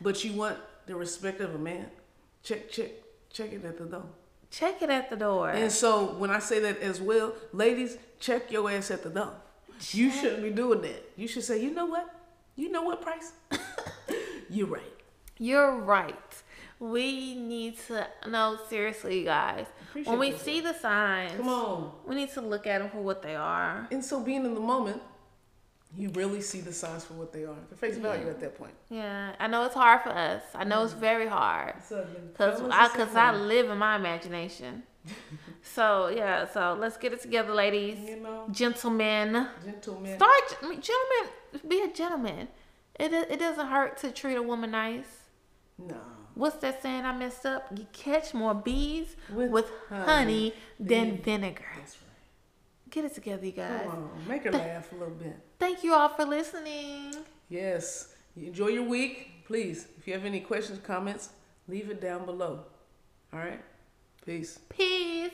but 0.00 0.24
you 0.24 0.32
want 0.32 0.56
the 0.86 0.94
respect 0.94 1.40
of 1.40 1.54
a 1.54 1.58
man. 1.58 1.86
Check 2.42 2.70
check 2.70 2.90
check 3.32 3.52
it 3.52 3.64
at 3.64 3.78
the 3.78 3.84
door. 3.84 4.06
Check 4.50 4.82
it 4.82 4.90
at 4.90 5.10
the 5.10 5.16
door. 5.16 5.50
And 5.50 5.70
so 5.70 6.06
when 6.14 6.30
I 6.30 6.40
say 6.40 6.58
that 6.60 6.80
as 6.80 7.00
well, 7.00 7.34
ladies, 7.52 7.96
check 8.18 8.50
your 8.50 8.68
ass 8.70 8.90
at 8.90 9.02
the 9.04 9.10
door. 9.10 9.32
You 9.92 10.10
shouldn't 10.10 10.42
be 10.42 10.50
doing 10.50 10.82
that. 10.82 11.10
You 11.16 11.28
should 11.28 11.44
say, 11.44 11.62
you 11.62 11.72
know 11.72 11.86
what? 11.86 12.14
You 12.56 12.70
know 12.70 12.82
what, 12.82 13.00
Price? 13.00 13.32
You're 14.50 14.66
right. 14.66 14.82
You're 15.38 15.78
right. 15.78 16.29
We 16.80 17.34
need 17.34 17.78
to 17.88 18.06
no 18.26 18.58
seriously, 18.68 19.22
guys. 19.24 19.66
Appreciate 19.90 20.10
when 20.10 20.18
we 20.18 20.32
see 20.32 20.60
the 20.60 20.72
signs, 20.72 21.36
Come 21.36 21.48
on. 21.48 21.92
we 22.06 22.14
need 22.14 22.32
to 22.32 22.40
look 22.40 22.66
at 22.66 22.80
them 22.80 22.90
for 22.90 23.02
what 23.02 23.22
they 23.22 23.36
are. 23.36 23.86
And 23.90 24.02
so 24.02 24.20
being 24.20 24.46
in 24.46 24.54
the 24.54 24.60
moment, 24.60 25.02
you 25.94 26.08
really 26.10 26.40
see 26.40 26.60
the 26.60 26.72
signs 26.72 27.04
for 27.04 27.14
what 27.14 27.34
they 27.34 27.44
are. 27.44 27.56
The 27.68 27.76
face 27.76 27.98
value 27.98 28.28
at 28.28 28.40
that 28.40 28.56
point. 28.56 28.72
Yeah, 28.88 29.34
I 29.38 29.46
know 29.48 29.64
it's 29.64 29.74
hard 29.74 30.02
for 30.02 30.10
us. 30.10 30.42
I 30.54 30.64
know 30.64 30.84
it's 30.84 30.92
mm-hmm. 30.92 31.00
very 31.00 31.26
hard 31.26 31.74
because 31.76 32.62
I 32.70 32.88
because 32.88 33.14
I 33.14 33.32
live 33.32 33.68
in 33.68 33.76
my 33.76 33.96
imagination. 33.96 34.84
so 35.62 36.08
yeah, 36.08 36.46
so 36.46 36.76
let's 36.78 36.96
get 36.96 37.12
it 37.12 37.20
together, 37.20 37.52
ladies, 37.52 37.98
you 38.08 38.20
know, 38.20 38.46
gentlemen. 38.50 39.48
gentlemen. 39.64 40.16
Start, 40.16 40.60
gentlemen. 40.60 41.66
Be 41.68 41.82
a 41.82 41.92
gentleman. 41.92 42.48
It 42.98 43.12
it 43.12 43.38
doesn't 43.38 43.66
hurt 43.66 43.98
to 43.98 44.10
treat 44.12 44.36
a 44.36 44.42
woman 44.42 44.70
nice. 44.70 45.24
No. 45.78 46.00
What's 46.40 46.56
that 46.56 46.80
saying 46.80 47.04
I 47.04 47.12
messed 47.12 47.44
up? 47.44 47.66
You 47.76 47.86
catch 47.92 48.32
more 48.32 48.54
bees 48.54 49.14
With 49.30 49.50
with, 49.50 49.70
honey 49.90 50.06
honey, 50.06 50.54
than 50.80 51.18
vinegar. 51.18 51.66
That's 51.76 51.98
right. 52.00 52.90
Get 52.90 53.04
it 53.04 53.14
together, 53.14 53.44
you 53.44 53.52
guys. 53.52 53.82
Come 53.82 53.90
on. 53.90 54.10
Make 54.26 54.44
her 54.44 54.50
laugh 54.50 54.90
a 54.90 54.94
little 54.94 55.14
bit. 55.14 55.36
Thank 55.58 55.84
you 55.84 55.92
all 55.92 56.08
for 56.08 56.24
listening. 56.24 57.14
Yes. 57.50 58.14
Enjoy 58.34 58.68
your 58.68 58.84
week. 58.84 59.44
Please, 59.44 59.86
if 59.98 60.06
you 60.06 60.14
have 60.14 60.24
any 60.24 60.40
questions, 60.40 60.78
comments, 60.82 61.28
leave 61.68 61.90
it 61.90 62.00
down 62.00 62.24
below. 62.24 62.64
All 63.34 63.40
right? 63.40 63.60
Peace. 64.24 64.60
Peace. 64.70 65.32